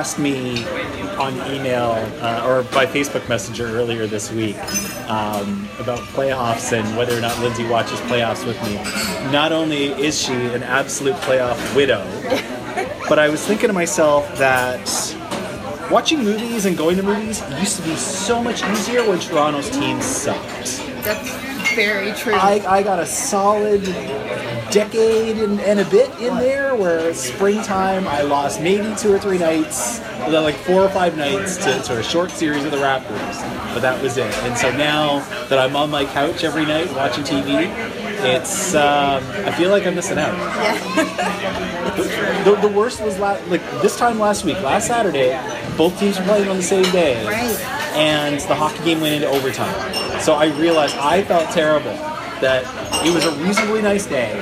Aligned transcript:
asked 0.00 0.18
me 0.18 0.64
on 1.18 1.34
email 1.52 1.90
uh, 2.22 2.46
or 2.46 2.62
by 2.72 2.86
Facebook 2.86 3.28
Messenger 3.28 3.66
earlier 3.66 4.06
this 4.06 4.32
week 4.32 4.56
um, 5.10 5.68
about 5.78 5.98
playoffs 6.16 6.72
and 6.72 6.96
whether 6.96 7.14
or 7.14 7.20
not 7.20 7.38
Lindsay 7.40 7.68
watches 7.68 8.00
playoffs 8.08 8.46
with 8.46 8.56
me. 8.64 8.76
Not 9.30 9.52
only 9.52 9.88
is 10.02 10.18
she 10.18 10.32
an 10.32 10.62
absolute 10.62 11.16
playoff 11.16 11.58
widow, 11.76 12.02
but 13.10 13.18
I 13.18 13.28
was 13.28 13.46
thinking 13.46 13.66
to 13.66 13.74
myself 13.74 14.24
that 14.38 14.80
watching 15.90 16.24
movies 16.24 16.64
and 16.64 16.78
going 16.78 16.96
to 16.96 17.02
movies 17.02 17.42
used 17.60 17.76
to 17.76 17.82
be 17.82 17.94
so 17.94 18.42
much 18.42 18.64
easier 18.64 19.06
when 19.06 19.18
Toronto's 19.20 19.68
team 19.68 20.00
sucked. 20.00 20.78
That's 21.04 21.30
very 21.74 22.12
true. 22.12 22.32
I, 22.32 22.64
I 22.66 22.82
got 22.82 23.00
a 23.00 23.06
solid 23.06 23.82
decade 24.70 25.36
and, 25.38 25.60
and 25.60 25.80
a 25.80 25.84
bit 25.90 26.10
in 26.20 26.36
there 26.36 26.74
where 26.74 27.12
springtime 27.14 28.06
I 28.06 28.22
lost 28.22 28.60
maybe 28.60 28.94
two 28.96 29.12
or 29.12 29.18
three 29.18 29.38
nights, 29.38 30.00
like 30.28 30.54
four 30.56 30.82
or 30.82 30.88
five 30.90 31.16
nights 31.16 31.56
to, 31.58 31.80
to 31.82 31.98
a 31.98 32.02
short 32.02 32.30
series 32.30 32.64
of 32.64 32.70
the 32.70 32.76
Raptors, 32.76 33.40
but 33.74 33.80
that 33.80 34.00
was 34.02 34.16
it. 34.16 34.32
And 34.44 34.56
so 34.56 34.70
now 34.76 35.20
that 35.48 35.58
I'm 35.58 35.74
on 35.76 35.90
my 35.90 36.04
couch 36.04 36.44
every 36.44 36.64
night 36.64 36.92
watching 36.94 37.24
TV, 37.24 37.66
it's 38.22 38.74
um, 38.74 39.22
I 39.44 39.52
feel 39.52 39.70
like 39.70 39.86
I'm 39.86 39.94
missing 39.94 40.18
out. 40.18 40.34
yeah. 40.36 41.66
The, 42.44 42.54
the 42.56 42.68
worst 42.68 43.02
was 43.02 43.18
la- 43.18 43.38
like 43.48 43.60
this 43.82 43.98
time 43.98 44.18
last 44.18 44.44
week, 44.46 44.58
last 44.62 44.86
Saturday, 44.86 45.38
both 45.76 45.98
teams 46.00 46.18
were 46.18 46.24
playing 46.24 46.48
on 46.48 46.56
the 46.56 46.62
same 46.62 46.84
day, 46.84 47.22
Right. 47.26 47.60
and 47.96 48.40
the 48.40 48.54
hockey 48.54 48.82
game 48.82 49.00
went 49.02 49.14
into 49.14 49.28
overtime. 49.28 50.20
So 50.22 50.34
I 50.34 50.46
realized 50.58 50.96
I 50.96 51.22
felt 51.22 51.50
terrible 51.50 51.92
that 52.40 52.64
it 53.06 53.12
was 53.14 53.26
a 53.26 53.32
reasonably 53.44 53.82
nice 53.82 54.06
day. 54.06 54.32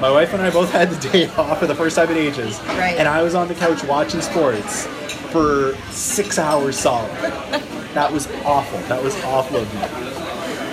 My 0.00 0.10
wife 0.10 0.32
and 0.32 0.40
I 0.42 0.50
both 0.50 0.70
had 0.72 0.90
the 0.90 1.08
day 1.10 1.26
off 1.36 1.58
for 1.60 1.66
the 1.66 1.74
first 1.74 1.96
time 1.96 2.10
in 2.10 2.16
ages, 2.16 2.58
Right. 2.68 2.96
and 2.98 3.06
I 3.06 3.22
was 3.22 3.34
on 3.34 3.48
the 3.48 3.54
couch 3.54 3.84
watching 3.84 4.20
sports 4.22 4.86
for 5.30 5.74
six 5.90 6.38
hours 6.38 6.78
solid. 6.78 7.10
that 7.94 8.10
was 8.10 8.26
awful. 8.44 8.78
That 8.88 9.02
was 9.02 9.14
awful 9.24 9.58
of 9.58 9.74
me. 9.74 9.80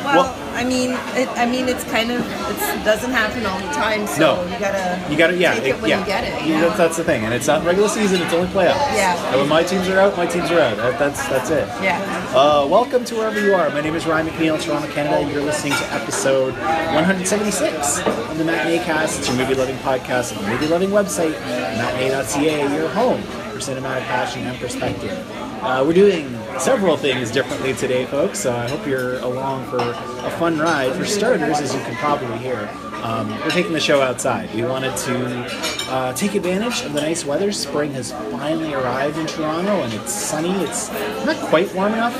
Well, 0.06 0.24
Well- 0.24 0.47
I 0.58 0.64
mean, 0.64 0.90
it, 1.14 1.30
I 1.38 1.46
mean, 1.46 1.70
it's 1.70 1.84
kind 1.84 2.10
of 2.10 2.22
it 2.26 2.84
doesn't 2.84 3.12
happen 3.12 3.46
all 3.46 3.60
the 3.60 3.72
time, 3.74 4.08
so 4.08 4.44
No. 4.44 4.44
you 4.52 4.58
gotta 4.60 5.06
You 5.12 5.16
got 5.16 5.28
to, 5.28 5.38
yeah, 5.38 5.54
take 5.54 5.76
it 5.76 5.82
when 5.82 5.92
yeah. 5.92 6.00
you 6.00 6.06
get 6.08 6.24
it. 6.24 6.34
Yeah, 6.48 6.56
you 6.56 6.62
that's, 6.62 6.78
that's 6.78 6.98
the 6.98 7.04
thing, 7.04 7.26
and 7.26 7.32
it's 7.32 7.46
not 7.46 7.64
regular 7.64 7.88
season; 7.88 8.24
it's 8.24 8.34
only 8.34 8.48
playoffs. 8.48 8.74
Yeah. 8.98 9.14
And 9.30 9.40
when 9.42 9.50
my 9.50 9.62
teams 9.62 9.88
are 9.88 10.00
out, 10.00 10.18
my 10.18 10.26
teams 10.26 10.50
are 10.50 10.60
out. 10.60 10.78
That, 10.78 10.98
that's 10.98 11.22
that's 11.30 11.52
it. 11.52 11.68
Yeah. 11.84 12.02
Uh, 12.34 12.66
welcome 12.68 13.06
to 13.06 13.16
wherever 13.16 13.40
you 13.40 13.54
are. 13.54 13.70
My 13.70 13.82
name 13.82 13.94
is 13.94 14.08
Ryan 14.08 14.30
McNeil, 14.30 14.60
Toronto, 14.60 14.92
Canada. 14.92 15.32
You're 15.32 15.44
listening 15.44 15.74
to 15.74 15.94
episode 15.94 16.56
176 16.56 18.00
of 18.00 18.38
the 18.40 18.44
Matinee 18.44 18.84
Cast. 18.84 19.20
It's 19.20 19.28
your 19.28 19.38
movie 19.38 19.54
loving 19.54 19.78
podcast 19.78 20.36
and 20.36 20.48
movie 20.48 20.66
loving 20.68 20.90
website, 20.90 21.40
matinee.ca, 21.78 22.76
your 22.76 22.90
home 22.90 23.22
for 23.22 23.60
cinematic 23.60 24.06
passion 24.06 24.42
and 24.48 24.58
perspective. 24.60 25.14
Uh, 25.62 25.84
we're 25.86 25.94
doing 25.94 26.37
several 26.60 26.98
things 26.98 27.32
differently 27.32 27.74
today, 27.74 28.06
folks. 28.06 28.40
So 28.40 28.56
I 28.56 28.68
hope 28.68 28.86
you're 28.88 29.20
along 29.20 29.66
for 29.70 29.78
a 29.80 30.32
fun 30.32 30.58
ride. 30.58 30.94
For 30.94 31.06
starters, 31.06 31.60
as 31.60 31.74
you 31.74 31.80
can 31.82 31.96
probably 31.96 32.38
hear, 32.40 32.70
um, 33.04 33.30
we're 33.30 33.52
taking 33.52 33.74
the 33.74 33.80
show 33.80 34.02
outside. 34.02 34.54
We 34.54 34.64
wanted 34.64 34.96
to 34.98 35.46
uh, 35.90 36.14
take 36.14 36.36
advantage 36.36 36.82
of 36.82 36.94
the 36.94 37.02
nice 37.02 37.24
weather. 37.24 37.52
Spring 37.52 37.94
has 37.94 38.12
finally 38.12 38.74
arrived 38.74 39.18
in 39.18 39.28
Toronto, 39.28 39.84
and 39.84 39.94
it's 39.94 40.12
sunny. 40.12 40.52
It's 40.64 40.92
not 41.26 41.38
quite 41.50 41.74
warm 41.76 41.94
enough 41.94 42.16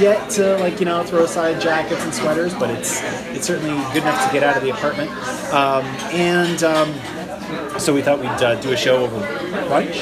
yet 0.00 0.28
to 0.30 0.56
like 0.58 0.80
you 0.80 0.86
know 0.86 1.02
throw 1.04 1.24
aside 1.24 1.60
jackets 1.60 2.02
and 2.02 2.12
sweaters, 2.12 2.54
but 2.54 2.70
it's 2.70 3.00
it's 3.34 3.46
certainly 3.46 3.76
good 3.92 4.02
enough 4.02 4.26
to 4.26 4.32
get 4.32 4.42
out 4.42 4.56
of 4.56 4.62
the 4.62 4.70
apartment. 4.70 5.10
Um, 5.52 5.84
and 6.12 6.62
um, 6.64 6.92
so 7.78 7.94
we 7.94 8.02
thought 8.02 8.18
we'd 8.18 8.28
uh, 8.28 8.54
do 8.60 8.72
a 8.72 8.76
show 8.76 9.04
over 9.04 9.18
lunch. 9.68 9.96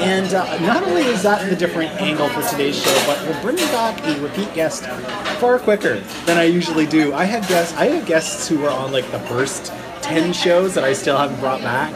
And 0.00 0.32
uh, 0.32 0.58
not 0.60 0.82
only 0.82 1.02
is 1.02 1.22
that 1.22 1.48
the 1.48 1.56
different 1.56 1.90
angle 2.00 2.28
for 2.28 2.42
today's 2.42 2.82
show, 2.82 3.02
but 3.06 3.20
we're 3.26 3.40
bringing 3.42 3.66
back 3.66 4.02
a 4.04 4.20
repeat 4.20 4.52
guest 4.54 4.86
far 5.38 5.58
quicker 5.58 6.00
than 6.26 6.38
I 6.38 6.44
usually 6.44 6.86
do. 6.86 7.12
I 7.14 7.24
have 7.24 7.46
guests. 7.48 7.76
I 7.76 7.86
have 7.86 8.06
guests 8.06 8.48
who 8.48 8.58
were 8.60 8.70
on 8.70 8.92
like 8.92 9.10
the 9.10 9.20
first. 9.20 9.72
10 10.02 10.32
shows 10.32 10.74
that 10.74 10.82
I 10.82 10.92
still 10.92 11.16
haven't 11.16 11.38
brought 11.40 11.60
back. 11.60 11.92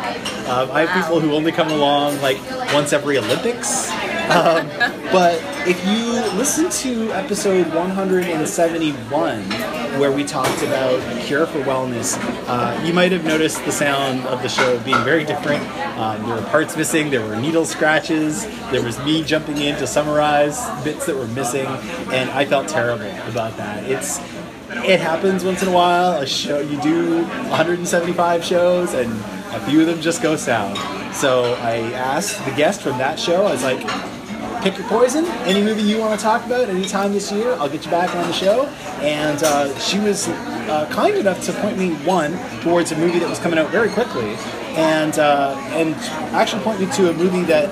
Um, 0.49 0.71
I 0.71 0.85
have 0.85 1.03
people 1.03 1.21
who 1.21 1.33
only 1.33 1.51
come 1.51 1.71
along 1.71 2.21
like 2.21 2.39
once 2.73 2.93
every 2.93 3.19
Olympics. 3.19 3.91
Um, 4.31 4.69
but 5.11 5.43
if 5.67 5.85
you 5.87 6.13
listen 6.37 6.71
to 6.71 7.13
episode 7.13 7.67
171, 7.75 9.51
where 9.99 10.13
we 10.13 10.25
talked 10.25 10.63
about 10.63 11.01
cure 11.23 11.47
for 11.47 11.61
wellness, 11.61 12.19
uh, 12.49 12.83
you 12.85 12.93
might 12.93 13.13
have 13.13 13.25
noticed 13.25 13.65
the 13.65 13.73
sound 13.73 14.21
of 14.27 14.43
the 14.43 14.49
show 14.49 14.79
being 14.81 15.03
very 15.05 15.25
different. 15.25 15.63
Um, 15.99 16.23
there 16.27 16.37
were 16.37 16.47
parts 16.49 16.77
missing, 16.77 17.11
there 17.11 17.27
were 17.27 17.37
needle 17.37 17.65
scratches, 17.65 18.47
there 18.71 18.83
was 18.83 18.99
me 19.01 19.23
jumping 19.23 19.59
in 19.59 19.77
to 19.79 19.87
summarize 19.87 20.59
bits 20.85 21.07
that 21.07 21.17
were 21.17 21.29
missing, 21.29 21.67
and 22.13 22.31
I 22.31 22.45
felt 22.45 22.69
terrible 22.69 23.11
about 23.29 23.57
that. 23.57 23.85
It's 23.85 24.21
it 24.83 25.01
happens 25.01 25.45
once 25.45 25.63
in 25.63 25.69
a 25.69 25.73
while. 25.73 26.21
A 26.21 26.27
show 26.27 26.59
you 26.61 26.81
do 26.81 27.23
175 27.25 28.45
shows, 28.45 28.93
and 28.95 29.11
a 29.55 29.61
few 29.67 29.81
of 29.81 29.87
them 29.87 30.01
just 30.01 30.23
go 30.23 30.37
south. 30.37 30.77
So 31.15 31.55
I 31.55 31.77
asked 31.93 32.45
the 32.45 32.51
guest 32.53 32.83
from 32.83 32.99
that 32.99 33.19
show. 33.19 33.47
I 33.47 33.53
was 33.53 33.63
like, 33.63 33.81
pick 34.65 34.79
your 34.79 34.89
poison. 34.89 35.27
Any 35.45 35.63
movie 35.63 35.83
you 35.83 35.99
want 35.99 36.19
to 36.19 36.23
talk 36.25 36.45
about 36.47 36.71
anytime 36.71 37.13
this 37.13 37.31
year, 37.31 37.53
I'll 37.53 37.69
get 37.69 37.85
you 37.85 37.91
back 37.91 38.15
on 38.17 38.27
the 38.27 38.33
show. 38.33 38.65
And 39.03 39.43
uh, 39.45 39.79
she 39.79 39.99
was 39.99 40.27
uh, 40.29 40.89
kind 40.91 41.15
enough 41.17 41.45
to 41.45 41.53
point 41.53 41.77
me 41.79 41.91
one 42.07 42.33
towards 42.63 42.91
a 42.91 42.97
movie 42.97 43.19
that 43.19 43.29
was 43.29 43.39
coming 43.39 43.59
out 43.59 43.71
very 43.71 43.91
quickly, 43.91 44.35
and 44.77 45.19
uh, 45.19 45.55
and 45.75 45.95
actually 46.35 46.63
point 46.63 46.81
me 46.81 46.87
to 46.93 47.11
a 47.11 47.13
movie 47.13 47.43
that 47.43 47.69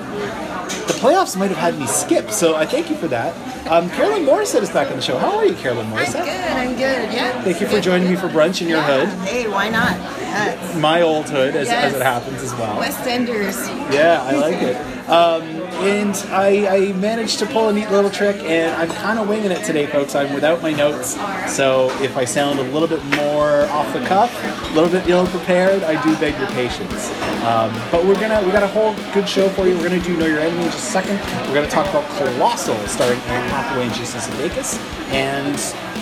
the 0.87 0.93
playoffs 0.93 1.35
might 1.35 1.49
have 1.49 1.57
had 1.57 1.77
me 1.79 1.87
skip. 1.87 2.29
So 2.29 2.55
I 2.55 2.65
thank 2.67 2.89
you 2.91 2.95
for 2.95 3.07
that. 3.07 3.33
Um, 3.67 3.89
Carolyn 3.91 4.23
Mauricette 4.25 4.61
is 4.61 4.69
back 4.69 4.89
on 4.91 4.97
the 4.97 5.01
show. 5.01 5.17
How 5.17 5.37
are 5.37 5.45
you, 5.45 5.55
Carolyn 5.55 5.89
Morris? 5.89 6.13
I'm 6.13 6.25
good. 6.25 6.29
I'm 6.29 6.71
good. 6.73 7.13
Yeah. 7.13 7.41
Thank 7.41 7.61
you 7.61 7.67
for 7.67 7.79
joining 7.81 8.09
me 8.09 8.15
for 8.17 8.27
brunch 8.27 8.61
in 8.61 8.67
your 8.67 8.79
Yeah. 8.79 9.05
hood. 9.05 9.27
Hey, 9.27 9.47
why 9.47 9.69
not? 9.69 9.93
Yes. 10.19 10.77
My 10.77 11.01
old 11.01 11.29
hood, 11.29 11.55
as, 11.55 11.69
as 11.69 11.93
it 11.93 12.01
happens 12.01 12.43
as 12.43 12.53
well. 12.55 12.77
West 12.77 13.07
Enders. 13.07 13.57
Yeah, 13.93 14.21
I 14.23 14.35
like 14.35 14.61
it. 14.61 14.75
Um, 15.09 15.62
and 15.81 16.15
I, 16.31 16.67
I 16.67 16.93
managed 16.93 17.39
to 17.39 17.45
pull 17.45 17.69
a 17.69 17.73
neat 17.73 17.89
little 17.89 18.09
trick, 18.09 18.37
and 18.43 18.73
I'm 18.75 18.89
kind 18.89 19.19
of 19.19 19.27
winging 19.27 19.51
it 19.51 19.63
today, 19.63 19.85
folks. 19.85 20.15
I'm 20.15 20.33
without 20.33 20.61
my 20.61 20.71
notes, 20.71 21.15
so 21.53 21.89
if 22.01 22.15
I 22.17 22.25
sound 22.25 22.59
a 22.59 22.63
little 22.63 22.87
bit 22.87 23.03
more 23.17 23.65
off 23.67 23.91
the 23.93 23.99
cuff, 24.05 24.31
a 24.71 24.73
little 24.73 24.89
bit 24.89 25.07
ill 25.07 25.27
prepared, 25.27 25.83
I 25.83 26.01
do 26.03 26.15
beg 26.17 26.37
your 26.39 26.49
patience. 26.49 27.09
Um, 27.43 27.73
but 27.91 28.05
we're 28.05 28.19
gonna 28.19 28.41
we 28.45 28.51
got 28.51 28.63
a 28.63 28.67
whole 28.67 28.95
good 29.13 29.27
show 29.27 29.49
for 29.49 29.67
you. 29.67 29.75
We're 29.77 29.89
gonna 29.89 30.01
do 30.01 30.15
Know 30.17 30.25
Your 30.25 30.39
Enemy 30.39 30.65
in 30.65 30.71
just 30.71 30.87
a 30.87 30.91
second. 30.91 31.19
We're 31.47 31.55
gonna 31.55 31.69
talk 31.69 31.87
about 31.89 32.09
Colossal, 32.17 32.77
starring 32.87 33.19
Anne 33.19 33.49
Hathaway 33.49 33.85
and 33.87 33.93
Jason 33.93 34.21
Sudeikis, 34.21 34.79
and 35.11 35.57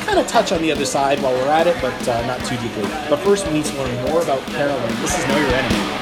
kind 0.05 0.19
of 0.19 0.27
touch 0.27 0.51
on 0.51 0.61
the 0.61 0.71
other 0.71 0.85
side 0.85 1.21
while 1.21 1.33
we're 1.33 1.47
at 1.47 1.67
it, 1.67 1.77
but 1.81 2.07
uh, 2.07 2.25
not 2.27 2.39
too 2.45 2.57
deeply. 2.57 2.83
But 3.09 3.17
first, 3.19 3.47
we 3.47 3.53
need 3.53 3.65
to 3.65 3.77
learn 3.77 4.09
more 4.09 4.21
about 4.21 4.41
Carolyn. 4.47 4.89
This 5.01 5.17
is 5.17 5.27
Know 5.27 5.37
Your 5.37 5.49
Enemy. 5.49 6.00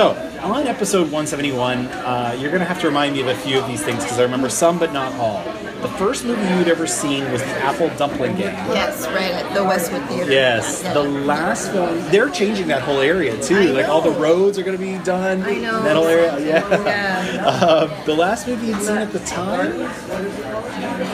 So, 0.00 0.12
on 0.40 0.66
episode 0.66 1.12
171, 1.12 1.86
uh, 1.88 2.34
you're 2.40 2.48
going 2.48 2.60
to 2.60 2.66
have 2.66 2.80
to 2.80 2.86
remind 2.86 3.12
me 3.12 3.20
of 3.20 3.26
a 3.26 3.34
few 3.34 3.58
of 3.58 3.68
these 3.68 3.82
things 3.82 4.02
because 4.02 4.18
I 4.18 4.22
remember 4.22 4.48
some 4.48 4.78
but 4.78 4.94
not 4.94 5.12
all. 5.16 5.44
The 5.82 5.88
first 5.98 6.24
movie 6.24 6.40
you'd 6.56 6.68
ever 6.68 6.86
seen 6.86 7.30
was 7.30 7.42
The 7.42 7.48
Apple 7.58 7.90
Dumpling 7.98 8.36
Gang. 8.38 8.54
Yes, 8.70 9.06
right 9.08 9.30
at 9.30 9.52
the 9.52 9.62
Westwood 9.62 10.02
Theater. 10.08 10.32
Yes, 10.32 10.80
Yeah. 10.82 10.94
the 10.94 11.02
last 11.02 11.74
one. 11.74 12.00
they're 12.10 12.30
changing 12.30 12.68
that 12.68 12.80
whole 12.80 13.00
area 13.00 13.38
too. 13.42 13.74
Like 13.74 13.90
all 13.90 14.00
the 14.00 14.10
roads 14.12 14.58
are 14.58 14.62
going 14.62 14.78
to 14.78 14.82
be 14.82 14.96
done. 15.04 15.42
I 15.42 15.56
know. 15.56 15.82
That 15.82 15.96
whole 15.96 16.06
area, 16.06 16.38
yeah. 16.46 16.82
Yeah. 16.82 17.10
Um, 17.60 17.90
the 18.06 18.14
last 18.14 18.48
movie 18.48 18.68
you'd 18.68 18.80
seen 18.80 18.96
at 18.96 19.12
the 19.12 19.18
time. 19.20 19.72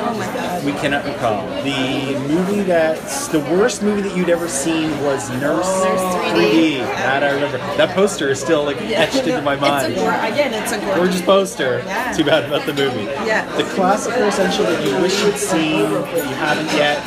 Oh 0.08 0.62
we 0.64 0.72
cannot 0.72 1.04
recall. 1.04 1.46
The 1.62 2.18
movie 2.28 2.62
that's 2.62 3.28
the 3.28 3.40
worst 3.40 3.82
movie 3.82 4.02
that 4.02 4.16
you'd 4.16 4.30
ever 4.30 4.48
seen 4.48 4.90
was 5.02 5.28
Nurse, 5.30 5.66
Nurse 5.84 6.00
3D. 6.32 6.78
That 6.78 7.22
I 7.22 7.30
remember. 7.32 7.58
That 7.76 7.94
poster 7.94 8.28
is 8.30 8.40
still 8.40 8.64
like 8.64 8.76
Yeah, 8.80 9.00
etched 9.02 9.26
into 9.26 9.42
my 9.42 9.54
It's 9.54 9.62
a 9.62 9.66
mind. 9.68 10.32
again, 10.32 10.54
it's 10.54 10.72
a 10.72 10.78
gorgeous. 10.78 10.96
Gorgeous 10.96 11.22
poster. 11.22 11.82
Yeah. 11.86 12.12
Too 12.12 12.24
bad 12.24 12.44
about 12.44 12.66
the 12.66 12.74
movie. 12.74 13.04
Yeah. 13.04 13.44
The 13.56 13.64
classical 13.74 14.22
essential 14.24 14.64
that 14.64 14.84
you 14.86 15.00
wish 15.00 15.22
you'd 15.24 15.36
seen 15.36 15.90
but 15.90 16.14
you 16.16 16.22
haven't 16.22 16.66
yet. 16.76 17.02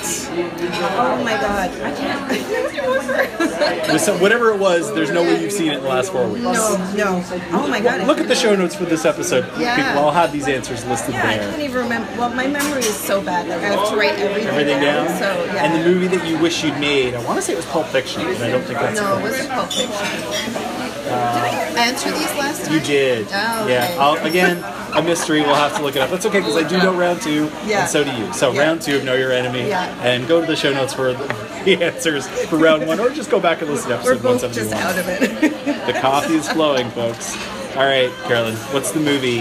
Oh 0.98 1.22
my 1.24 1.34
God. 1.40 1.69
I 1.81 1.92
can't. 1.95 2.30
Can't 3.60 4.00
some- 4.00 4.19
whatever 4.22 4.52
it 4.54 4.60
was, 4.60 4.94
there's 4.94 5.10
no 5.12 5.22
way 5.24 5.42
you've 5.42 5.52
seen 5.52 5.69
it 5.72 5.78
in 5.78 5.84
the 5.84 5.90
last 5.90 6.12
four 6.12 6.28
weeks. 6.28 6.44
no, 6.44 6.94
no. 6.95 7.24
Oh 7.52 7.68
my 7.68 7.80
God. 7.81 8.06
Look 8.07 8.19
at 8.19 8.28
the 8.28 8.36
show 8.36 8.56
notes 8.56 8.75
for 8.75 8.86
this 8.86 9.04
episode. 9.06 9.45
Yeah. 9.60 9.75
People, 9.75 10.06
I'll 10.06 10.12
have 10.12 10.31
these 10.31 10.48
answers 10.48 10.86
listed 10.86 11.13
Yeah, 11.16 11.28
I 11.28 11.38
can't 11.38 11.62
even 11.62 11.84
remember. 11.84 12.07
Well, 12.18 12.30
my 12.34 12.48
memory 12.48 12.81
is 12.89 12.95
so 12.97 13.21
bad. 13.21 13.47
Like 13.47 13.59
I 13.62 13.75
have 13.75 13.89
to 13.89 13.95
write 13.95 14.19
everything, 14.19 14.47
Everything 14.50 14.81
down. 14.81 15.07
So 15.07 15.45
yeah. 15.45 15.63
And 15.65 15.81
the 15.81 15.88
movie 15.89 16.07
that 16.15 16.27
you 16.27 16.38
wish 16.39 16.63
you'd 16.63 16.80
made, 16.80 17.13
I 17.13 17.24
want 17.25 17.38
to 17.38 17.41
say 17.41 17.53
it 17.53 17.57
was 17.57 17.65
Pulp 17.68 17.88
Fiction, 17.88 18.24
but 18.24 18.41
I 18.41 18.50
don't 18.51 18.63
think 18.63 18.80
that's 18.80 19.00
No, 19.00 19.18
it 19.18 19.21
wasn't 19.21 19.50
Pulp 19.51 19.71
Fiction. 19.71 19.89
Did 19.89 21.13
I 21.13 21.71
uh, 21.74 21.80
answer 21.80 22.12
these 22.12 22.33
last 22.38 22.65
time? 22.65 22.74
You 22.75 22.80
did. 22.81 23.27
Oh, 23.31 23.63
okay. 23.63 23.74
Yeah. 23.74 23.95
I'll, 24.00 24.25
again, 24.25 24.57
a 24.95 25.01
mystery. 25.01 25.41
We'll 25.41 25.56
have 25.56 25.75
to 25.77 25.81
look 25.83 25.95
it 25.95 26.01
up. 26.01 26.09
That's 26.09 26.25
okay 26.25 26.39
because 26.39 26.57
I 26.57 26.68
do 26.68 26.77
know 26.77 26.94
round 26.95 27.21
two, 27.21 27.45
Yeah. 27.65 27.81
and 27.81 27.89
so 27.89 28.03
do 28.03 28.12
you. 28.12 28.31
So 28.33 28.51
Yeah. 28.51 28.62
round 28.62 28.81
two 28.81 28.97
of 28.97 29.03
Know 29.03 29.15
Your 29.15 29.31
Enemy, 29.31 29.68
Yeah. 29.69 29.85
and 30.03 30.27
go 30.27 30.39
to 30.42 30.45
the 30.47 30.56
show 30.56 30.71
notes 30.74 30.94
for 30.94 31.13
the, 31.13 31.80
answers 31.83 32.27
for 32.27 32.57
round 32.57 32.85
one, 32.88 33.00
or 33.00 33.09
just 33.09 33.30
go 33.31 33.39
back 33.39 33.62
and 33.62 33.69
listen 33.71 33.89
to 33.89 33.95
We're 34.03 34.13
episode 34.13 34.24
both 34.24 34.42
171. 34.44 34.69
just 34.69 34.74
out 34.74 34.97
of 35.00 35.07
it. 35.09 35.85
The 35.88 35.94
coffee 36.00 36.35
is 36.35 36.47
flowing, 36.50 36.89
folks. 36.92 37.35
All 37.75 37.85
right, 37.85 38.12
Carolyn, 38.25 38.56
what's 38.74 38.92
the 38.92 39.00
movie 39.00 39.39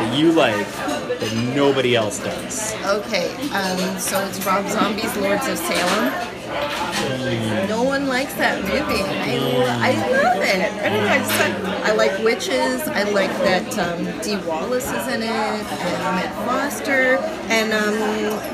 that 0.00 0.18
you 0.18 0.32
like 0.32 0.66
that 0.76 1.54
nobody 1.54 1.94
else 1.94 2.18
does? 2.18 2.74
okay, 2.84 3.34
um, 3.50 3.98
so 3.98 4.18
it's 4.26 4.44
Rob 4.46 4.66
Zombie's 4.68 5.14
Lords 5.16 5.46
of 5.46 5.58
Salem. 5.58 6.39
No 7.68 7.82
one 7.82 8.06
likes 8.06 8.34
that 8.34 8.62
movie. 8.62 9.02
I, 9.02 9.90
I 9.90 10.10
love 10.10 10.42
it. 10.42 10.72
I 10.82 10.88
don't 10.88 11.04
know. 11.04 11.08
I 11.08 11.18
just 11.18 11.38
like, 11.40 11.84
I 11.86 11.92
like 11.92 12.18
witches. 12.24 12.82
I 12.88 13.04
like 13.04 13.30
that 13.44 13.78
um, 13.78 14.04
Dee 14.22 14.36
Wallace 14.46 14.86
is 14.90 15.06
in 15.08 15.22
it, 15.22 15.28
and 15.30 16.02
Matt 16.16 16.34
Foster, 16.46 17.16
and 17.48 17.72
um, 17.72 17.94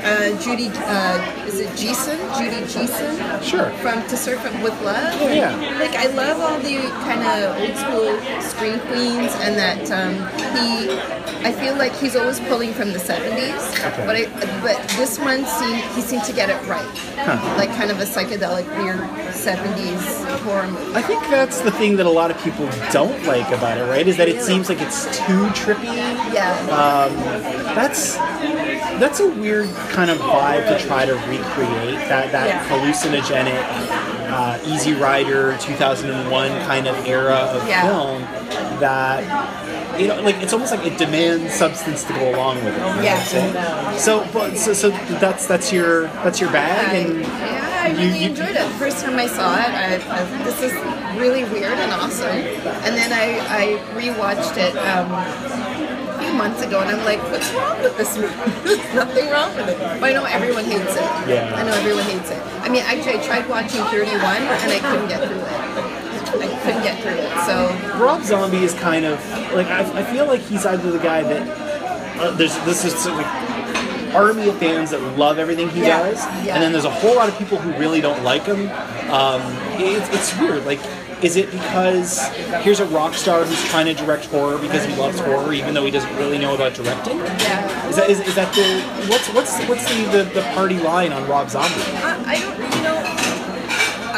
uh, 0.03 0.41
Judy. 0.41 0.69
Uh, 0.75 1.45
is 1.47 1.59
it 1.59 1.69
Geeson? 1.69 2.17
Judy 2.37 2.61
Geeson 2.67 3.41
Sure. 3.43 3.69
from 3.81 4.01
To 4.07 4.17
Sir 4.17 4.35
with 4.61 4.79
Love. 4.83 5.19
Oh, 5.21 5.33
yeah. 5.33 5.55
Like 5.79 5.95
I 5.95 6.07
love 6.07 6.39
all 6.39 6.59
the 6.59 6.77
kind 7.03 7.21
of 7.23 7.57
old 7.59 7.75
school 7.77 8.41
screen 8.41 8.79
queens, 8.87 9.33
and 9.41 9.55
that 9.57 9.89
um, 9.91 10.13
he. 10.55 11.27
I 11.45 11.51
feel 11.51 11.75
like 11.77 11.93
he's 11.95 12.15
always 12.15 12.39
pulling 12.41 12.73
from 12.73 12.93
the 12.93 12.99
'70s, 12.99 13.85
Okay. 13.85 14.05
but 14.05 14.15
I, 14.15 14.25
but 14.61 14.77
this 14.97 15.17
one 15.19 15.45
seemed 15.45 15.81
he 15.95 16.01
seemed 16.01 16.23
to 16.25 16.33
get 16.33 16.49
it 16.49 16.59
right, 16.67 16.85
like 17.57 17.69
kind 17.69 17.86
of 17.91 17.99
a 17.99 18.03
psychedelic 18.05 18.65
weird 18.83 18.99
'70s 19.33 20.39
horror 20.41 20.67
movie. 20.67 20.93
I 20.95 21.01
think 21.01 21.21
that's 21.29 21.61
the 21.61 21.71
thing 21.71 21.95
that 21.97 22.05
a 22.05 22.09
lot 22.09 22.31
of 22.31 22.37
people 22.43 22.67
don't 22.91 23.23
like 23.25 23.47
about 23.51 23.77
it, 23.77 23.83
right? 23.89 24.07
Is 24.07 24.17
that 24.17 24.27
it 24.29 24.41
seems 24.41 24.69
like 24.69 24.81
it's 24.81 25.05
too 25.17 25.45
trippy. 25.57 25.95
Yeah, 26.33 26.51
Um, 26.71 27.15
that's 27.75 28.15
that's 28.99 29.19
a 29.19 29.27
weird 29.29 29.69
kind 29.89 30.09
of 30.09 30.17
vibe 30.19 30.67
to 30.69 30.85
try 30.87 31.05
to 31.05 31.13
recreate 31.13 31.99
that 32.09 32.31
that 32.31 32.47
Yeah. 32.47 32.67
hallucinogenic, 32.69 34.31
uh, 34.31 34.57
Easy 34.65 34.93
Rider 34.93 35.55
2001 35.59 36.49
kind 36.65 36.87
of 36.87 37.05
era 37.07 37.35
of 37.35 37.67
Yeah. 37.67 37.81
film. 37.87 38.21
That 38.79 39.23
you 39.99 40.07
know, 40.07 40.21
like 40.21 40.35
it's 40.43 40.53
almost 40.53 40.71
like 40.71 40.85
it 40.85 40.97
demands 40.97 41.53
substance 41.55 42.03
to 42.03 42.13
go 42.13 42.29
along 42.35 42.57
with 42.63 42.75
it. 42.75 42.79
you 42.79 42.95
know 42.95 43.01
Yeah. 43.01 43.97
So, 43.97 44.27
but 44.31 44.55
so, 44.57 44.73
so 44.73 44.89
that's 45.19 45.47
that's 45.47 45.71
your 45.73 46.03
that's 46.23 46.39
your 46.39 46.51
bag, 46.51 46.95
and 46.95 47.25
I 47.87 47.91
really 47.91 48.19
you- 48.19 48.29
enjoyed 48.29 48.49
it. 48.55 48.59
The 48.67 48.79
first 48.79 49.03
time 49.03 49.17
I 49.17 49.27
saw 49.27 49.55
it, 49.55 49.71
I, 49.71 49.95
I, 49.95 50.43
this 50.43 50.61
is 50.61 50.73
really 51.17 51.43
weird 51.45 51.77
and 51.79 51.91
awesome. 51.93 52.27
And 52.83 52.93
then 52.95 53.13
I, 53.13 53.39
I 53.47 53.63
rewatched 53.95 54.57
it 54.57 54.75
um, 54.77 55.11
a 55.11 56.19
few 56.19 56.33
months 56.33 56.61
ago, 56.61 56.81
and 56.81 56.89
I'm 56.89 57.05
like, 57.05 57.21
what's 57.31 57.49
wrong 57.53 57.81
with 57.81 57.95
this 57.97 58.17
movie? 58.17 58.33
There's 58.67 58.93
nothing 58.93 59.29
wrong 59.29 59.55
with 59.55 59.69
it. 59.69 59.77
But 59.79 60.03
I 60.03 60.13
know 60.13 60.25
everyone 60.25 60.65
hates 60.65 60.95
it. 60.95 61.09
Yeah. 61.31 61.53
I 61.55 61.63
know 61.63 61.71
everyone 61.73 62.03
hates 62.03 62.29
it. 62.29 62.41
I 62.61 62.69
mean, 62.69 62.83
actually, 62.83 63.19
I 63.19 63.23
tried 63.25 63.47
watching 63.49 63.81
31, 63.85 64.11
and 64.19 64.71
I 64.71 64.79
couldn't 64.79 65.07
get 65.07 65.23
through 65.25 65.39
it. 65.39 65.97
I 66.27 66.59
couldn't 66.61 66.83
get 66.83 67.01
through 67.01 67.13
it. 67.23 67.31
So 67.47 67.97
Rob 68.03 68.21
Zombie 68.23 68.63
is 68.63 68.73
kind 68.73 69.05
of 69.05 69.17
like 69.53 69.67
I, 69.67 69.79
I 69.99 70.03
feel 70.03 70.25
like 70.27 70.41
he's 70.41 70.65
either 70.65 70.91
the 70.91 70.99
guy 70.99 71.23
that 71.23 72.19
uh, 72.19 72.31
there's 72.31 72.53
this 72.65 72.83
is 72.83 72.93
like 73.07 73.25
army 74.17 74.49
of 74.49 74.57
fans 74.57 74.91
that 74.91 75.01
love 75.17 75.39
everything 75.39 75.69
he 75.69 75.81
Yeah, 75.81 75.99
does, 76.03 76.23
yeah. 76.45 76.55
and 76.55 76.63
then 76.63 76.71
there's 76.71 76.85
a 76.85 76.91
whole 76.91 77.15
lot 77.15 77.29
of 77.29 77.37
people 77.37 77.57
who 77.57 77.71
really 77.79 78.01
don't 78.01 78.23
like 78.23 78.43
him. 78.43 78.69
Um, 79.11 79.41
it's, 79.79 80.09
it's 80.13 80.39
weird. 80.39 80.65
Like, 80.65 80.79
is 81.23 81.35
it 81.35 81.49
because 81.51 82.27
here's 82.63 82.79
a 82.79 82.85
rock 82.85 83.13
star 83.15 83.43
who's 83.43 83.63
trying 83.69 83.85
to 83.87 83.93
direct 83.93 84.25
horror 84.25 84.57
because 84.59 84.85
he 84.85 84.95
loves 84.95 85.19
horror, 85.19 85.53
even 85.53 85.73
though 85.73 85.85
he 85.85 85.91
doesn't 85.91 86.15
really 86.17 86.37
know 86.37 86.53
about 86.55 86.73
directing? 86.75 87.17
yeah. 87.17 87.87
Is 87.89 87.95
that 87.95 88.09
is, 88.09 88.19
is 88.19 88.35
that 88.35 88.53
the 88.53 88.81
what's 89.09 89.27
what's 89.33 89.57
what's 89.67 89.85
the, 89.89 90.03
the, 90.17 90.23
the 90.33 90.41
party 90.53 90.77
line 90.79 91.11
on 91.13 91.27
Rob 91.27 91.49
Zombie? 91.49 91.73
I, 91.75 92.23
I 92.35 92.39
don't, 92.39 92.66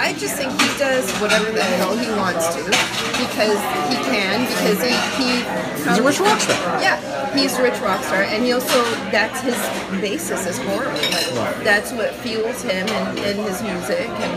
I 0.09 0.13
just 0.13 0.37
think 0.37 0.49
he 0.59 0.67
does 0.79 1.05
whatever 1.21 1.51
the 1.51 1.61
hell 1.61 1.95
he 1.95 2.09
wants 2.17 2.55
to 2.55 2.65
because 2.65 3.61
he 3.93 3.97
can, 4.09 4.41
because 4.41 4.81
he, 4.81 4.97
he 5.21 5.69
He's 5.85 5.99
a 5.99 6.03
rich 6.03 6.19
rock 6.19 6.39
star. 6.39 6.81
Yeah, 6.81 6.97
he's 7.37 7.55
a 7.59 7.61
rich 7.61 7.79
rock 7.79 8.03
star, 8.03 8.23
and 8.23 8.43
he 8.43 8.51
also, 8.51 8.83
that's 9.13 9.39
his 9.41 9.55
basis 10.01 10.47
is 10.47 10.57
horror. 10.57 10.87
Like, 10.87 11.29
Right. 11.37 11.63
That's 11.63 11.91
what 11.93 12.15
fuels 12.15 12.63
him 12.63 12.89
and, 12.89 13.19
and 13.19 13.39
his 13.39 13.61
music, 13.61 14.09
and, 14.09 14.33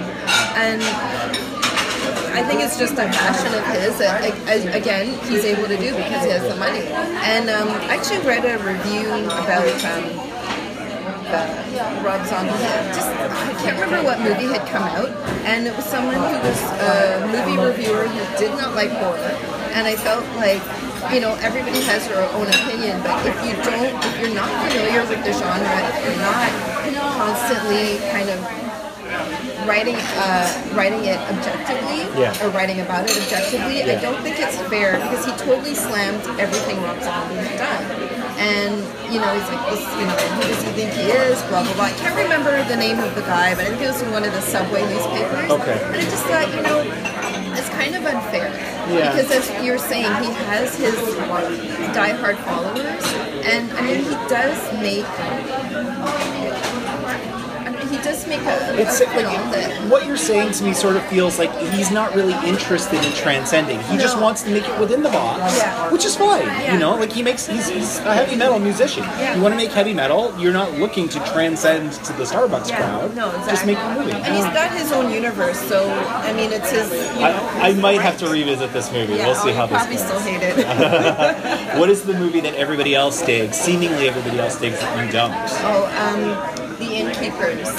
and 0.60 0.82
I 2.36 2.44
think 2.46 2.60
it's 2.60 2.78
just 2.78 2.92
a 2.92 3.08
passion 3.08 3.54
of 3.54 3.64
his 3.80 3.96
that, 3.98 4.20
like, 4.20 4.74
again, 4.74 5.18
he's 5.24 5.46
able 5.46 5.68
to 5.68 5.76
do 5.78 5.96
because 5.96 6.22
he 6.22 6.32
has 6.32 6.42
the 6.52 6.56
money. 6.56 6.84
And 7.24 7.48
um, 7.48 7.68
I 7.88 7.96
actually 7.96 8.20
read 8.28 8.44
a 8.44 8.58
review 8.62 9.08
about 9.24 9.84
um, 9.88 10.31
uh, 11.32 12.02
Rob 12.04 12.24
Zombie. 12.26 12.52
Just 12.94 13.08
I 13.08 13.52
can't 13.64 13.80
remember 13.80 14.04
what 14.04 14.20
movie 14.20 14.46
had 14.52 14.66
come 14.68 14.84
out, 14.84 15.08
and 15.48 15.66
it 15.66 15.74
was 15.74 15.84
someone 15.84 16.16
who 16.16 16.36
was 16.44 16.60
a 16.80 17.26
movie 17.32 17.56
reviewer 17.58 18.06
who 18.08 18.22
did 18.38 18.52
not 18.56 18.74
like 18.74 18.90
horror, 18.90 19.32
and 19.74 19.86
I 19.86 19.96
felt 19.96 20.24
like. 20.36 20.62
You 21.12 21.18
know, 21.18 21.34
everybody 21.42 21.82
has 21.90 22.06
their 22.06 22.22
own 22.30 22.46
opinion, 22.46 23.02
but 23.02 23.18
if 23.26 23.34
you 23.42 23.58
don't, 23.66 23.90
if 24.06 24.20
you're 24.22 24.32
not 24.38 24.46
familiar 24.70 25.02
with 25.02 25.18
the 25.26 25.32
genre, 25.34 25.58
if 25.58 25.98
you're 26.06 26.22
not 26.22 26.46
constantly 27.18 27.98
kind 28.14 28.30
of 28.30 28.38
writing 29.66 29.96
uh, 29.98 30.46
writing 30.74 31.04
it 31.04 31.18
objectively 31.26 32.06
Yeah. 32.14 32.30
or 32.40 32.50
writing 32.50 32.80
about 32.80 33.10
it 33.10 33.16
objectively, 33.18 33.78
Yeah. 33.82 33.98
I 33.98 34.00
don't 34.00 34.22
think 34.22 34.38
it's 34.38 34.56
fair 34.70 34.92
because 35.02 35.26
he 35.26 35.32
totally 35.32 35.74
slammed 35.74 36.22
everything 36.38 36.80
Rob 36.82 37.02
Zombie 37.02 37.34
had 37.34 37.58
done. 37.58 38.21
And 38.42 38.74
you 39.12 39.20
know, 39.20 39.30
he's 39.38 39.46
like, 39.46 39.62
this, 39.70 39.82
you 39.94 40.06
know, 40.08 40.18
who 40.34 40.42
does 40.50 40.62
he 40.66 40.70
think 40.74 40.90
he 40.98 41.14
is? 41.14 41.38
Blah 41.46 41.62
blah 41.62 41.74
blah. 41.74 41.84
I 41.84 41.92
can't 41.92 42.16
remember 42.16 42.50
the 42.66 42.76
name 42.76 42.98
of 42.98 43.14
the 43.14 43.22
guy, 43.22 43.54
but 43.54 43.64
I 43.66 43.68
think 43.70 43.82
it 43.82 43.86
was 43.86 44.02
in 44.02 44.10
one 44.10 44.24
of 44.24 44.32
the 44.32 44.40
subway 44.40 44.82
newspapers. 44.82 45.50
Okay. 45.50 45.78
And 45.78 45.96
I 45.96 46.02
just 46.02 46.24
thought, 46.26 46.48
you 46.50 46.62
know, 46.62 46.82
it's 47.54 47.68
kind 47.70 47.94
of 47.94 48.02
unfair. 48.04 48.50
Yeah. 48.90 49.14
Because 49.14 49.30
as 49.30 49.64
you're 49.64 49.78
saying, 49.78 50.10
he 50.24 50.32
has 50.50 50.74
his 50.76 50.94
diehard 51.94 52.36
followers, 52.42 53.04
and 53.46 53.70
I 53.78 53.80
mean, 53.82 54.02
he 54.02 54.16
does 54.26 54.58
make. 54.82 55.06
He 57.92 57.98
does 57.98 58.26
make 58.26 58.40
a, 58.40 58.80
It's 58.80 59.00
a 59.00 59.04
like 59.04 59.26
that 59.52 59.90
what 59.90 60.06
you're 60.06 60.16
saying 60.16 60.52
to 60.52 60.64
me 60.64 60.72
sort 60.72 60.96
of 60.96 61.04
feels 61.06 61.38
like 61.38 61.52
he's 61.74 61.90
not 61.90 62.14
really 62.14 62.32
interested 62.48 63.04
in 63.04 63.12
transcending. 63.12 63.80
He 63.82 63.98
just 63.98 64.18
wants 64.18 64.42
to 64.44 64.50
make 64.50 64.66
it 64.66 64.80
within 64.80 65.02
the 65.02 65.10
box, 65.10 65.58
Yeah. 65.58 65.92
which 65.92 66.04
is 66.06 66.16
fine. 66.16 66.46
Yeah. 66.46 66.72
You 66.72 66.78
know, 66.80 66.94
like 66.96 67.12
he 67.12 67.22
makes 67.22 67.46
he's, 67.46 67.68
he's 67.68 67.98
a 67.98 68.14
heavy 68.14 68.34
metal 68.36 68.58
musician. 68.58 69.02
Yeah. 69.04 69.36
You 69.36 69.42
want 69.42 69.52
to 69.52 69.56
make 69.56 69.70
heavy 69.70 69.92
metal, 69.92 70.34
you're 70.38 70.52
not 70.54 70.72
looking 70.78 71.06
to 71.10 71.18
transcend 71.32 71.92
to 71.92 72.12
the 72.14 72.24
Starbucks 72.24 72.74
crowd. 72.74 73.14
No, 73.14 73.28
exactly. 73.28 73.52
Just 73.52 73.66
make 73.66 73.78
a 73.78 73.94
movie. 73.94 74.12
And 74.12 74.34
he's 74.34 74.44
got 74.46 74.72
his 74.72 74.90
own 74.92 75.12
universe, 75.12 75.60
so 75.68 75.90
I 75.90 76.32
mean, 76.32 76.50
it's 76.52 76.70
his. 76.70 76.90
You 76.90 77.20
know, 77.20 77.48
I, 77.60 77.68
I 77.68 77.74
might 77.74 78.00
have 78.00 78.16
to 78.18 78.28
revisit 78.28 78.72
this 78.72 78.90
movie. 78.90 79.14
yeah, 79.14 79.26
we'll 79.26 79.34
see 79.34 79.50
oh, 79.50 79.54
how 79.54 79.66
this 79.66 79.76
probably 79.76 79.96
goes. 79.96 80.06
still 80.06 80.20
hate 80.20 80.42
it. 80.42 81.72
What 81.78 81.88
is 81.88 82.02
the 82.02 82.12
movie 82.14 82.40
that 82.40 82.54
everybody 82.54 82.94
else 82.94 83.22
digs? 83.22 83.56
Seemingly 83.56 84.08
everybody 84.08 84.38
else 84.38 84.58
digs 84.60 84.78
that 84.80 85.04
you 85.04 85.10
don't. 85.12 85.32
oh, 85.32 86.58
um, 86.58 86.61
the 86.82 86.94
innkeepers. 86.96 87.70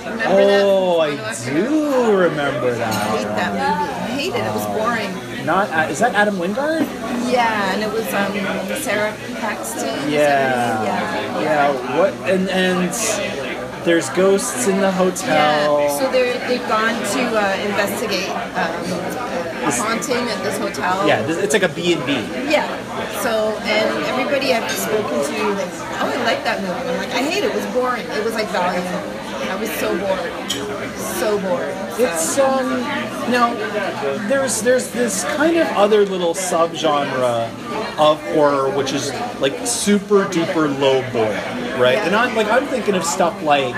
Remember 0.00 0.24
Oh? 0.26 1.00
I 1.00 1.10
do 1.44 2.16
remember 2.16 2.74
that. 2.74 2.94
I 2.94 3.16
hate 3.16 3.24
that. 3.24 3.52
movie. 3.52 3.62
I 3.62 4.16
hate 4.16 4.34
it. 4.34 4.46
It 4.46 4.54
was 4.54 4.66
boring. 4.66 5.46
Not 5.46 5.70
uh, 5.70 5.90
is 5.90 5.98
that 6.00 6.14
Adam 6.14 6.36
Wingard? 6.36 6.86
Yeah, 7.30 7.72
and 7.72 7.82
it 7.82 7.90
was 7.92 8.06
um, 8.12 8.32
Sara 8.82 9.12
Paxton. 9.40 9.88
is 9.88 10.12
that 10.12 10.78
her 10.78 10.84
Yeah. 10.84 10.84
Yeah. 10.84 11.40
Yeah. 11.40 11.98
What 11.98 12.12
and 12.28 12.48
and 12.50 12.90
there's 13.84 14.10
ghosts 14.10 14.66
in 14.68 14.80
the 14.80 14.92
hotel. 14.92 15.80
Yeah, 15.80 15.98
so 15.98 16.10
they're, 16.12 16.36
they've 16.48 16.68
gone 16.68 16.94
to 16.94 17.22
uh, 17.32 17.56
investigate 17.64 18.28
um, 18.28 18.84
a 19.64 19.70
haunting 19.72 20.28
at 20.28 20.42
this 20.44 20.58
hotel. 20.58 21.06
Yeah, 21.08 21.26
it's 21.26 21.54
like 21.54 21.62
a 21.62 21.68
B 21.68 21.94
and 21.94 22.04
B. 22.04 22.12
Yeah. 22.50 22.68
So, 23.22 23.56
and 23.62 24.04
everybody 24.04 24.52
I've 24.54 24.70
spoken 24.70 25.10
to, 25.10 25.48
like, 25.54 25.68
oh, 26.00 26.12
I 26.16 26.24
like 26.24 26.44
that 26.44 26.60
movie. 26.60 26.72
I'm 26.72 26.96
like, 26.96 27.10
I 27.10 27.22
hate 27.22 27.44
it. 27.44 27.50
It 27.50 27.54
was 27.54 27.66
boring. 27.74 28.06
It 28.06 28.24
was 28.24 28.34
like 28.34 28.48
Valiant. 28.48 28.86
I 29.50 29.56
was 29.56 29.70
so 29.72 29.96
bored. 29.98 30.50
So 30.96 31.38
bored. 31.40 31.74
So- 31.74 32.04
It's 32.04 32.38
um 32.38 32.80
now 33.30 33.52
there's 34.28 34.62
there's 34.62 34.90
this 34.90 35.24
kind 35.36 35.56
of 35.56 35.66
other 35.76 36.04
little 36.06 36.34
subgenre 36.34 37.50
of 37.98 38.20
horror 38.32 38.70
which 38.76 38.92
is 38.92 39.12
like 39.40 39.54
super 39.66 40.24
duper 40.26 40.66
low 40.78 41.02
boil, 41.12 41.32
right? 41.80 41.94
Yeah. 41.94 42.06
And 42.06 42.14
I'm 42.16 42.34
like 42.36 42.46
I'm 42.48 42.66
thinking 42.66 42.94
of 42.94 43.04
stuff 43.04 43.42
like 43.42 43.74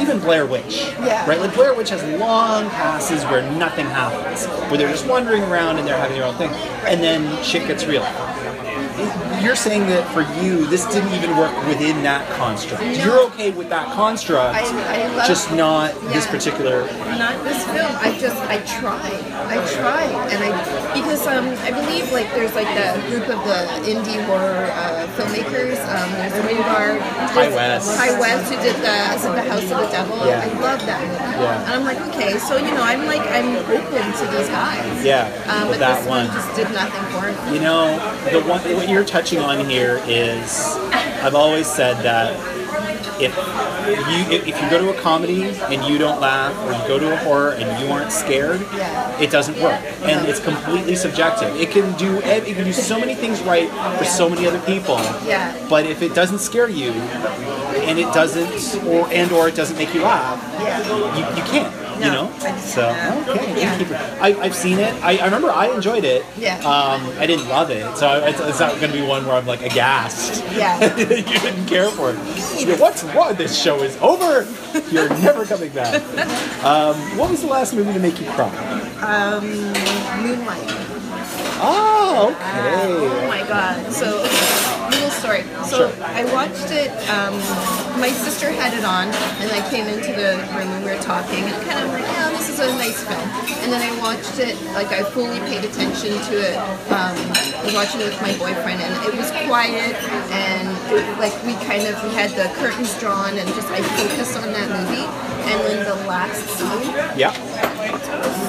even 0.00 0.20
Blair 0.20 0.46
Witch, 0.46 0.86
Yeah. 1.00 1.28
right? 1.28 1.40
Like 1.40 1.54
Blair 1.54 1.74
Witch 1.74 1.90
has 1.90 2.02
long 2.18 2.70
passes 2.70 3.24
where 3.24 3.42
nothing 3.58 3.86
happens, 3.86 4.46
where 4.70 4.78
they're 4.78 4.90
just 4.92 5.06
wandering 5.06 5.42
around 5.44 5.78
and 5.78 5.86
they're 5.88 5.98
having 5.98 6.16
their 6.18 6.26
own 6.26 6.36
thing, 6.36 6.50
and 6.86 7.02
then 7.02 7.42
shit 7.42 7.66
gets 7.66 7.84
real. 7.84 8.06
Thank 8.96 9.18
you 9.18 9.23
you're 9.42 9.56
saying 9.56 9.86
that 9.86 10.04
for 10.12 10.22
you, 10.42 10.66
this 10.66 10.84
didn't 10.86 11.12
even 11.14 11.36
work 11.36 11.54
within 11.66 12.02
that 12.02 12.28
construct. 12.36 12.82
You're 13.04 13.20
okay 13.32 13.50
with 13.50 13.68
that 13.70 13.86
construct, 13.94 14.54
I- 14.56 14.60
I 14.64 15.16
love- 15.16 15.26
just 15.26 15.50
not 15.52 15.92
this 16.12 16.26
particular. 16.26 16.84
not 17.18 17.42
this 17.44 17.64
film. 17.64 17.92
I 18.00 18.16
just 18.18 18.36
I 18.50 18.58
tried. 18.78 19.22
I 19.48 19.56
tried, 19.78 20.14
and 20.32 20.40
I 20.44 20.50
because 20.94 21.26
um 21.26 21.46
I 21.64 21.70
believe 21.70 22.10
like 22.12 22.28
there's 22.34 22.54
like 22.54 22.68
the 22.74 23.00
group 23.08 23.28
of 23.28 23.40
the 23.44 23.60
indie 23.90 24.22
horror 24.26 24.66
uh, 24.72 25.06
filmmakers. 25.16 25.78
Um, 25.94 26.08
there's 26.18 26.32
Wingard, 26.46 26.98
Ti 27.34 27.54
West. 27.54 27.86
Ti 28.00 28.10
West, 28.20 28.52
who 28.52 28.56
did 28.62 28.76
the 28.76 28.96
the 29.34 29.42
House 29.50 29.62
of 29.70 29.78
the 29.80 29.88
Devil. 29.90 30.16
Yeah. 30.26 30.42
I 30.44 30.60
love 30.60 30.80
that 30.86 31.00
movie. 31.00 31.42
Yeah. 31.44 31.64
And 31.64 31.72
I'm 31.74 31.84
like, 31.84 32.00
okay, 32.14 32.38
so 32.38 32.56
you 32.56 32.70
know, 32.74 32.82
I'm 32.82 33.06
like 33.06 33.22
I'm 33.30 33.56
open 33.56 34.04
to 34.18 34.24
these 34.36 34.48
guys. 34.48 35.04
Yeah, 35.04 35.26
Um, 35.48 35.68
but 35.68 35.74
but 35.74 35.78
that 35.80 36.08
one 36.08 36.26
just 36.26 36.54
did 36.56 36.70
nothing 36.72 37.04
for 37.12 37.26
me. 37.50 37.54
You 37.54 37.60
know, 37.60 37.94
the 38.30 38.40
one 38.48 38.60
what 38.76 38.88
you're 38.88 39.04
touching 39.04 39.23
on 39.32 39.64
here 39.64 40.02
is, 40.06 40.76
I've 41.22 41.34
always 41.34 41.66
said 41.66 41.94
that 42.04 42.34
if 43.20 43.34
you 43.88 44.36
if 44.36 44.60
you 44.60 44.70
go 44.70 44.78
to 44.78 44.96
a 44.96 45.00
comedy 45.00 45.44
and 45.44 45.84
you 45.84 45.98
don't 45.98 46.20
laugh, 46.20 46.54
or 46.66 46.72
you 46.72 46.88
go 46.88 46.98
to 46.98 47.12
a 47.12 47.16
horror 47.16 47.52
and 47.52 47.82
you 47.82 47.90
aren't 47.92 48.12
scared, 48.12 48.60
it 49.20 49.30
doesn't 49.30 49.54
work, 49.62 49.80
and 50.02 50.20
uh-huh. 50.20 50.26
it's 50.28 50.40
completely 50.40 50.96
subjective. 50.96 51.54
It 51.56 51.70
can 51.70 51.96
do 51.96 52.18
it 52.18 52.44
can 52.44 52.64
do 52.64 52.72
so 52.72 52.98
many 52.98 53.14
things 53.14 53.40
right 53.42 53.70
for 53.98 54.04
so 54.04 54.28
many 54.28 54.46
other 54.46 54.60
people. 54.60 54.98
But 55.68 55.86
if 55.86 56.02
it 56.02 56.14
doesn't 56.14 56.40
scare 56.40 56.68
you, 56.68 56.92
and 57.88 57.98
it 57.98 58.12
doesn't, 58.14 58.84
or 58.86 59.08
and 59.12 59.30
or 59.32 59.48
it 59.48 59.54
doesn't 59.54 59.76
make 59.76 59.94
you 59.94 60.02
laugh, 60.02 60.40
Yeah. 60.62 61.16
you, 61.16 61.36
you 61.36 61.42
can't. 61.50 61.84
No, 61.94 62.06
You 62.06 62.10
know. 62.12 62.56
So 62.58 62.88
okay, 63.28 63.60
Yeah. 63.60 64.18
I, 64.20 64.34
I've 64.40 64.54
seen 64.56 64.80
it. 64.80 64.92
I, 65.00 65.16
I 65.18 65.24
remember 65.26 65.50
I 65.52 65.68
enjoyed 65.68 66.02
it. 66.04 66.26
Yeah. 66.36 66.56
Um, 66.58 67.00
I 67.20 67.26
didn't 67.26 67.48
love 67.48 67.70
it, 67.70 67.96
so 67.96 68.24
it's, 68.24 68.40
it's 68.40 68.58
not 68.58 68.72
going 68.80 68.90
to 68.90 68.98
be 68.98 69.06
one 69.06 69.24
where 69.24 69.36
I'm 69.36 69.46
like 69.46 69.62
aghast. 69.62 70.42
Yeah. 70.52 70.96
you 70.98 71.06
didn't 71.06 71.66
care 71.66 71.88
for 71.90 72.10
it. 72.10 72.80
What's 72.80 73.04
wrong? 73.04 73.36
This 73.36 73.56
show 73.60 73.80
is 73.84 73.96
over. 73.98 74.44
You're 74.90 75.08
never 75.20 75.44
coming 75.44 75.70
back. 75.72 76.02
Um, 76.64 76.96
what 77.18 77.30
was 77.30 77.42
the 77.42 77.46
last 77.46 77.74
movie 77.74 77.92
to 77.92 77.98
make 77.98 78.18
you 78.18 78.26
cry? 78.30 78.48
Um, 79.02 79.44
Moonlight. 80.22 80.66
Oh, 81.60 82.34
okay. 82.34 82.84
Oh 82.84 83.28
my 83.28 83.42
god. 83.46 83.92
So, 83.92 84.22
little 84.90 85.10
story. 85.10 85.42
So, 85.64 85.90
Sure. 85.90 86.04
I 86.04 86.24
watched 86.32 86.70
it, 86.70 86.90
um, 87.08 87.34
my 88.00 88.10
sister 88.10 88.50
had 88.50 88.74
it 88.74 88.84
on, 88.84 89.08
and 89.40 89.50
I 89.50 89.62
came 89.70 89.86
into 89.86 90.12
the 90.12 90.36
room 90.54 90.68
and 90.74 90.84
we 90.84 90.90
were 90.90 91.00
talking, 91.02 91.44
and 91.44 91.54
kind 91.66 91.80
of, 91.84 91.90
like, 91.94 92.02
yeah, 92.02 92.30
this 92.30 92.48
is 92.50 92.58
a 92.58 92.68
nice 92.74 93.02
film. 93.02 93.22
And 93.62 93.72
then 93.72 93.80
I 93.80 93.90
watched 94.00 94.38
it, 94.38 94.60
like, 94.74 94.88
I 94.88 95.02
fully 95.02 95.38
paid 95.50 95.64
attention 95.64 96.18
to 96.30 96.34
it. 96.42 96.56
Um, 96.90 97.14
I 97.16 97.62
was 97.64 97.74
watching 97.74 98.00
it 98.02 98.10
with 98.12 98.20
my 98.20 98.34
boyfriend, 98.36 98.82
and 98.82 98.92
it 99.06 99.14
was 99.16 99.30
quiet, 99.46 99.94
and, 100.34 100.68
like, 101.18 101.34
we 101.46 101.54
kind 101.64 101.86
of, 101.86 101.94
we 102.02 102.10
had 102.14 102.30
the 102.34 102.52
curtains 102.60 102.98
drawn, 103.00 103.38
and 103.38 103.48
just, 103.54 103.68
I 103.70 103.80
focused 103.94 104.36
on 104.36 104.52
that 104.52 104.68
movie. 104.68 105.06
And 105.44 105.60
then 105.60 105.84
the 105.84 106.08
last 106.08 106.42
scene, 106.56 106.92
Yeah. 107.16 107.32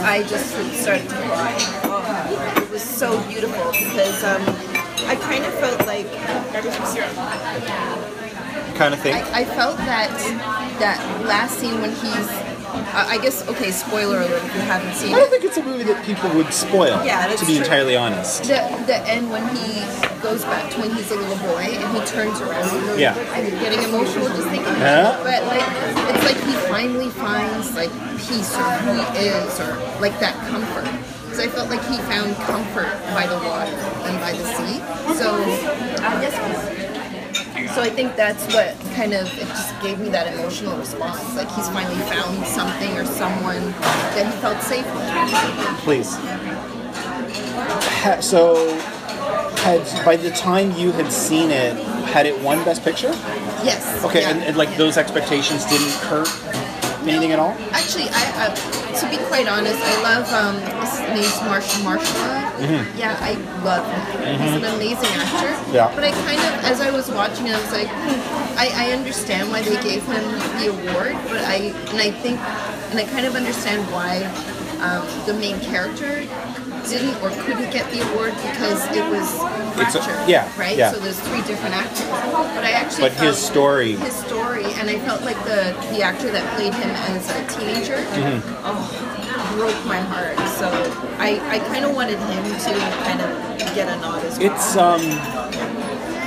I 0.03 0.23
just 0.23 0.49
started 0.81 1.09
to 1.09 1.15
cry. 1.15 2.61
It 2.75 2.83
was 2.83 2.89
so 2.99 3.23
beautiful 3.29 3.71
because 3.71 4.21
um, 4.25 4.41
I 5.07 5.15
kind 5.15 5.45
of 5.45 5.53
felt 5.63 5.87
like 5.87 6.11
Kind 8.75 8.93
of 8.93 8.99
thing. 8.99 9.13
I, 9.15 9.31
I 9.31 9.45
felt 9.45 9.77
that 9.77 10.11
that 10.83 10.99
last 11.25 11.57
scene 11.57 11.79
when 11.79 11.91
he's 11.91 12.27
uh, 12.27 13.07
I 13.07 13.17
guess 13.19 13.47
okay 13.47 13.71
spoiler 13.71 14.17
alert 14.17 14.43
if 14.43 14.55
you 14.55 14.59
haven't 14.67 14.93
seen 14.93 15.15
I 15.15 15.19
don't 15.19 15.27
it 15.27 15.31
think 15.31 15.43
it's 15.45 15.55
a 15.55 15.63
movie 15.63 15.83
that 15.85 16.03
people 16.05 16.29
would 16.35 16.51
spoil. 16.51 16.99
Yeah, 17.05 17.29
that's 17.29 17.39
to 17.39 17.47
be 17.47 17.53
true. 17.55 17.63
entirely 17.63 17.95
honest. 17.95 18.43
the 18.43 18.59
the 18.91 18.99
end 19.07 19.31
when 19.31 19.47
he 19.55 19.79
goes 20.21 20.43
back 20.43 20.69
to 20.73 20.81
when 20.81 20.91
he's 20.91 21.09
a 21.11 21.15
little 21.15 21.37
boy 21.47 21.71
and 21.79 21.95
he 21.95 22.03
turns 22.05 22.41
around 22.41 22.99
Yeah. 22.99 23.15
I'm 23.31 23.47
getting 23.63 23.87
emotional 23.87 24.27
just 24.35 24.49
thinking 24.49 24.67
Yeah. 24.83 25.15
but 25.23 25.47
like 25.47 25.63
it's 26.11 26.25
like 26.27 26.43
he 26.43 26.51
finally 26.67 27.07
finds 27.07 27.73
like 27.73 27.91
peace 28.19 28.51
or 28.57 28.67
who 28.83 28.99
he 28.99 29.27
is 29.31 29.61
or 29.61 29.79
like 30.03 30.19
that 30.19 30.35
comfort 30.51 31.14
because 31.35 31.51
I 31.51 31.55
felt 31.55 31.69
like 31.69 31.83
he 31.85 31.97
found 32.03 32.35
comfort 32.37 32.91
by 33.13 33.27
the 33.27 33.35
water 33.35 33.71
and 34.07 34.19
by 34.19 34.31
the 34.31 34.45
sea 34.55 34.79
so 35.15 35.35
so 37.73 37.81
I 37.81 37.89
think 37.89 38.15
that's 38.15 38.45
what 38.53 38.77
kind 38.95 39.13
of 39.13 39.27
it 39.37 39.47
just 39.47 39.81
gave 39.81 39.99
me 39.99 40.09
that 40.09 40.33
emotional 40.33 40.77
response 40.77 41.35
like 41.35 41.51
he's 41.51 41.67
finally 41.69 41.99
found 42.03 42.45
something 42.45 42.97
or 42.97 43.05
someone 43.05 43.71
that 44.15 44.33
he 44.33 44.41
felt 44.41 44.61
safe 44.61 44.85
with 44.85 45.79
Please. 45.83 46.15
Ha- 48.03 48.19
so, 48.21 48.77
had 49.57 50.05
by 50.05 50.15
the 50.15 50.29
time 50.31 50.71
you 50.73 50.91
had 50.91 51.11
seen 51.11 51.49
it, 51.51 51.75
had 52.05 52.25
it 52.25 52.39
won 52.41 52.63
Best 52.63 52.83
Picture? 52.83 53.11
yes 53.63 54.03
Okay, 54.05 54.21
yeah. 54.21 54.29
and, 54.29 54.43
and 54.43 54.57
like 54.57 54.75
those 54.77 54.97
expectations 54.97 55.65
didn't 55.65 55.91
hurt 56.07 56.29
anything 57.07 57.31
at 57.31 57.39
all? 57.39 57.55
Actually, 57.71 58.07
I, 58.09 58.47
uh, 58.47 58.84
to 58.99 59.09
be 59.09 59.17
quite 59.27 59.47
honest, 59.47 59.79
I 59.81 59.95
love 60.01 60.25
um, 60.31 60.55
his 60.81 60.99
name's 61.11 61.39
Mahershala 61.43 61.97
Mahershala. 61.97 62.97
Yeah, 62.97 63.17
I 63.19 63.33
love 63.63 63.83
him. 63.83 64.39
He's 64.39 64.55
an 64.55 64.75
amazing 64.75 65.11
actor. 65.19 65.51
Yeah. 65.73 65.93
But 65.93 66.03
I 66.05 66.11
kind 66.11 66.39
of, 66.39 66.63
as 66.63 66.79
I 66.79 66.91
was 66.91 67.09
watching, 67.09 67.49
I 67.49 67.59
was 67.59 67.71
like, 67.71 67.87
hmm, 67.87 68.57
I, 68.57 68.71
I 68.73 68.91
understand 68.91 69.49
why 69.49 69.61
they 69.61 69.81
gave 69.83 70.03
him 70.03 70.23
the 70.59 70.67
award, 70.71 71.15
but 71.27 71.43
I 71.43 71.75
and 71.91 71.99
I 71.99 72.11
think 72.11 72.39
and 72.39 72.99
I 72.99 73.03
kind 73.11 73.25
of 73.25 73.35
understand 73.35 73.83
why 73.91 74.23
um, 74.79 75.05
the 75.25 75.33
main 75.33 75.59
character 75.59 76.23
didn't 76.89 77.15
or 77.21 77.29
couldn't 77.43 77.71
get 77.71 77.89
the 77.91 78.01
award 78.11 78.33
because 78.35 78.85
it 78.95 79.03
was 79.09 79.27
It's 79.79 79.95
a- 79.95 80.01
fractured, 80.01 80.29
yeah, 80.29 80.47
right? 80.57 80.77
yeah. 80.77 80.91
So 80.91 80.99
there's 80.99 81.19
three 81.21 81.41
different 81.43 81.75
actors. 81.75 82.01
But 82.55 82.63
I 82.63 82.71
actually 82.71 83.09
But 83.09 83.13
his 83.13 83.37
story- 83.37 83.95
his 83.95 84.13
story, 84.13 84.65
and 84.79 84.89
I 84.89 84.97
felt 84.99 85.21
like 85.23 85.41
the 85.45 85.75
the 85.91 86.01
actor 86.03 86.29
that 86.31 86.43
played 86.55 86.73
him 86.73 86.89
as 86.91 87.29
a 87.29 87.41
teenager, 87.59 87.97
Mm-hmm. 87.97 88.65
oh, 88.65 89.55
broke 89.57 89.85
my 89.85 89.99
heart. 89.99 90.37
So 90.59 90.67
I 91.19 91.39
I 91.55 91.59
kind 91.71 91.85
of 91.85 91.95
wanted 91.95 92.19
him 92.19 92.43
to 92.43 92.71
kind 93.07 93.21
of 93.21 93.29
get 93.75 93.87
a 93.89 93.97
nod 94.01 94.23
as 94.25 94.37
well. 94.39 94.51
It's 94.51 94.75
um, 94.77 95.01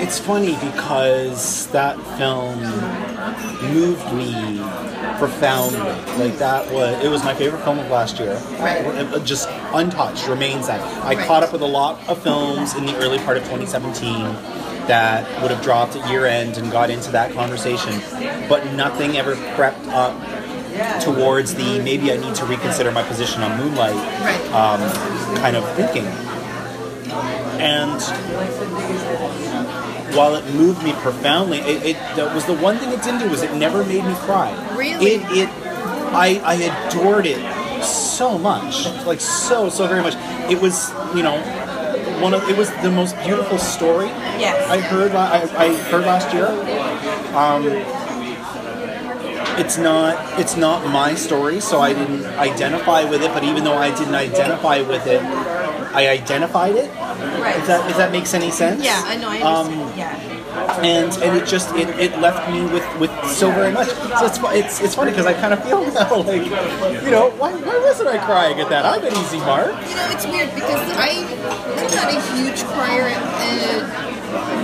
it's 0.02 0.18
funny 0.18 0.56
because 0.70 1.66
that 1.68 1.96
film 2.18 2.58
moved 3.72 4.12
me 4.12 4.58
profoundly. 5.18 5.78
Like 6.22 6.38
that 6.38 6.70
was 6.72 7.02
it 7.04 7.08
was 7.08 7.24
my 7.24 7.34
favorite 7.34 7.62
film 7.64 7.78
of 7.78 7.90
last 7.90 8.18
year. 8.18 8.34
Right. 8.58 8.84
It- 8.84 9.24
just 9.24 9.48
untouched 9.74 10.26
remains 10.28 10.66
that. 10.68 10.80
I 11.04 11.14
Right. 11.14 11.26
caught 11.26 11.42
up 11.42 11.52
with 11.52 11.62
a 11.62 11.66
lot 11.66 11.98
of 12.08 12.22
films 12.22 12.74
in 12.74 12.86
the 12.86 12.96
early 12.98 13.18
part 13.18 13.36
of 13.36 13.42
2017 13.44 14.34
that 14.86 15.26
would 15.42 15.50
have 15.50 15.60
dropped 15.62 15.96
at 15.96 16.08
year 16.08 16.24
end 16.24 16.56
and 16.56 16.70
got 16.72 16.88
into 16.88 17.10
that 17.12 17.34
conversation, 17.34 18.00
but 18.48 18.72
nothing 18.72 19.18
ever 19.18 19.34
crept 19.54 19.86
up 19.88 20.14
towards 21.02 21.54
the 21.54 21.80
maybe 21.80 22.10
I 22.12 22.16
need 22.16 22.34
to 22.36 22.46
reconsider 22.46 22.90
my 22.92 23.02
position 23.02 23.42
on 23.42 23.58
Moonlight 23.58 23.96
um, 24.54 24.80
kind 25.36 25.56
of 25.56 25.68
thinking. 25.74 26.06
And 27.60 28.00
while 30.16 30.34
it 30.36 30.44
moved 30.54 30.82
me 30.82 30.92
profoundly, 30.94 31.58
it, 31.58 31.82
it 31.84 31.96
that 32.16 32.34
was 32.34 32.44
the 32.46 32.54
one 32.54 32.78
thing 32.78 32.90
it 32.92 33.02
didn't 33.02 33.20
do 33.20 33.28
was 33.28 33.42
it 33.42 33.54
never 33.54 33.84
made 33.84 34.04
me 34.04 34.14
cry. 34.26 34.50
Really? 34.76 35.06
It, 35.16 35.20
it 35.30 35.48
I, 36.12 36.40
I 36.44 36.54
adored 36.88 37.26
it 37.26 37.38
so 37.84 38.38
much, 38.38 38.86
like 39.06 39.20
so 39.20 39.68
so 39.68 39.86
very 39.86 40.02
much. 40.02 40.14
It 40.50 40.60
was 40.60 40.90
you 41.14 41.22
know 41.22 41.38
one 42.20 42.34
of 42.34 42.48
it 42.48 42.56
was 42.56 42.70
the 42.82 42.90
most 42.90 43.16
beautiful 43.22 43.58
story 43.58 44.08
Yes. 44.38 44.68
I 44.68 44.78
heard 44.80 45.12
I, 45.12 45.42
I 45.56 45.74
heard 45.90 46.04
last 46.04 46.32
year. 46.32 46.46
Um, 47.36 47.64
it's 49.60 49.76
not 49.78 50.38
it's 50.40 50.56
not 50.56 50.86
my 50.92 51.14
story, 51.14 51.60
so 51.60 51.80
I 51.80 51.92
didn't 51.92 52.24
identify 52.38 53.04
with 53.04 53.22
it. 53.22 53.32
But 53.32 53.42
even 53.44 53.64
though 53.64 53.74
I 53.76 53.90
didn't 53.96 54.14
identify 54.14 54.80
with 54.82 55.06
it, 55.06 55.20
I 55.22 56.08
identified 56.08 56.76
it. 56.76 56.88
right. 56.94 57.56
If 57.56 57.66
that 57.66 57.90
if 57.90 57.96
that 57.96 58.12
makes 58.12 58.34
any 58.34 58.50
sense. 58.52 58.84
yeah, 58.84 59.02
I 59.04 59.16
know. 59.16 59.28
I 59.28 59.40
Um, 59.40 59.66
understand. 59.66 59.77
yeah. 59.77 59.77
And 60.84 61.12
and 61.22 61.36
it 61.36 61.46
just 61.46 61.74
it, 61.74 61.88
it 61.98 62.18
left 62.20 62.50
me 62.50 62.62
with 62.62 62.86
with 62.98 63.10
so 63.26 63.50
very 63.50 63.72
much. 63.72 63.88
So 63.88 64.26
it's 64.26 64.38
it's 64.42 64.80
it's 64.80 64.94
funny 64.94 65.10
because 65.10 65.26
I 65.26 65.34
kind 65.34 65.52
of 65.52 65.62
feel 65.64 65.80
now 65.92 66.22
like 66.22 66.44
you 67.04 67.10
know 67.10 67.30
why 67.38 67.52
why 67.54 67.78
wasn't 67.84 68.08
I 68.08 68.18
crying 68.18 68.60
at 68.60 68.68
that? 68.70 68.84
I'm 68.84 69.04
an 69.04 69.12
easy 69.12 69.38
mark. 69.38 69.68
You 69.68 69.96
know, 69.96 70.08
it's 70.10 70.26
weird 70.26 70.54
because 70.54 70.80
I, 70.96 71.24
I'm 71.78 71.90
not 71.94 72.08
a 72.14 72.20
huge 72.34 72.62
crier 72.74 73.12
uh, 73.14 73.78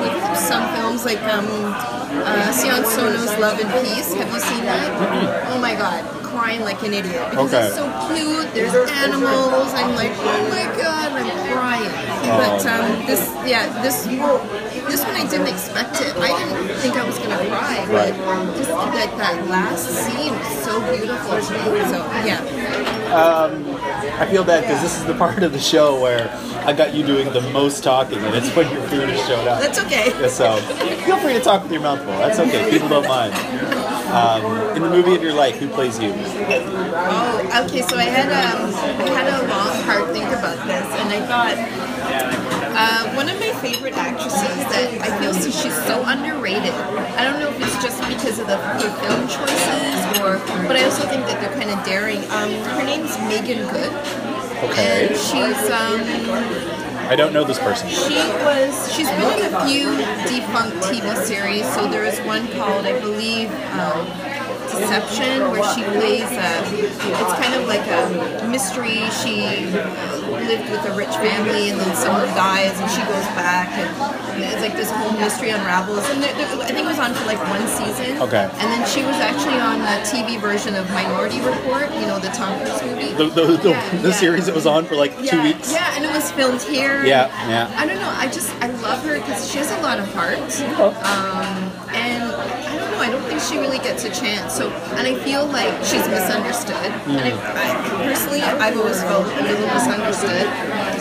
with 0.01 0.39
some 0.39 0.65
films 0.77 1.05
like 1.05 1.23
um, 1.25 1.47
uh, 1.49 2.53
Sion 2.53 2.85
Sono's 2.85 3.37
Love 3.39 3.61
and 3.61 3.71
Peace. 3.85 4.15
Have 4.15 4.33
you 4.33 4.41
seen 4.41 4.65
that? 4.65 5.53
Oh 5.53 5.59
my 5.59 5.75
god, 5.75 6.05
crying 6.35 6.61
like 6.63 6.83
an 6.83 6.93
idiot 6.93 7.31
because 7.31 7.55
Okay. 7.55 7.67
it's 7.67 7.77
so 7.77 7.87
cute. 8.11 8.53
There's 8.55 8.75
animals. 8.91 9.71
I'm 9.75 9.95
like, 9.95 10.13
oh 10.19 10.43
my 10.51 10.65
god, 10.77 11.13
I'm 11.13 11.31
crying. 11.53 11.91
But 12.27 12.67
um, 12.67 13.07
this, 13.07 13.23
yeah, 13.47 13.71
this 13.83 14.05
this 14.05 15.01
one 15.05 15.15
I 15.17 15.27
didn't 15.31 15.47
expect 15.49 16.01
it. 16.01 16.17
I 16.17 16.29
didn't 16.39 16.77
think 16.79 16.97
I 16.97 17.05
was 17.05 17.19
gonna 17.19 17.37
cry, 17.49 17.85
but 17.87 17.95
Right. 17.95 18.57
just 18.57 18.71
like 18.71 19.17
that 19.19 19.47
last 19.49 19.87
scene 19.89 20.33
was 20.33 20.65
so 20.65 20.81
beautiful 20.91 21.31
to 21.41 21.53
me. 21.73 21.81
So 21.93 21.99
yeah, 22.27 22.41
I 24.21 24.27
feel 24.27 24.45
bad 24.45 24.63
because 24.63 24.83
this 24.83 24.97
is 24.99 25.05
the 25.05 25.15
part 25.15 25.43
of 25.43 25.53
the 25.53 25.59
show 25.61 26.01
where 26.01 26.29
I 26.67 26.73
got 26.73 26.95
you 26.95 27.05
doing 27.05 27.33
the 27.33 27.43
most 27.53 27.85
talking, 27.85 28.19
and 28.19 28.35
it's 28.35 28.55
when 28.57 28.71
your 28.73 28.83
food 28.89 29.09
has 29.09 29.21
showed 29.27 29.47
up. 29.47 29.61
That's 29.61 29.79
okay. 29.85 30.11
So 30.29 30.57
feel 31.05 31.19
free 31.19 31.35
to 31.35 31.41
talk 31.41 31.63
with 31.63 31.73
your 31.73 31.83
mouth 31.83 31.99
full. 32.01 32.19
That's 32.19 32.39
okay. 32.41 32.71
People 32.71 32.89
don't 32.89 33.07
mind. 33.07 33.35
Um, 34.15 34.77
in 34.77 34.83
the 34.83 34.91
movie 34.91 35.15
of 35.17 35.23
your 35.23 35.35
life, 35.35 35.57
who 35.59 35.69
plays 35.69 35.99
you? 35.99 36.13
Oh, 36.15 37.65
okay. 37.67 37.83
So 37.83 37.97
I 37.97 38.05
had 38.05 38.31
um, 38.31 38.71
I 39.03 39.11
had 39.11 39.27
a 39.27 39.43
long, 39.49 39.75
hard 39.83 40.13
think 40.15 40.29
about 40.31 40.55
this, 40.67 40.87
and 41.03 41.11
I 41.11 41.21
thought 41.27 41.59
uh, 42.79 43.15
one 43.17 43.29
of 43.29 43.39
my 43.41 43.51
favorite 43.61 43.97
actresses 43.97 44.57
that 44.71 44.87
I 45.03 45.19
feel 45.19 45.35
so 45.35 45.51
she's 45.51 45.75
so 45.87 46.03
underrated. 46.07 46.71
I 47.19 47.25
don't 47.25 47.41
know 47.41 47.49
if 47.51 47.61
it's 47.61 47.83
just 47.83 47.99
because 48.07 48.39
of 48.39 48.47
the, 48.47 48.57
the 48.79 48.91
film 49.03 49.27
choices, 49.27 49.99
or 50.23 50.39
but 50.69 50.77
I 50.77 50.85
also 50.85 51.09
think 51.09 51.27
that 51.27 51.41
they're 51.43 51.59
kind 51.59 51.71
of 51.71 51.85
daring. 51.85 52.23
Um, 52.31 52.51
her 52.79 52.85
name's 52.85 53.19
Meagan 53.27 53.67
Good, 53.67 53.91
Okay. 54.71 55.09
and 55.09 55.17
she's 55.19 55.59
um, 55.75 55.99
I 57.09 57.17
don't 57.17 57.33
know 57.33 57.45
this 57.45 57.59
person. 57.59 57.89
she 57.89 58.15
was 58.45 58.93
she's 58.95 59.09
been 59.09 59.39
in 59.39 59.55
a 59.55 59.67
few 59.67 59.91
defunct 60.27 60.77
TV 60.89 61.15
series. 61.25 61.65
So 61.75 61.89
there 61.89 62.05
is 62.05 62.19
one 62.21 62.49
called 62.53 62.87
I 62.87 62.99
believe 63.01 63.51
um, 63.51 64.07
Deception, 64.79 65.51
where 65.51 65.63
she 65.75 65.83
plays. 65.85 66.29
A, 66.31 66.51
it's 67.23 67.35
kind 67.41 67.55
of 67.55 67.67
like 67.69 67.87
a 67.87 68.47
mystery. 68.49 69.07
She 69.23 69.47
lived 70.45 70.71
with 70.71 70.85
a 70.87 70.95
rich 70.97 71.15
family, 71.23 71.71
and 71.71 71.81
then 71.81 71.95
someone 71.97 72.27
dies, 72.35 72.79
and 72.81 72.91
she 72.91 73.01
goes 73.07 73.27
back, 73.39 73.69
and 74.35 74.43
it's 74.43 74.61
like 74.63 74.75
this 74.77 74.91
whole 74.91 75.13
mystery 75.19 75.51
unravels. 75.51 76.05
And 76.11 76.23
there, 76.23 76.35
there, 76.35 76.47
I 76.61 76.67
think 76.67 76.79
it 76.81 76.85
was 76.85 76.99
on 76.99 77.15
for 77.15 77.25
like 77.27 77.39
one 77.49 77.67
season. 77.69 78.19
Okay. 78.19 78.45
And 78.51 78.67
then 78.73 78.87
she 78.89 79.03
was 79.03 79.17
actually 79.17 79.59
on 79.61 79.79
the 79.81 79.97
TV 80.07 80.41
version 80.41 80.75
of 80.75 80.89
Minority 80.91 81.41
Report. 81.41 81.93
You 81.95 82.07
know 82.07 82.19
the 82.19 82.29
Tom 82.29 82.59
Cruise 82.61 82.83
movie. 82.83 83.13
The, 83.15 83.27
the, 83.31 83.57
the, 83.57 83.71
Yeah, 83.71 83.97
the 84.03 84.09
yeah. 84.09 84.15
series 84.15 84.47
that 84.47 84.55
was 84.55 84.67
on 84.67 84.85
for 84.87 84.97
like 84.97 85.17
two 85.25 85.41
weeks. 85.43 85.73
Yeah, 85.73 85.95
and 85.97 86.05
it 86.05 86.13
was 86.13 86.31
filmed 86.33 86.63
here. 86.63 87.05
Yeah, 87.05 87.27
yeah. 87.49 87.73
I 87.79 87.87
don't 87.87 87.97
know. 87.99 88.11
I 88.11 88.27
just 88.27 88.51
I 88.63 88.69
love 88.83 89.05
her 89.05 89.19
because 89.19 89.51
she 89.51 89.59
has 89.59 89.71
a 89.71 89.81
lot 89.81 89.99
of 89.99 90.07
heart. 90.15 90.39
Um, 90.39 91.71
and 91.95 92.23
I 92.25 92.77
don't 92.77 92.91
know. 92.91 92.99
I 92.99 93.11
don't 93.11 93.23
think 93.25 93.34
she 93.49 93.59
really 93.59 93.79
gets 93.79 94.05
a 94.05 94.11
chance. 94.11 94.55
So, 94.55 94.71
and 94.97 95.07
I 95.07 95.15
feel 95.23 95.47
like 95.47 95.73
she's 95.85 96.07
misunderstood. 96.09 96.91
And 97.07 97.21
I, 97.21 97.31
I, 97.37 97.75
personally, 98.05 98.41
I've 98.43 98.77
always 98.77 99.01
felt 99.03 99.27
a 99.27 99.43
little 99.43 99.67
misunderstood. 99.69 100.49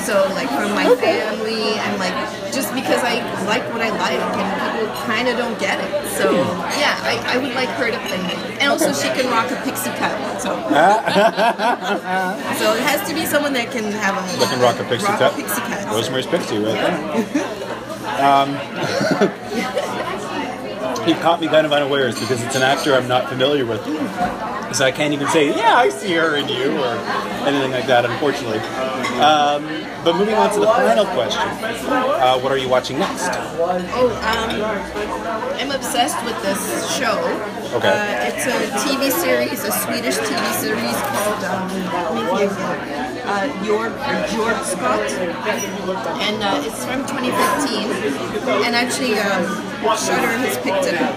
So, 0.03 0.27
like 0.35 0.49
from 0.49 0.71
my 0.75 0.93
family 0.95 1.77
and 1.79 1.97
like 1.99 2.13
just 2.51 2.73
because 2.75 3.01
I 3.03 3.21
like 3.45 3.63
what 3.73 3.81
I 3.81 3.89
like, 3.89 4.19
and 4.19 4.61
people 4.61 4.87
kind 5.05 5.27
of 5.27 5.37
don't 5.37 5.57
get 5.59 5.79
it. 5.79 6.07
So, 6.11 6.31
yeah, 6.77 6.99
I, 7.01 7.17
I 7.33 7.37
would 7.37 7.53
like 7.55 7.69
her 7.79 7.89
to 7.89 7.97
play 8.07 8.21
me. 8.21 8.33
And 8.59 8.69
also, 8.71 8.93
she 8.93 9.07
can 9.15 9.27
rock 9.31 9.49
a 9.49 9.55
pixie 9.63 9.89
cut. 9.97 10.13
So, 10.41 10.49
so 12.59 12.73
it 12.75 12.83
has 12.83 13.01
to 13.09 13.15
be 13.15 13.25
someone 13.25 13.53
that 13.53 13.71
can 13.71 13.91
have 13.93 14.15
a 14.17 14.21
That 14.37 14.49
can 14.51 14.59
rock 14.61 14.79
a 14.79 14.83
pixie 14.83 15.07
rock 15.07 15.19
cut. 15.19 15.33
A 15.33 15.35
pixie 15.35 15.61
cut. 15.61 15.85
Rosemary's 15.87 16.27
Pixie 16.27 16.57
right 16.59 16.75
there. 16.75 17.01
um, 18.21 18.49
he 21.05 21.13
caught 21.15 21.41
me 21.41 21.47
kind 21.47 21.65
of 21.65 21.71
unawares 21.73 22.19
because 22.19 22.41
it's 22.43 22.55
an 22.55 22.61
actor 22.61 22.93
I'm 22.93 23.07
not 23.07 23.29
familiar 23.29 23.65
with. 23.65 23.83
So 24.75 24.85
I 24.85 24.91
can't 24.91 25.13
even 25.13 25.27
say, 25.27 25.49
yeah, 25.49 25.75
I 25.75 25.89
see 25.89 26.13
her 26.13 26.35
in 26.35 26.47
you 26.49 26.77
or 26.77 26.95
anything 27.45 27.71
like 27.71 27.87
that, 27.87 28.05
unfortunately. 28.05 28.59
Um, 29.19 29.63
but 30.03 30.15
moving 30.15 30.35
on 30.35 30.51
to 30.53 30.59
the 30.59 30.67
final 30.67 31.05
question 31.05 31.41
uh, 32.23 32.39
what 32.39 32.51
are 32.51 32.57
you 32.57 32.69
watching 32.69 32.99
next? 32.99 33.29
Oh, 33.29 34.09
um, 34.23 35.59
I'm 35.59 35.71
obsessed 35.71 36.23
with 36.25 36.41
this 36.41 36.95
show. 36.95 37.19
Okay. 37.75 37.89
Uh, 37.89 38.31
it's 38.31 38.45
a 38.45 38.87
TV 38.87 39.11
series, 39.11 39.63
a 39.63 39.71
Swedish 39.71 40.17
TV 40.17 40.53
series 40.53 40.95
called 41.11 41.43
um, 41.43 41.69
uh, 43.25 43.47
Jorg 43.63 43.93
Jordskott, 44.27 45.09
and 46.21 46.43
uh, 46.43 46.63
it's 46.65 46.85
from 46.85 47.05
2015. 47.05 48.63
And 48.63 48.75
actually, 48.75 49.19
um, 49.19 49.72
Shudder 49.83 50.31
has 50.39 50.57
picked 50.59 50.85
it 50.87 50.95
up. 50.95 51.13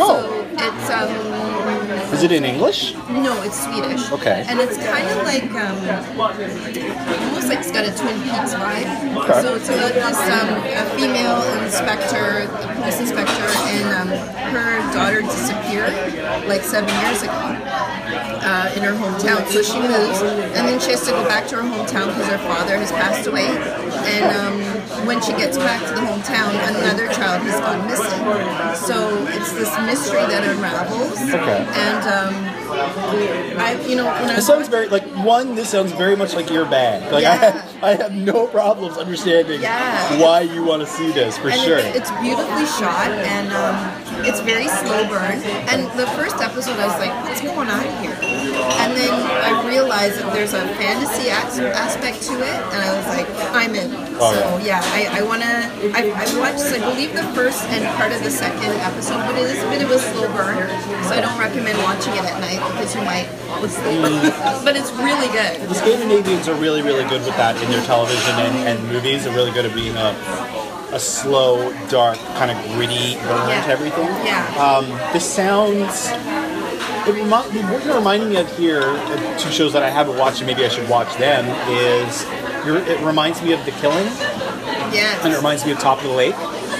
Oh. 0.00 0.24
So 0.24 0.46
it's 0.56 0.90
um, 0.90 2.14
Is 2.14 2.22
it 2.22 2.32
in 2.32 2.44
English? 2.44 2.94
no, 3.10 3.42
it's 3.42 3.62
Swedish. 3.62 4.10
Okay. 4.10 4.42
And 4.48 4.58
it's 4.58 4.78
kind 4.78 5.06
of 5.06 5.22
like 5.22 5.52
um, 5.52 5.76
almost 7.28 7.48
like 7.48 7.58
it's 7.60 7.70
got 7.70 7.84
a 7.84 7.92
Twin 7.92 8.16
Peaks 8.22 8.54
vibe. 8.56 8.88
Okay. 9.20 9.42
So 9.42 9.54
it's 9.56 9.68
about 9.68 9.92
this 9.92 10.16
um, 10.32 10.48
a 10.64 10.84
female 10.96 11.44
inspector, 11.62 12.48
a 12.48 12.74
police 12.80 13.00
inspector, 13.00 13.48
and 13.68 13.84
um, 13.94 14.08
her 14.50 14.80
daughter 14.94 15.20
disappeared 15.20 15.92
like 16.48 16.62
seven 16.62 16.88
years 17.04 17.22
ago 17.22 17.32
uh, 18.46 18.72
in 18.76 18.82
her 18.82 18.92
hometown. 18.94 19.44
So 19.50 19.60
she 19.62 19.78
moves, 19.80 20.22
and 20.22 20.64
then 20.68 20.78
she 20.80 20.92
has 20.92 21.04
to 21.06 21.10
go 21.10 21.24
back 21.26 21.46
to 21.48 21.56
her 21.56 21.62
hometown 21.62 22.06
because 22.14 22.28
her 22.28 22.38
father 22.38 22.76
has 22.78 22.92
passed 22.92 23.26
away. 23.26 23.46
And 24.06 24.24
um, 24.38 25.06
when 25.06 25.20
she 25.20 25.32
gets 25.32 25.58
back 25.58 25.82
to 25.88 25.94
the 25.94 26.00
hometown, 26.06 26.54
another 26.78 27.08
child 27.12 27.42
has 27.42 27.58
gone 27.60 27.84
missing. 27.90 28.22
So 28.86 28.96
it's 29.34 29.52
this 29.52 29.74
mystery 29.82 30.22
that 30.30 30.46
unravels. 30.46 31.18
Okay. 31.22 31.66
And 31.74 32.02
um, 32.06 32.56
I, 33.58 33.82
you 33.86 33.96
know, 33.96 34.04
when 34.06 34.30
I 34.30 34.36
This 34.36 34.46
sounds 34.46 34.68
very 34.68 34.88
like 34.88 35.04
one. 35.24 35.54
This 35.54 35.68
sounds 35.70 35.92
very 35.92 36.14
much 36.16 36.34
like 36.34 36.50
your 36.50 36.64
bag. 36.66 37.10
Like 37.12 37.24
I, 37.24 37.34
have, 37.36 37.76
I 37.82 37.94
have 37.94 38.12
no 38.14 38.46
problems 38.46 38.96
understanding 38.96 39.60
Yeah. 39.60 40.20
why 40.20 40.40
you 40.40 40.62
want 40.64 40.82
to 40.82 40.86
see 40.86 41.10
this 41.12 41.36
for 41.38 41.48
and 41.48 41.60
sure. 41.60 41.78
it's, 41.78 41.96
it's 41.96 42.10
beautifully 42.22 42.66
shot 42.66 43.08
and 43.10 43.48
um, 43.52 44.05
it's 44.24 44.40
very 44.40 44.68
slow 44.68 45.08
burn. 45.08 45.42
And 45.68 45.86
the 45.98 46.06
first 46.16 46.36
episode, 46.40 46.78
I 46.78 46.86
was 46.86 46.98
like, 46.98 47.12
what's 47.24 47.40
going 47.40 47.68
on 47.68 47.84
here? 48.02 48.16
And 48.80 48.96
then 48.96 49.12
I 49.12 49.66
realized 49.66 50.20
that 50.20 50.32
there's 50.32 50.54
a 50.54 50.62
fantasy 50.80 51.28
as- 51.30 51.58
aspect 51.60 52.22
to 52.28 52.34
it, 52.40 52.58
and 52.72 52.78
I 52.80 52.90
was 52.96 53.06
like, 53.12 53.28
I'm 53.52 53.74
in. 53.74 53.90
Oh, 54.18 54.32
so 54.32 54.64
yeah, 54.64 54.80
I, 54.96 55.20
I 55.20 55.22
want 55.22 55.42
to. 55.42 55.52
I, 55.92 56.08
I 56.08 56.24
watched, 56.40 56.64
I 56.72 56.80
believe, 56.80 57.12
the 57.12 57.26
first 57.36 57.62
and 57.68 57.84
part 58.00 58.12
of 58.12 58.22
the 58.24 58.30
second 58.30 58.72
episode, 58.80 59.20
but 59.26 59.36
it 59.36 59.50
is 59.50 59.62
a 59.62 59.68
bit 59.68 59.82
of 59.82 59.90
a 59.90 59.98
slow 59.98 60.26
burn, 60.32 60.68
so 61.04 61.12
I 61.12 61.20
don't 61.20 61.38
recommend 61.38 61.76
watching 61.84 62.14
it 62.14 62.24
at 62.24 62.40
night 62.40 62.60
because 62.72 62.94
you 62.94 63.02
might 63.02 63.26
fall 63.44 63.64
asleep. 63.64 64.00
Mm. 64.00 64.64
but 64.64 64.76
it's 64.76 64.90
really 64.96 65.28
good. 65.28 65.60
the 65.68 65.74
Scandinavians 65.74 66.48
are 66.48 66.56
really, 66.56 66.80
really 66.82 67.04
good 67.08 67.20
with 67.24 67.36
that 67.36 67.60
in 67.62 67.70
their 67.70 67.84
television 67.84 68.34
and, 68.40 68.56
and 68.68 68.88
movies. 68.88 69.24
They're 69.24 69.34
really 69.34 69.52
good 69.52 69.66
at 69.66 69.74
being 69.74 69.96
a, 69.96 70.16
a 70.92 71.00
slow, 71.00 71.72
dark, 71.88 72.18
kind 72.38 72.50
of 72.50 72.56
gritty 72.74 73.14
burn 73.16 73.48
Yeah. 73.48 73.62
to 73.64 73.70
everything. 73.70 74.06
Yeah. 74.24 74.44
Um, 74.58 74.86
this 75.12 75.24
sounds. 75.24 76.10
It 77.08 77.14
remi- 77.14 77.30
what 77.30 77.84
you're 77.84 77.94
reminding 77.94 78.30
me 78.30 78.36
of 78.36 78.56
here, 78.58 78.82
uh, 78.82 79.38
two 79.38 79.50
shows 79.50 79.72
that 79.74 79.82
I 79.82 79.90
haven't 79.90 80.18
watched 80.18 80.38
and 80.38 80.46
maybe 80.46 80.64
I 80.64 80.68
should 80.68 80.88
watch 80.88 81.14
them, 81.18 81.44
is 81.70 82.26
you're, 82.66 82.78
it 82.78 83.00
reminds 83.04 83.40
me 83.42 83.52
of 83.52 83.64
The 83.64 83.70
Killing 83.72 84.06
Yes. 84.92 85.24
and 85.24 85.32
it 85.32 85.36
reminds 85.36 85.64
me 85.64 85.70
of 85.72 85.78
Top 85.78 85.98
of 85.98 86.04
the 86.04 86.10
Lake. 86.10 86.34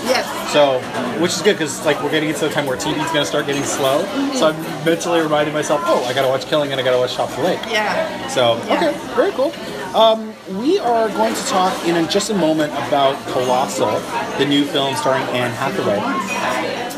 Yes. 0.06 0.26
So, 0.52 0.80
which 1.20 1.32
is 1.32 1.42
good 1.42 1.54
because 1.54 1.84
like 1.84 2.00
we're 2.02 2.10
getting 2.10 2.28
into 2.28 2.40
the 2.46 2.50
time 2.50 2.66
where 2.66 2.76
TV's 2.76 3.10
going 3.12 3.22
to 3.22 3.26
start 3.26 3.46
getting 3.46 3.62
slow. 3.64 4.04
So 4.34 4.48
I'm 4.48 4.84
mentally 4.84 5.20
reminding 5.20 5.54
myself, 5.54 5.80
oh, 5.84 6.04
I 6.04 6.12
got 6.12 6.22
to 6.22 6.28
watch 6.28 6.46
Killing 6.46 6.72
and 6.72 6.80
I 6.80 6.84
got 6.84 6.92
to 6.92 6.98
watch 6.98 7.14
Top 7.14 7.28
of 7.30 7.36
the 7.36 7.42
Lake. 7.42 7.60
Yeah. 7.68 8.26
So, 8.28 8.56
Yeah. 8.66 8.76
okay, 8.76 9.14
very 9.14 9.30
cool. 9.32 9.52
Um, 9.96 10.34
we 10.60 10.78
are 10.78 11.08
going 11.08 11.34
to 11.34 11.46
talk 11.46 11.88
in 11.88 12.06
just 12.10 12.28
a 12.28 12.34
moment 12.34 12.70
about 12.86 13.16
Colossal, 13.28 13.98
the 14.38 14.44
new 14.44 14.66
film 14.66 14.94
starring 14.94 15.22
Anne 15.28 15.50
Hathaway. 15.52 15.98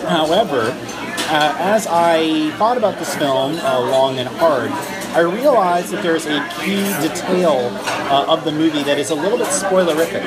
However, 0.09 0.77
uh, 1.31 1.55
as 1.61 1.87
I 1.87 2.51
thought 2.59 2.77
about 2.77 2.99
this 2.99 3.15
film 3.15 3.55
uh, 3.59 3.81
long 3.83 4.19
and 4.19 4.29
hard, 4.29 4.73
I 5.15 5.21
realized 5.21 5.93
that 5.93 6.03
there's 6.03 6.27
a 6.27 6.45
key 6.59 6.83
detail 7.01 7.71
uh, 8.11 8.25
of 8.27 8.43
the 8.43 8.51
movie 8.51 8.83
that 8.83 8.99
is 8.99 9.11
a 9.11 9.15
little 9.15 9.39
bit 9.39 9.47
spoilerific, 9.47 10.25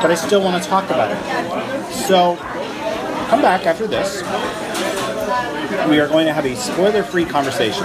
but 0.00 0.12
I 0.12 0.14
still 0.14 0.40
want 0.40 0.62
to 0.62 0.68
talk 0.68 0.84
about 0.84 1.10
it. 1.10 1.92
So, 2.06 2.36
come 3.26 3.42
back 3.42 3.66
after 3.66 3.88
this 3.88 4.22
we 5.88 6.00
are 6.00 6.08
going 6.08 6.26
to 6.26 6.32
have 6.32 6.46
a 6.46 6.56
spoiler-free 6.56 7.26
conversation 7.26 7.84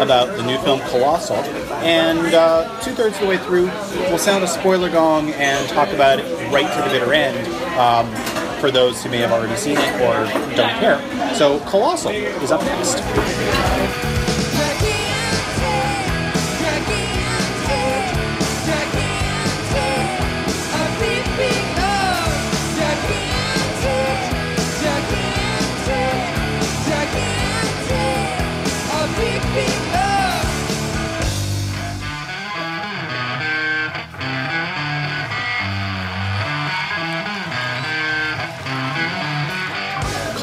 about 0.00 0.36
the 0.36 0.42
new 0.42 0.58
film 0.58 0.80
Colossal, 0.80 1.36
and 1.82 2.34
uh, 2.34 2.80
two-thirds 2.80 3.16
of 3.16 3.22
the 3.22 3.28
way 3.28 3.38
through, 3.38 3.66
we'll 4.08 4.18
sound 4.18 4.44
a 4.44 4.48
spoiler 4.48 4.90
gong 4.90 5.30
and 5.32 5.68
talk 5.70 5.88
about 5.90 6.18
it 6.18 6.24
right 6.52 6.70
to 6.72 6.82
the 6.82 6.98
bitter 6.98 7.12
end 7.12 7.46
um, 7.78 8.06
for 8.60 8.70
those 8.70 9.02
who 9.02 9.10
may 9.10 9.18
have 9.18 9.32
already 9.32 9.56
seen 9.56 9.76
it 9.78 9.94
or 10.00 10.24
don't 10.56 10.78
care. 10.80 11.34
So, 11.34 11.60
Colossal 11.60 12.12
is 12.12 12.50
up 12.50 12.62
next. 12.62 14.05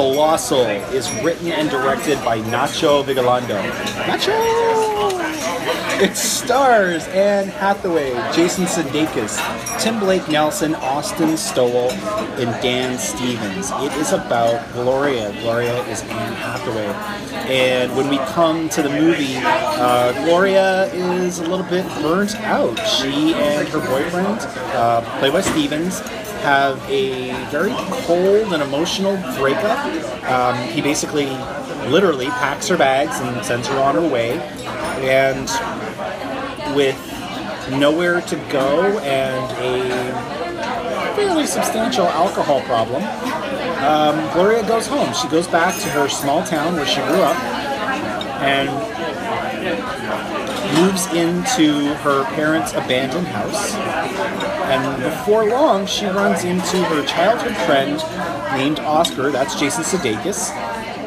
Colossal 0.03 0.65
is 0.91 1.09
written 1.23 1.47
and 1.47 1.69
directed 1.69 2.17
by 2.25 2.37
Nacho 2.41 3.05
Vigalondo. 3.05 3.57
Nacho! 4.03 4.33
It 6.03 6.17
stars 6.17 7.07
Anne 7.07 7.47
Hathaway, 7.47 8.11
Jason 8.33 8.65
Sudeikis, 8.65 9.39
Tim 9.79 10.01
Blake 10.01 10.27
Nelson, 10.27 10.75
Austin 10.75 11.37
Stowell, 11.37 11.89
and 11.91 12.49
Dan 12.61 12.99
Stevens. 12.99 13.71
It 13.75 13.93
is 13.93 14.11
about 14.11 14.69
Gloria. 14.73 15.31
Gloria 15.39 15.81
is 15.87 16.01
Anne 16.01 16.33
Hathaway. 16.33 16.87
And 17.49 17.95
when 17.95 18.09
we 18.09 18.17
come 18.17 18.67
to 18.69 18.81
the 18.81 18.89
movie, 18.89 19.37
uh, 19.37 20.11
Gloria 20.25 20.93
is 20.93 21.39
a 21.39 21.45
little 21.45 21.65
bit 21.67 21.85
burnt 22.01 22.35
out. 22.41 22.75
She 22.85 23.33
and 23.35 23.65
her 23.69 23.79
boyfriend, 23.79 24.39
uh, 24.75 24.99
played 25.19 25.31
by 25.31 25.39
Stevens, 25.39 26.01
have 26.43 26.77
a 26.89 27.32
very 27.49 27.73
cold 28.06 28.53
and 28.53 28.62
emotional 28.62 29.15
breakup. 29.38 29.79
Um, 30.29 30.56
he 30.69 30.82
basically, 30.82 31.27
literally, 31.89 32.27
packs 32.27 32.67
her 32.67 32.77
bags 32.77 33.19
and 33.19 33.43
sends 33.45 33.67
her 33.69 33.79
on 33.79 33.95
her 33.95 34.08
way. 34.08 34.39
And 35.01 35.47
with 36.75 36.99
nowhere 37.71 38.19
to 38.21 38.36
go 38.51 38.99
and 38.99 39.51
a 39.60 41.15
fairly 41.15 41.47
substantial 41.47 42.08
alcohol 42.08 42.62
problem, 42.62 43.03
um, 43.84 44.15
Gloria 44.34 44.67
goes 44.67 44.86
home. 44.86 45.13
She 45.13 45.29
goes 45.29 45.47
back 45.47 45.73
to 45.82 45.89
her 45.91 46.10
small 46.10 46.43
town 46.43 46.75
where 46.75 46.86
she 46.86 47.01
grew 47.01 47.21
up 47.21 47.38
and 48.43 48.69
moves 50.75 51.06
into 51.13 51.93
her 51.95 52.25
parents' 52.36 52.73
abandoned 52.73 53.27
house. 53.27 53.73
And 54.63 55.04
before 55.04 55.45
long, 55.49 55.86
she 55.86 56.06
runs 56.06 56.43
into 56.43 56.78
her 56.86 57.06
childhood 57.06 57.56
friend 57.65 57.97
named 58.58 58.80
Oscar. 58.80 59.32
That's 59.32 59.60
Jason 59.60 59.84
Sudeikis. 59.84 60.52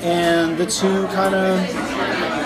And 0.03 0.57
the 0.57 0.67
two 0.67 1.07
kind 1.09 1.35
of 1.35 1.59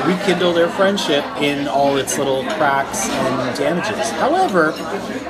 rekindle 0.06 0.52
their 0.52 0.68
friendship 0.70 1.24
in 1.42 1.68
all 1.68 1.96
its 1.96 2.16
little 2.16 2.42
cracks 2.44 3.08
and 3.08 3.58
damages. 3.58 4.10
However, 4.12 4.72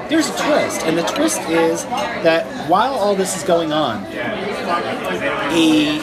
there's 0.08 0.28
a 0.28 0.36
twist, 0.36 0.82
and 0.82 0.96
the 0.96 1.02
twist 1.02 1.40
is 1.42 1.84
that 1.84 2.46
while 2.68 2.94
all 2.94 3.16
this 3.16 3.36
is 3.36 3.42
going 3.42 3.72
on, 3.72 4.04
a 4.04 5.98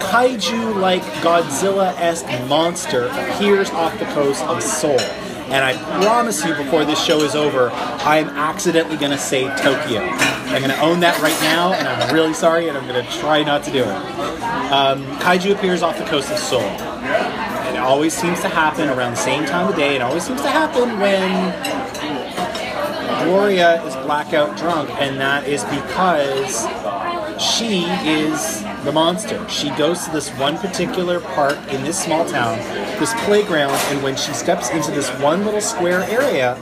kaiju-like 0.00 1.02
Godzilla-esque 1.22 2.48
monster 2.48 3.08
appears 3.08 3.70
off 3.70 3.98
the 3.98 4.06
coast 4.06 4.42
of 4.44 4.62
Seoul. 4.62 4.98
And 5.46 5.64
I 5.64 5.76
promise 6.02 6.44
you, 6.44 6.54
before 6.54 6.84
this 6.84 7.02
show 7.02 7.20
is 7.20 7.36
over, 7.36 7.70
I 7.70 8.18
am 8.18 8.28
accidentally 8.30 8.96
going 8.96 9.12
to 9.12 9.18
say 9.18 9.42
Tokyo. 9.56 10.00
I'm 10.00 10.60
going 10.60 10.74
to 10.74 10.80
own 10.80 11.00
that 11.00 11.20
right 11.20 11.40
now, 11.40 11.72
and 11.72 11.86
I'm 11.86 12.12
really 12.12 12.34
sorry, 12.34 12.68
and 12.68 12.76
I'm 12.76 12.88
going 12.88 13.04
to 13.04 13.12
try 13.20 13.44
not 13.44 13.62
to 13.64 13.70
do 13.70 13.82
it. 13.82 14.42
Um, 14.72 15.04
kaiju 15.18 15.54
appears 15.54 15.82
off 15.82 15.98
the 15.98 16.04
coast 16.06 16.32
of 16.32 16.38
Seoul. 16.38 16.62
It 16.62 17.78
always 17.78 18.12
seems 18.12 18.40
to 18.40 18.48
happen 18.48 18.88
around 18.88 19.12
the 19.12 19.18
same 19.18 19.44
time 19.46 19.68
of 19.68 19.76
day. 19.76 19.94
It 19.94 20.02
always 20.02 20.24
seems 20.24 20.42
to 20.42 20.48
happen 20.48 20.98
when 20.98 21.52
Gloria 23.24 23.82
is 23.84 23.94
blackout 23.96 24.56
drunk, 24.56 24.90
and 25.00 25.20
that 25.20 25.46
is 25.46 25.62
because 25.64 26.64
she 27.38 27.84
is 28.04 28.62
the 28.84 28.92
monster. 28.92 29.46
She 29.48 29.70
goes 29.70 30.04
to 30.04 30.10
this 30.10 30.30
one 30.30 30.56
particular 30.58 31.20
park 31.20 31.58
in 31.72 31.82
this 31.84 32.02
small 32.02 32.24
town, 32.24 32.58
this 32.98 33.12
playground, 33.24 33.74
and 33.90 34.02
when 34.02 34.16
she 34.16 34.32
steps 34.32 34.70
into 34.70 34.90
this 34.90 35.08
one 35.20 35.44
little 35.44 35.60
square 35.60 36.02
area, 36.04 36.54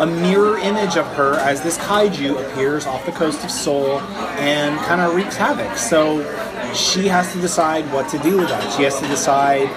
a 0.00 0.06
mirror 0.06 0.58
image 0.58 0.96
of 0.96 1.06
her 1.14 1.34
as 1.36 1.62
this 1.62 1.78
kaiju 1.78 2.40
appears 2.44 2.84
off 2.84 3.06
the 3.06 3.12
coast 3.12 3.44
of 3.44 3.50
Seoul 3.50 4.00
and 4.40 4.78
kind 4.80 5.00
of 5.00 5.14
wreaks 5.14 5.36
havoc. 5.36 5.78
So 5.78 6.22
she 6.74 7.06
has 7.06 7.32
to 7.32 7.40
decide 7.40 7.90
what 7.92 8.08
to 8.10 8.18
do 8.18 8.38
with 8.38 8.48
that. 8.48 8.72
She 8.76 8.82
has 8.82 8.98
to 8.98 9.06
decide 9.06 9.68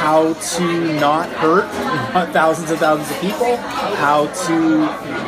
how 0.00 0.32
to 0.32 1.00
not 1.00 1.28
hurt 1.28 1.68
thousands 2.32 2.70
and 2.70 2.78
thousands 2.78 3.10
of 3.10 3.20
people, 3.20 3.56
how 3.56 4.26
to 4.46 4.86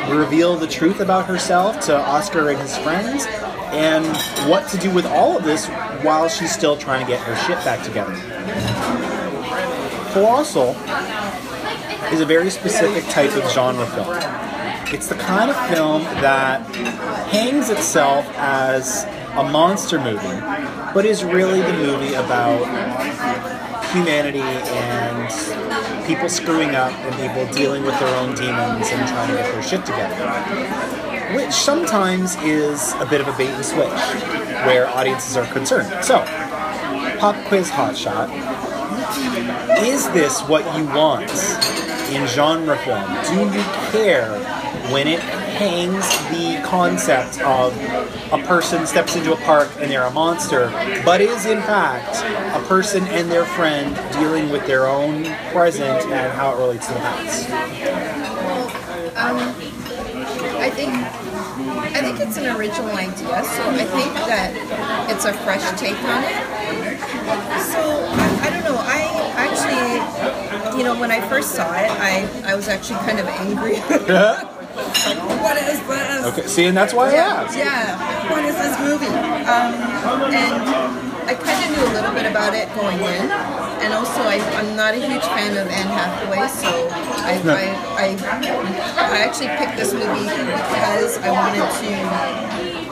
reveal 0.09 0.55
the 0.55 0.67
truth 0.67 0.99
about 0.99 1.25
herself 1.25 1.79
to 1.81 1.95
Oscar 1.95 2.49
and 2.49 2.59
his 2.59 2.77
friends, 2.77 3.25
and 3.71 4.05
what 4.49 4.67
to 4.69 4.77
do 4.77 4.91
with 4.93 5.05
all 5.05 5.37
of 5.37 5.43
this 5.43 5.67
while 6.03 6.27
she's 6.29 6.51
still 6.53 6.77
trying 6.77 7.05
to 7.05 7.11
get 7.11 7.19
her 7.21 7.35
shit 7.47 7.57
back 7.65 7.83
together. 7.83 8.13
Colossal 10.11 10.75
is 12.13 12.21
a 12.21 12.25
very 12.25 12.49
specific 12.51 13.03
type 13.05 13.35
of 13.35 13.49
genre 13.51 13.85
film. 13.87 14.15
It's 14.93 15.07
the 15.07 15.15
kind 15.15 15.49
of 15.49 15.55
film 15.69 16.03
that 16.21 16.63
hangs 17.31 17.71
itself 17.71 18.27
as 18.35 19.05
a 19.35 19.43
monster 19.43 19.99
movie, 19.99 20.39
but 20.93 21.05
is 21.05 21.23
really 21.23 21.61
the 21.61 21.73
movie 21.73 22.13
about 22.13 22.61
humanity 23.93 24.39
and 24.41 26.05
people 26.05 26.27
screwing 26.27 26.75
up 26.75 26.91
and 26.91 27.15
people 27.15 27.45
dealing 27.53 27.83
with 27.83 27.97
their 27.99 28.15
own 28.17 28.35
demons 28.35 28.87
and 28.89 29.07
trying 29.07 29.29
to 29.29 29.35
get 29.35 29.53
their 29.53 29.63
shit 29.63 29.85
together. 29.85 31.35
Which 31.35 31.51
sometimes 31.51 32.35
is 32.37 32.93
a 32.93 33.05
bit 33.05 33.21
of 33.21 33.27
a 33.27 33.37
bait 33.37 33.49
and 33.49 33.65
switch 33.65 33.87
where 34.65 34.87
audiences 34.89 35.37
are 35.37 35.45
concerned. 35.53 36.03
So, 36.03 36.19
pop 37.19 37.35
quiz 37.47 37.69
hotshot. 37.69 38.29
Is 39.83 40.09
this 40.11 40.41
what 40.41 40.65
you 40.77 40.85
want 40.87 41.29
in 42.11 42.27
genre 42.27 42.77
film? 42.77 43.07
Do 43.25 43.57
you 43.57 43.63
care 43.91 44.29
when 44.91 45.07
it 45.07 45.21
hangs 45.53 46.07
the 46.29 46.61
concept 46.67 47.39
of 47.41 47.75
a 48.31 48.41
person 48.45 48.85
steps 48.87 49.15
into 49.15 49.33
a 49.33 49.37
park 49.37 49.69
and 49.79 49.91
they're 49.91 50.03
a 50.03 50.11
monster, 50.11 50.69
but 51.05 51.21
is 51.21 51.45
in 51.45 51.61
fact 51.61 52.23
a 52.55 52.67
person 52.67 53.03
and 53.07 53.29
their 53.31 53.45
friend 53.45 53.95
dealing 54.13 54.49
with 54.49 54.65
their 54.65 54.87
own 54.87 55.23
present 55.51 56.03
and 56.11 56.33
how 56.33 56.53
it 56.53 56.57
relates 56.57 56.87
to 56.87 56.93
the 56.93 56.99
past? 56.99 57.49
Um, 59.15 59.37
I 60.59 60.69
think 60.69 60.93
I 61.93 62.01
think 62.01 62.19
it's 62.19 62.37
an 62.37 62.55
original 62.55 62.91
idea, 62.91 63.43
so 63.43 63.69
I 63.69 63.85
think 63.85 64.13
that 64.25 65.09
it's 65.09 65.25
a 65.25 65.33
fresh 65.33 65.63
take 65.79 65.97
on 66.03 66.23
it. 66.23 66.99
So 67.61 67.79
I, 67.79 68.47
I 68.47 68.49
don't 68.49 68.63
know. 68.63 68.77
I 68.79 69.03
actually, 69.35 70.77
you 70.77 70.83
know, 70.83 70.99
when 70.99 71.11
I 71.11 71.21
first 71.29 71.51
saw 71.51 71.71
it, 71.73 71.91
I 71.91 72.27
I 72.43 72.55
was 72.55 72.67
actually 72.67 72.99
kind 72.99 73.19
of 73.19 73.27
angry. 73.27 73.75
like, 74.75 75.19
what 75.41 75.57
is 75.57 75.79
this? 75.87 76.25
Okay, 76.25 76.47
see, 76.47 76.65
and 76.65 76.75
that's 76.77 76.93
why 76.93 77.11
I 77.11 77.15
asked. 77.15 77.57
Yeah, 77.57 78.31
what 78.31 78.43
is 78.45 78.55
this 78.55 78.79
movie? 78.79 79.05
Um, 79.07 79.73
and 80.33 80.53
I 81.29 81.35
kind 81.35 81.59
of 81.63 81.69
knew 81.71 81.83
a 81.87 81.93
little 81.93 82.11
bit 82.13 82.25
about 82.25 82.53
it 82.53 82.67
going 82.75 82.97
in, 82.97 83.31
and 83.83 83.93
also 83.93 84.21
I, 84.23 84.39
I'm 84.59 84.75
not 84.75 84.93
a 84.93 84.97
huge 84.99 85.23
fan 85.23 85.55
of 85.55 85.67
Anne 85.71 85.87
Hathaway, 85.87 86.47
so 86.51 86.89
I, 87.23 87.41
No. 87.43 87.53
I, 87.55 87.63
I, 87.95 88.07
I 88.97 89.17
actually 89.23 89.47
picked 89.55 89.77
this 89.77 89.93
movie 89.93 90.27
because 90.27 91.17
I 91.19 91.31
wanted 91.31 91.63
to 91.79 91.91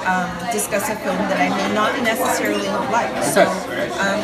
um, 0.07 0.29
discuss 0.51 0.89
a 0.89 0.95
film 0.95 1.17
that 1.29 1.39
I 1.39 1.49
may 1.49 1.73
not 1.73 1.91
necessarily 2.03 2.67
like. 2.91 3.11
So 3.23 3.43
um, 3.43 4.21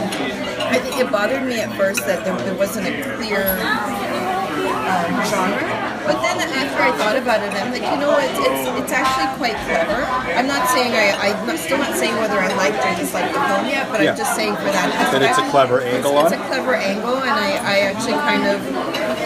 I 0.72 0.80
think 0.80 1.00
it 1.00 1.12
bothered 1.12 1.43
me 1.46 1.60
at 1.60 1.76
first 1.76 2.06
that 2.06 2.24
there, 2.24 2.38
there 2.38 2.56
wasn't 2.56 2.88
a 2.88 3.15
clear 3.17 3.43
um, 4.88 5.12
genre. 5.26 5.76
But 6.08 6.24
then 6.24 6.39
after 6.39 6.82
I 6.82 6.91
thought 6.96 7.17
about 7.20 7.43
it, 7.43 7.52
I'm 7.52 7.72
like, 7.76 7.84
you 7.84 8.00
know, 8.00 8.15
it's 8.15 8.39
it's, 8.39 8.63
it's 8.80 8.93
actually 8.96 9.28
quite 9.36 9.60
clever. 9.67 10.08
I'm 10.39 10.48
not 10.48 10.70
saying 10.72 10.96
I, 10.96 11.36
I'm 11.36 11.58
still 11.58 11.78
not 11.78 11.96
saying 12.00 12.15
whether 12.15 12.39
I 12.39 12.48
liked 12.56 12.80
or 12.80 12.96
disliked 12.96 13.36
the 13.36 13.41
film 13.43 13.67
yet, 13.67 13.91
but 13.91 14.00
Yeah. 14.02 14.12
I'm 14.12 14.17
just 14.17 14.36
saying 14.36 14.56
for 14.56 14.72
that 14.72 14.88
That 15.12 15.22
it's 15.22 15.38
a 15.38 15.48
clever 15.52 15.82
angle 15.82 16.15
it's, 16.15 16.24
on 16.24 16.34
It's 16.34 16.41
a 16.41 16.48
clever 16.48 16.76
angle, 16.76 17.20
and 17.20 17.36
I, 17.36 17.60
I 17.60 17.76
actually 17.91 18.15
kind 18.24 18.48
of, 18.48 18.63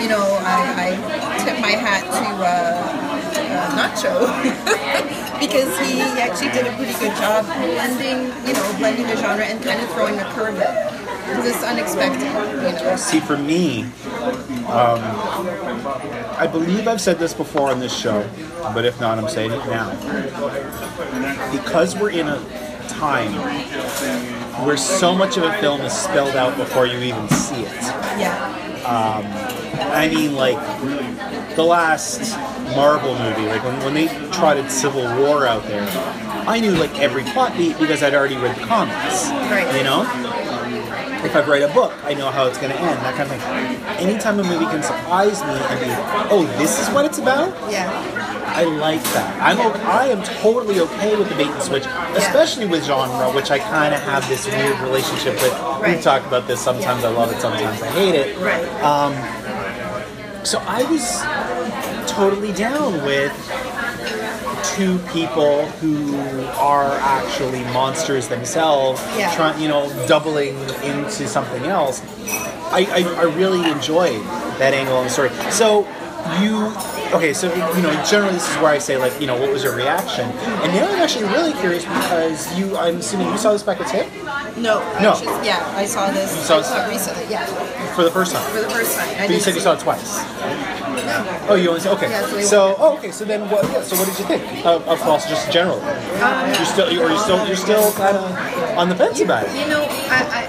you 0.01 0.09
know, 0.09 0.25
I, 0.41 0.89
I 0.89 1.43
tip 1.45 1.61
my 1.61 1.77
hat 1.77 2.01
to 2.01 2.25
uh, 2.41 3.11
uh, 3.51 3.77
Nacho 3.77 4.25
because 5.39 5.69
he 5.85 6.01
actually 6.17 6.51
did 6.51 6.65
a 6.65 6.73
pretty 6.77 6.97
good 6.97 7.15
job 7.17 7.45
blending, 7.45 8.33
you 8.47 8.53
know, 8.53 8.65
blending 8.77 9.07
the 9.07 9.17
genre 9.17 9.45
and 9.45 9.61
kind 9.63 9.81
of 9.81 9.89
throwing 9.93 10.17
a 10.19 10.25
curve. 10.33 10.57
Because 11.31 11.55
it's 11.55 11.63
unexpected, 11.63 12.21
you 12.21 12.83
know. 12.83 12.95
See, 12.97 13.19
for 13.19 13.37
me, 13.37 13.83
um, 14.67 14.99
I 16.37 16.47
believe 16.51 16.87
I've 16.87 17.01
said 17.01 17.19
this 17.19 17.33
before 17.33 17.69
on 17.71 17.79
this 17.79 17.95
show, 17.97 18.27
but 18.73 18.85
if 18.85 18.99
not, 18.99 19.17
I'm 19.17 19.29
saying 19.29 19.51
it 19.51 19.65
now. 19.67 19.89
Because 21.51 21.95
we're 21.95 22.11
in 22.11 22.27
a 22.27 22.39
time 22.89 23.33
where 24.65 24.77
so 24.77 25.15
much 25.15 25.37
of 25.37 25.43
a 25.43 25.53
film 25.59 25.81
is 25.81 25.93
spelled 25.93 26.35
out 26.35 26.55
before 26.57 26.85
you 26.85 26.99
even 26.99 27.27
see 27.29 27.61
it. 27.61 27.81
Yeah. 28.19 28.57
I 28.85 30.09
mean, 30.09 30.35
like 30.35 30.57
the 31.55 31.63
last 31.63 32.37
Marvel 32.75 33.17
movie, 33.17 33.45
like 33.47 33.63
when, 33.63 33.79
when 33.83 33.93
they 33.93 34.07
trotted 34.31 34.69
Civil 34.71 35.03
War 35.19 35.47
out 35.47 35.63
there, 35.63 35.87
I 36.47 36.59
knew 36.59 36.71
like 36.71 36.99
every 36.99 37.23
plot 37.23 37.55
beat 37.57 37.77
because 37.77 38.03
I'd 38.03 38.13
already 38.13 38.37
read 38.37 38.55
the 38.55 38.65
comics. 38.65 39.29
Right. 39.29 39.75
You 39.77 39.83
know? 39.83 40.03
If 41.23 41.35
I've 41.35 41.47
read 41.47 41.61
a 41.61 41.73
book, 41.73 41.93
I 42.03 42.13
know 42.15 42.31
how 42.31 42.45
it's 42.47 42.57
going 42.57 42.71
to 42.71 42.79
end, 42.79 42.97
that 42.99 43.15
kind 43.15 43.29
of 43.31 43.37
thing. 43.39 44.07
Anytime 44.09 44.39
a 44.39 44.43
movie 44.43 44.65
can 44.65 44.81
surprise 44.81 45.41
me 45.43 45.49
and 45.53 45.79
be, 45.79 45.85
oh, 46.31 46.43
this 46.57 46.79
is 46.81 46.89
what 46.93 47.05
it's 47.05 47.19
about, 47.19 47.53
Yeah. 47.71 47.89
I 48.53 48.63
like 48.65 49.01
that. 49.13 49.41
I'm 49.41 49.59
o- 49.59 49.71
I 49.89 50.07
am 50.07 50.21
totally 50.41 50.79
okay 50.81 51.15
with 51.15 51.29
the 51.29 51.35
bait 51.35 51.47
and 51.47 51.61
switch, 51.63 51.85
especially 52.15 52.65
with 52.65 52.83
genre, 52.83 53.31
which 53.31 53.49
I 53.49 53.59
kind 53.59 53.93
of 53.93 54.01
have 54.01 54.27
this 54.27 54.45
weird 54.45 54.77
relationship 54.81 55.35
with. 55.41 55.53
We 55.53 55.93
Right. 55.93 56.03
talk 56.03 56.25
about 56.25 56.47
this. 56.47 56.59
Sometimes 56.59 57.03
I 57.05 57.09
love 57.09 57.31
it, 57.31 57.39
sometimes 57.39 57.81
I 57.81 57.87
hate 57.87 58.15
it. 58.15 58.37
Right. 58.39 58.65
Um, 58.83 59.13
So 60.43 60.59
I 60.67 60.81
was 60.89 61.21
totally 62.11 62.51
down 62.51 63.05
with 63.05 63.31
two 64.75 64.97
people 65.13 65.65
who 65.81 66.45
are 66.59 66.91
actually 67.01 67.63
monsters 67.73 68.27
themselves, 68.27 69.01
Yeah. 69.17 69.33
trying, 69.35 69.61
you 69.61 69.67
know, 69.67 69.89
doubling 70.07 70.55
into 70.83 71.27
something 71.27 71.65
else. 71.65 72.01
I, 72.73 72.87
I, 72.89 73.19
I 73.21 73.23
really 73.23 73.69
enjoyed 73.69 74.21
that 74.59 74.73
angle 74.73 74.95
on 74.97 75.03
the 75.05 75.09
story. 75.09 75.29
So 75.51 75.81
you, 76.39 76.67
okay, 77.17 77.33
so 77.33 77.47
you 77.75 77.81
know, 77.83 77.91
generally 78.05 78.33
this 78.33 78.47
is 78.49 78.55
where 78.57 78.67
I 78.71 78.77
say 78.77 78.95
like, 78.97 79.19
you 79.19 79.27
know, 79.27 79.37
what 79.39 79.49
was 79.51 79.63
your 79.63 79.75
reaction? 79.75 80.25
And 80.29 80.71
now 80.73 80.87
I'm 80.87 81.01
actually 81.01 81.25
really 81.25 81.51
curious 81.53 81.83
because 81.83 82.57
you, 82.57 82.77
I'm 82.77 82.97
assuming 82.97 83.27
you 83.27 83.37
saw 83.37 83.51
this 83.53 83.63
back 83.63 83.81
at 83.81 83.87
TIFF 83.87 84.07
No, 84.57 84.79
No. 85.01 85.19
yeah, 85.43 85.65
I 85.75 85.85
saw 85.85 86.11
this. 86.11 86.29
saw 86.47 86.59
I 86.59 86.61
saw 86.61 86.85
it 86.87 86.89
recently. 86.91 87.25
Yeah, 87.29 87.45
for 87.95 88.03
the 88.03 88.11
first 88.11 88.33
time. 88.33 88.49
for 88.53 88.61
the 88.61 88.69
first 88.69 88.97
time. 88.97 89.09
I 89.19 89.27
But 89.27 89.33
you 89.33 89.39
said 89.41 89.55
you 89.55 89.61
saw 89.61 89.73
it 89.73 89.79
twice. 89.79 90.19
No. 91.11 91.47
Oh, 91.49 91.55
you 91.55 91.69
only 91.69 91.81
saw 91.81 91.93
okay. 91.93 92.09
Yeah, 92.09 92.25
so 92.25 92.41
so, 92.41 92.75
oh, 92.79 92.97
okay. 92.97 93.11
So 93.11 93.25
then, 93.25 93.49
what? 93.49 93.63
Yeah, 93.65 93.83
so 93.83 93.95
what 93.97 94.07
did 94.07 94.17
you 94.19 94.25
think 94.25 94.65
of, 94.65 94.87
of 94.87 94.99
Floss 94.99 95.27
just 95.27 95.51
generally? 95.51 95.81
Uh, 95.83 96.53
You're 96.55 96.65
still, 96.65 96.87
or 96.87 97.09
you 97.11 97.19
still, 97.19 97.45
you're 97.47 97.55
still 97.55 97.91
kind 97.93 98.17
of 98.17 98.23
on 98.77 98.89
the 98.89 98.95
fence 98.95 99.19
about 99.19 99.45
it. 99.45 99.51
You 99.59 99.67
know, 99.67 99.83
I, 100.09 100.19
I 100.31 100.41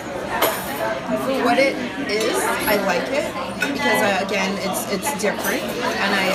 for 1.27 1.44
what 1.44 1.59
it 1.59 1.77
is, 2.11 2.35
I 2.66 2.77
like 2.87 3.07
it 3.11 3.27
because 3.61 4.01
uh, 4.03 4.25
again, 4.27 4.57
it's 4.62 4.90
it's 4.92 5.11
different, 5.20 5.62
and 5.62 6.11
I 6.14 6.27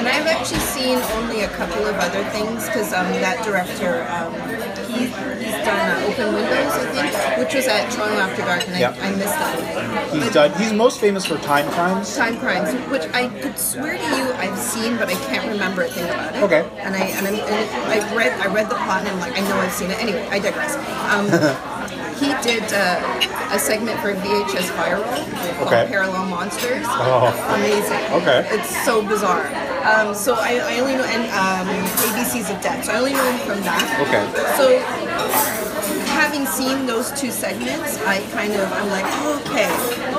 and 0.00 0.08
I've 0.08 0.26
actually 0.26 0.60
seen 0.60 0.96
only 1.12 1.42
a 1.42 1.48
couple 1.48 1.84
of 1.84 1.94
other 1.96 2.24
things 2.30 2.64
because 2.66 2.92
um, 2.94 3.04
that 3.20 3.44
director. 3.44 4.06
Um, 4.08 4.32
he, 4.90 5.06
he's 5.06 5.12
done 5.12 6.02
uh, 6.02 6.06
Open 6.08 6.34
Windows, 6.34 6.72
I 6.72 6.86
think, 6.90 7.38
which 7.38 7.54
was 7.54 7.68
at 7.68 7.90
Toronto 7.92 8.16
After 8.16 8.42
Dark, 8.42 8.66
and 8.66 8.74
I, 8.76 8.78
Yep. 8.80 8.96
I 9.00 9.10
missed 9.10 9.24
that. 9.38 10.10
He's 10.12 10.24
But- 10.24 10.32
done. 10.32 10.52
He's 10.60 10.72
most 10.72 11.00
famous 11.00 11.26
for 11.26 11.36
Timecrimes. 11.38 12.16
Time 12.16 12.38
Crimes, 12.38 12.72
which 12.90 13.04
I 13.14 13.28
could 13.28 13.58
swear 13.58 13.96
to 13.98 14.02
you 14.16 14.32
I've 14.40 14.58
seen, 14.58 14.96
but 14.96 15.08
I 15.08 15.14
can't 15.28 15.46
remember 15.48 15.82
a 15.82 15.88
thing 15.88 16.04
about 16.04 16.34
it. 16.34 16.42
Okay. 16.44 16.68
And 16.78 16.94
I 16.94 17.00
and, 17.04 17.26
I'm, 17.28 17.34
and 17.34 17.92
I 17.92 18.16
read 18.16 18.32
I 18.40 18.46
read 18.52 18.66
the 18.70 18.74
plot 18.76 19.00
and 19.00 19.08
I'm 19.08 19.20
like 19.20 19.36
I 19.38 19.42
know 19.42 19.56
I've 19.56 19.72
seen 19.72 19.90
it. 19.90 19.98
Anyway, 20.00 20.26
I 20.30 20.38
digress. 20.38 20.76
Um, 21.12 21.28
he 22.20 22.28
did 22.44 22.62
uh, 22.72 23.00
a 23.50 23.58
segment 23.58 23.98
for 24.00 24.14
VHS 24.14 24.68
Viral 24.76 25.02
called 25.56 25.68
Okay. 25.68 25.86
Parallel 25.88 26.26
Monsters. 26.26 26.84
Oh. 26.86 27.32
Amazing. 27.56 28.00
Okay. 28.20 28.46
It's 28.52 28.84
so 28.84 29.02
bizarre. 29.02 29.46
Um, 29.84 30.14
so 30.14 30.34
I, 30.36 30.60
I 30.60 30.80
only 30.80 30.94
know 30.94 31.04
and 31.04 31.24
um, 31.32 31.66
ABCs 32.12 32.54
of 32.54 32.62
Death. 32.62 32.84
So 32.84 32.92
I 32.92 32.98
only 32.98 33.12
know 33.14 33.24
him 33.32 33.38
from 33.48 33.60
that. 33.62 33.84
Okay. 34.04 34.24
So 34.60 34.78
having 36.12 36.44
seen 36.46 36.84
those 36.86 37.10
two 37.18 37.30
segments, 37.30 37.96
I 38.04 38.20
kind 38.30 38.52
of 38.52 38.70
I'm 38.72 38.88
like, 38.90 39.04
oh, 39.24 39.40
okay, 39.46 39.68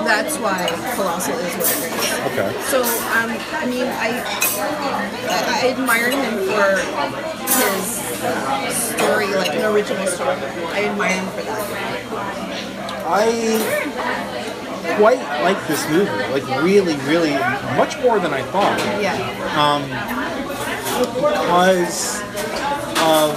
that's 0.04 0.38
why 0.38 0.66
Colossal 0.96 1.38
is 1.38 1.54
what 1.54 1.70
it 1.70 1.94
is. 1.94 2.12
Okay. 2.34 2.50
So 2.74 2.82
um, 2.82 3.30
I 3.62 3.66
mean, 3.70 3.86
I, 3.86 4.10
I 5.30 5.62
I 5.62 5.70
admire 5.78 6.10
him 6.10 6.34
for 6.50 6.82
his 7.46 8.11
story, 8.72 9.28
like 9.34 9.56
an 9.56 9.66
original 9.74 10.06
story. 10.08 10.30
I 10.30 10.86
admire 10.86 11.14
him 11.14 11.26
for 11.30 11.42
that. 11.42 11.62
I 13.08 14.96
quite 14.98 15.20
like 15.42 15.68
this 15.68 15.88
movie. 15.90 16.12
Like 16.32 16.46
really, 16.64 16.96
really, 17.08 17.32
much 17.76 17.98
more 18.02 18.20
than 18.20 18.34
I 18.34 18.44
thought. 18.44 18.78
Yeah. 19.02 19.18
Um, 19.58 19.84
because 21.02 22.22
of 23.02 23.34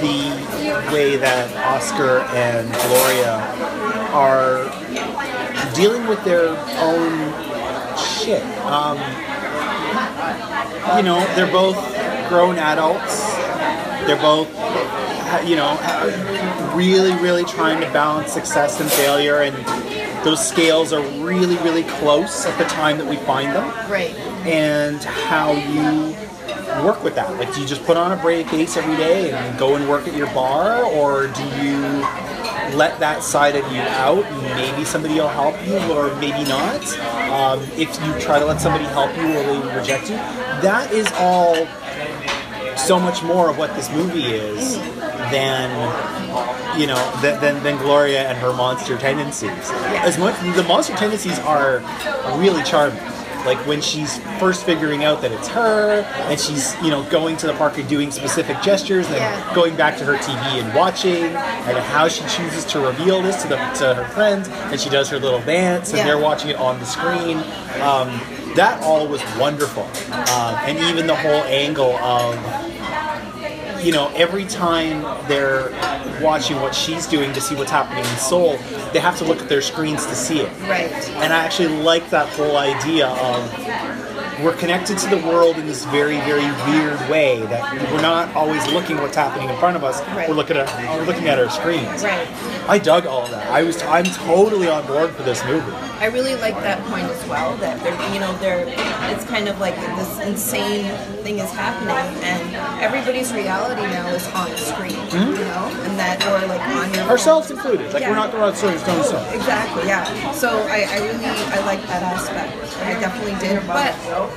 the 0.00 0.92
way 0.92 1.16
that 1.16 1.54
Oscar 1.66 2.20
and 2.34 2.72
Gloria 2.88 3.36
are 4.12 4.70
dealing 5.74 6.06
with 6.06 6.24
their 6.24 6.48
own 6.78 7.32
shit. 7.98 8.42
Um, 8.64 8.98
you 10.96 11.02
know, 11.02 11.20
they're 11.34 11.52
both 11.52 11.76
grown 12.28 12.58
adults. 12.58 13.29
They're 14.10 14.20
both, 14.20 14.48
you 15.46 15.54
know, 15.54 15.78
really, 16.74 17.12
really 17.22 17.44
trying 17.44 17.80
to 17.80 17.86
balance 17.92 18.32
success 18.32 18.80
and 18.80 18.90
failure, 18.90 19.42
and 19.42 19.54
those 20.26 20.44
scales 20.44 20.92
are 20.92 21.00
really, 21.22 21.54
really 21.58 21.84
close 21.84 22.44
at 22.44 22.58
the 22.58 22.64
time 22.64 22.98
that 22.98 23.06
we 23.06 23.14
find 23.18 23.54
them 23.54 23.68
Right. 23.88 24.12
and 24.44 25.00
how 25.04 25.52
you 25.52 26.12
work 26.84 27.04
with 27.04 27.14
that. 27.14 27.30
Like, 27.38 27.54
do 27.54 27.60
you 27.60 27.68
just 27.68 27.84
put 27.84 27.96
on 27.96 28.10
a 28.10 28.16
brave 28.16 28.50
face 28.50 28.76
every 28.76 28.96
day 28.96 29.30
and 29.30 29.56
go 29.56 29.76
and 29.76 29.88
work 29.88 30.08
at 30.08 30.16
your 30.16 30.26
bar, 30.34 30.82
or 30.82 31.28
do 31.28 31.44
you 31.62 32.04
let 32.74 32.98
that 32.98 33.22
side 33.22 33.54
of 33.54 33.72
you 33.72 33.80
out 33.80 34.24
maybe 34.56 34.84
somebody 34.84 35.14
will 35.14 35.28
help 35.28 35.54
you, 35.68 35.76
or 35.92 36.12
maybe 36.16 36.42
not? 36.48 36.82
Um, 37.30 37.62
if 37.76 37.96
you 38.04 38.18
try 38.18 38.40
to 38.40 38.44
let 38.44 38.60
somebody 38.60 38.86
help 38.86 39.16
you, 39.16 39.28
or 39.38 39.42
they 39.44 39.76
reject 39.78 40.10
you? 40.10 40.16
That 40.66 40.90
is 40.90 41.06
all 41.12 41.54
so 42.86 42.98
much 42.98 43.22
more 43.22 43.48
of 43.50 43.58
what 43.58 43.74
this 43.74 43.90
movie 43.90 44.24
is 44.24 44.76
than 45.30 45.70
you 46.78 46.86
know 46.86 47.20
than, 47.20 47.40
than, 47.40 47.62
than 47.62 47.76
Gloria 47.78 48.28
and 48.28 48.38
her 48.38 48.52
monster 48.52 48.96
tendencies. 48.98 49.50
As 49.50 50.18
much 50.18 50.38
the 50.56 50.64
monster 50.64 50.94
tendencies 50.96 51.38
are 51.40 51.78
really 52.38 52.62
charming. 52.64 53.00
Like 53.46 53.56
when 53.66 53.80
she's 53.80 54.18
first 54.38 54.66
figuring 54.66 55.02
out 55.04 55.22
that 55.22 55.32
it's 55.32 55.48
her, 55.48 56.02
and 56.28 56.38
she's 56.38 56.74
you 56.82 56.90
know 56.90 57.08
going 57.10 57.38
to 57.38 57.46
the 57.46 57.54
park 57.54 57.78
and 57.78 57.88
doing 57.88 58.10
specific 58.10 58.60
gestures, 58.60 59.06
and 59.06 59.14
then 59.14 59.54
going 59.54 59.74
back 59.76 59.96
to 59.96 60.04
her 60.04 60.16
TV 60.16 60.62
and 60.62 60.74
watching, 60.74 61.24
and 61.24 61.78
how 61.78 62.06
she 62.06 62.20
chooses 62.28 62.66
to 62.66 62.80
reveal 62.80 63.22
this 63.22 63.40
to 63.40 63.48
the 63.48 63.56
to 63.56 63.94
her 63.94 64.04
friends, 64.12 64.46
and 64.48 64.78
she 64.78 64.90
does 64.90 65.08
her 65.08 65.18
little 65.18 65.40
dance, 65.40 65.94
and 65.94 66.06
they're 66.06 66.18
watching 66.20 66.50
it 66.50 66.56
on 66.56 66.78
the 66.80 66.84
screen. 66.84 67.38
Um, 67.80 68.20
that 68.56 68.82
all 68.82 69.06
was 69.06 69.22
wonderful, 69.38 69.84
um, 70.12 70.54
and 70.64 70.78
even 70.78 71.06
the 71.06 71.16
whole 71.16 71.42
angle 71.44 71.96
of 71.96 72.36
you 73.82 73.92
know, 73.92 74.12
every 74.14 74.44
time 74.44 75.02
they're 75.26 75.70
watching 76.20 76.60
what 76.60 76.74
she's 76.74 77.06
doing 77.06 77.32
to 77.32 77.40
see 77.40 77.54
what's 77.54 77.70
happening 77.70 78.04
in 78.04 78.16
Seoul, 78.18 78.58
they 78.92 78.98
have 79.00 79.16
to 79.18 79.24
look 79.24 79.40
at 79.40 79.48
their 79.48 79.62
screens 79.62 80.04
to 80.06 80.14
see 80.14 80.40
it. 80.40 80.50
Right. 80.68 80.90
And 81.22 81.32
I 81.32 81.44
actually 81.44 81.68
like 81.82 82.10
that 82.10 82.28
whole 82.30 82.56
idea 82.56 83.08
of 83.08 84.44
we're 84.44 84.56
connected 84.56 84.98
to 84.98 85.08
the 85.08 85.18
world 85.18 85.56
in 85.56 85.66
this 85.66 85.84
very, 85.86 86.18
very 86.20 86.44
weird 86.70 87.10
way 87.10 87.40
that 87.46 87.92
we're 87.92 88.02
not 88.02 88.34
always 88.34 88.66
looking 88.68 88.96
what's 88.98 89.16
happening 89.16 89.48
in 89.48 89.56
front 89.58 89.76
of 89.76 89.84
us. 89.84 90.00
Right. 90.08 90.28
We're 90.28 90.34
looking 90.34 90.56
at 90.56 90.98
we're 90.98 91.06
looking 91.06 91.28
at 91.28 91.38
our 91.38 91.50
screens. 91.50 92.02
Right. 92.02 92.28
I 92.68 92.78
dug 92.78 93.06
all 93.06 93.24
of 93.24 93.30
that. 93.30 93.46
I 93.50 93.62
was 93.62 93.82
I'm 93.82 94.04
totally 94.04 94.68
on 94.68 94.86
board 94.86 95.10
for 95.10 95.22
this 95.22 95.44
movie. 95.44 95.89
I 96.00 96.06
really 96.06 96.34
like 96.36 96.54
that 96.64 96.82
point 96.86 97.04
as 97.04 97.28
well. 97.28 97.54
That 97.58 97.78
they're, 97.84 97.92
you 98.14 98.20
know, 98.20 98.32
they're. 98.38 98.64
It's 99.12 99.24
kind 99.26 99.48
of 99.48 99.60
like 99.60 99.76
this 99.76 100.18
insane 100.20 100.88
thing 101.22 101.40
is 101.40 101.50
happening, 101.50 101.94
and 102.24 102.56
everybody's 102.80 103.34
reality 103.34 103.82
now 103.82 104.08
is 104.08 104.26
on 104.28 104.48
the 104.48 104.56
screen. 104.56 104.92
You 104.92 105.36
mm-hmm. 105.36 105.44
know, 105.44 105.84
and 105.84 105.98
that 105.98 106.24
or 106.24 106.46
like 106.48 106.60
on 106.62 106.88
your 106.94 107.04
phone. 107.04 107.10
Ourselves 107.10 107.50
included. 107.50 107.92
Like 107.92 108.00
Yeah. 108.00 108.08
we're 108.08 108.16
not 108.16 108.32
the 108.32 108.38
throwing 108.38 108.78
stone 108.78 108.78
stone 108.78 109.04
stone. 109.04 109.34
Exactly, 109.34 109.86
yeah. 109.86 110.32
So 110.32 110.48
I, 110.68 110.88
I 110.88 110.98
really 111.04 111.26
I 111.26 111.60
like 111.66 111.82
that 111.88 112.02
aspect. 112.02 112.56
I 112.80 112.98
definitely 112.98 113.36
did. 113.36 113.60
But 113.66 113.92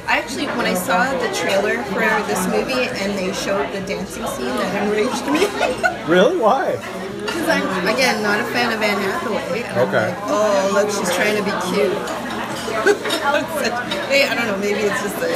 I 0.06 0.20
actually 0.20 0.48
when 0.48 0.66
I 0.66 0.74
saw 0.74 1.10
the 1.18 1.34
trailer 1.34 1.82
for 1.84 2.02
this 2.28 2.46
movie 2.48 2.92
and 3.00 3.18
they 3.18 3.32
showed 3.32 3.72
the 3.72 3.80
dancing 3.88 4.28
scene, 4.28 4.48
that 4.48 4.84
enraged 4.84 5.26
me. 5.32 5.48
Really? 6.04 6.36
Why? 6.36 6.76
Because 7.44 7.62
I'm 7.62 7.88
again 7.94 8.24
not 8.24 8.40
a 8.40 8.46
fan 8.56 8.72
of 8.72 8.82
Anne 8.82 9.02
Hathaway. 9.02 9.68
Okay. 9.68 10.08
like, 10.08 10.18
oh 10.28 10.72
look, 10.72 10.88
she's 10.90 11.14
trying 11.14 11.36
to 11.36 11.44
be 11.44 11.52
cute. 11.76 11.92
Hey, 12.84 14.28
I 14.28 14.36
don't 14.36 14.48
know, 14.48 14.58
maybe 14.58 14.82
it's 14.82 15.02
just 15.02 15.16
the 15.20 15.30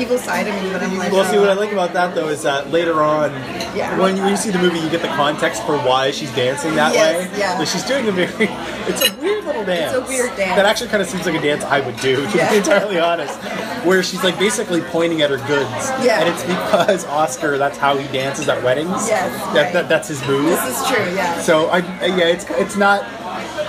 evil 0.00 0.18
side 0.18 0.46
of 0.48 0.54
me, 0.62 0.70
but 0.72 0.82
I'm 0.82 0.96
like, 0.96 1.12
Well, 1.12 1.24
see, 1.30 1.38
what 1.38 1.48
I 1.48 1.52
oh. 1.52 1.56
like 1.60 1.72
about 1.72 1.92
that 1.92 2.14
though 2.14 2.28
is 2.28 2.42
that 2.42 2.70
later 2.70 3.02
on, 3.02 3.30
Yeah. 3.76 3.98
when, 3.98 4.16
you, 4.16 4.22
when 4.22 4.30
you 4.32 4.36
see 4.36 4.50
the 4.50 4.58
movie, 4.58 4.78
you 4.78 4.88
get 4.90 5.02
the 5.02 5.08
context 5.08 5.64
for 5.64 5.76
why 5.78 6.10
she's 6.10 6.32
dancing 6.34 6.74
that 6.76 6.94
Yes, 6.94 7.30
way. 7.32 7.38
yeah. 7.38 7.58
But 7.58 7.68
she's 7.68 7.84
doing 7.84 8.08
a 8.08 8.12
very, 8.12 8.28
it's 8.88 9.06
a 9.08 9.14
weird 9.16 9.44
little 9.44 9.64
dance. 9.64 9.94
a 9.94 10.00
weird 10.02 10.34
dance. 10.36 10.56
That 10.56 10.66
actually 10.66 10.88
kind 10.90 11.02
of 11.02 11.08
seems 11.08 11.26
like 11.26 11.34
a 11.34 11.40
dance 11.40 11.64
I 11.64 11.80
would 11.80 11.96
do, 12.00 12.16
to 12.26 12.36
Yeah. 12.36 12.50
be 12.50 12.56
entirely 12.58 12.98
honest. 12.98 13.38
Where 13.84 14.02
she's 14.02 14.22
like 14.24 14.38
basically 14.38 14.80
pointing 14.82 15.22
at 15.22 15.30
her 15.30 15.38
goods. 15.46 15.70
Yeah. 16.04 16.20
And 16.20 16.28
it's 16.28 16.42
because 16.42 17.04
Oscar, 17.06 17.58
that's 17.58 17.78
how 17.78 17.96
he 17.96 18.06
dances 18.12 18.48
at 18.48 18.62
weddings. 18.62 19.08
Yes, 19.08 19.32
That, 19.54 19.54
right. 19.54 19.72
that, 19.72 19.88
that's 19.88 20.08
his 20.08 20.24
move. 20.26 20.44
This 20.46 20.80
is 20.80 20.86
true, 20.88 21.14
yeah. 21.14 21.40
So 21.40 21.68
I, 21.68 21.78
yeah, 22.06 22.26
it's 22.28 22.44
it's 22.50 22.76
not. 22.76 23.02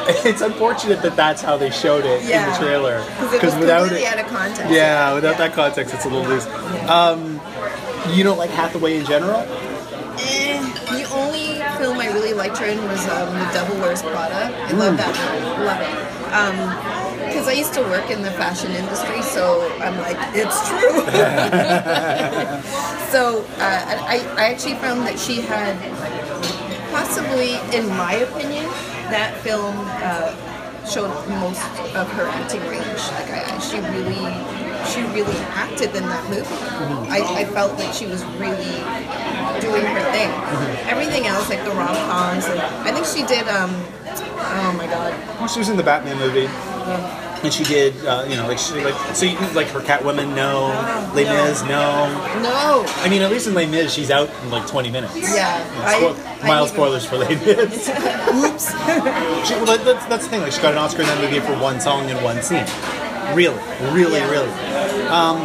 It's 0.25 0.41
unfortunate 0.41 1.01
that 1.03 1.15
that's 1.15 1.41
how 1.41 1.55
they 1.57 1.69
showed 1.69 2.05
it 2.05 2.21
in 2.21 2.49
the 2.49 2.55
trailer. 2.57 2.99
Because 3.31 3.55
it 3.55 3.69
out 3.69 4.19
of 4.19 4.27
context. 4.27 4.71
Yeah, 4.71 5.13
without 5.13 5.37
that 5.37 5.53
context, 5.53 5.93
it's 5.93 6.05
a 6.05 6.09
little 6.09 6.27
loose. 6.27 6.45
Um, 6.89 7.39
you 8.11 8.23
don't 8.23 8.37
like 8.37 8.49
Hathaway 8.49 8.97
in 8.97 9.05
general? 9.05 9.41
Eh, 10.17 10.59
the 10.91 11.03
only 11.13 11.61
film 11.77 11.99
I 11.99 12.07
really 12.11 12.33
liked 12.33 12.57
her 12.57 12.65
in 12.65 12.81
was 12.85 13.07
um, 13.07 13.33
The 13.33 13.49
Devil 13.53 13.77
Wears 13.77 14.01
Prada. 14.01 14.51
I 14.51 14.71
love 14.71 14.97
that 14.97 15.15
movie. 15.15 15.63
Love 15.63 15.81
it. 15.81 17.25
because 17.27 17.47
I 17.47 17.51
used 17.53 17.73
to 17.75 17.81
work 17.81 18.09
in 18.09 18.23
the 18.23 18.31
fashion 18.31 18.71
industry, 18.71 19.21
so 19.21 19.69
I'm 19.79 19.97
like, 19.99 20.17
it's 20.33 20.67
true. 20.67 20.79
so 23.13 23.45
uh, 23.59 23.85
I, 24.09 24.25
I 24.37 24.49
actually 24.49 24.75
found 24.75 25.01
that 25.01 25.19
she 25.19 25.41
had 25.41 25.77
possibly, 26.91 27.53
in 27.77 27.87
my 27.89 28.13
opinion, 28.13 28.68
that 29.11 29.35
film 29.41 29.75
uh, 30.01 30.33
showed 30.85 31.11
most 31.41 31.61
of 31.95 32.07
her 32.13 32.25
acting 32.27 32.61
range. 32.67 33.01
Like 33.17 33.29
I, 33.29 33.59
she 33.59 33.77
really, 33.79 34.31
she 34.89 35.01
really 35.13 35.37
acted 35.53 35.95
in 35.95 36.03
that 36.03 36.23
movie. 36.29 36.47
I, 37.09 37.41
I 37.41 37.45
felt 37.45 37.77
like 37.79 37.93
she 37.93 38.05
was 38.05 38.23
really 38.37 38.79
doing 39.61 39.85
her 39.85 40.03
thing. 40.11 40.31
Everything 40.89 41.25
else, 41.27 41.49
like 41.49 41.63
the 41.63 41.71
rom 41.71 41.95
coms, 42.09 42.45
I 42.45 42.91
think 42.91 43.05
she 43.05 43.25
did. 43.25 43.47
Um, 43.47 43.71
oh 44.09 44.73
my 44.77 44.85
god, 44.87 45.13
Well, 45.39 45.47
she 45.47 45.59
was 45.59 45.69
in 45.69 45.77
the 45.77 45.83
Batman 45.83 46.17
movie. 46.17 46.47
And 47.41 47.53
she 47.53 47.63
did, 47.63 47.95
uh, 48.05 48.25
you 48.27 48.35
know, 48.35 48.47
like 48.47 48.57
she 48.59 48.73
like 48.83 48.93
so 49.15 49.25
you 49.25 49.37
like 49.55 49.67
her 49.67 49.79
Catwoman, 49.79 50.35
no, 50.35 50.67
Les 51.15 51.23
No. 51.23 51.45
Mis, 51.45 51.61
no. 51.63 52.41
no. 52.43 52.83
I 52.97 53.07
mean, 53.09 53.21
at 53.21 53.31
least 53.31 53.47
in 53.47 53.53
Les 53.53 53.65
Mis, 53.65 53.93
she's 53.93 54.11
out 54.11 54.29
in 54.43 54.49
like 54.51 54.67
20 54.67 54.91
minutes. 54.91 55.15
Yeah, 55.15 55.63
Spo- 55.93 56.43
I- 56.43 56.47
mild 56.47 56.67
I 56.69 56.71
spoilers 56.73 57.05
for 57.05 57.15
Les 57.17 57.29
Mis. 57.35 57.89
Oops. 58.43 58.67
She, 59.47 59.53
well, 59.55 59.77
that's, 59.77 60.05
that's 60.07 60.23
the 60.25 60.29
thing. 60.29 60.41
Like, 60.41 60.51
she 60.51 60.61
got 60.61 60.73
an 60.73 60.79
Oscar 60.79 61.01
in 61.01 61.07
that 61.07 61.21
movie 61.23 61.39
for 61.39 61.53
one 61.61 61.79
song 61.79 62.09
and 62.09 62.21
one 62.23 62.41
scene. 62.41 62.65
Really, 63.33 63.55
really, 63.93 64.17
Yeah. 64.19 64.29
really. 64.29 64.49
Um, 65.07 65.37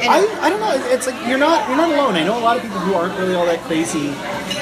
I, 0.00 0.20
I 0.42 0.50
don't 0.50 0.60
know. 0.60 0.74
It's 0.92 1.06
like 1.08 1.16
you're 1.26 1.38
not 1.38 1.66
you're 1.68 1.76
not 1.78 1.88
alone. 1.90 2.14
I 2.14 2.22
know 2.24 2.38
a 2.38 2.44
lot 2.44 2.56
of 2.56 2.62
people 2.62 2.78
who 2.78 2.94
aren't 2.94 3.18
really 3.18 3.34
all 3.34 3.46
that 3.46 3.58
crazy 3.62 4.10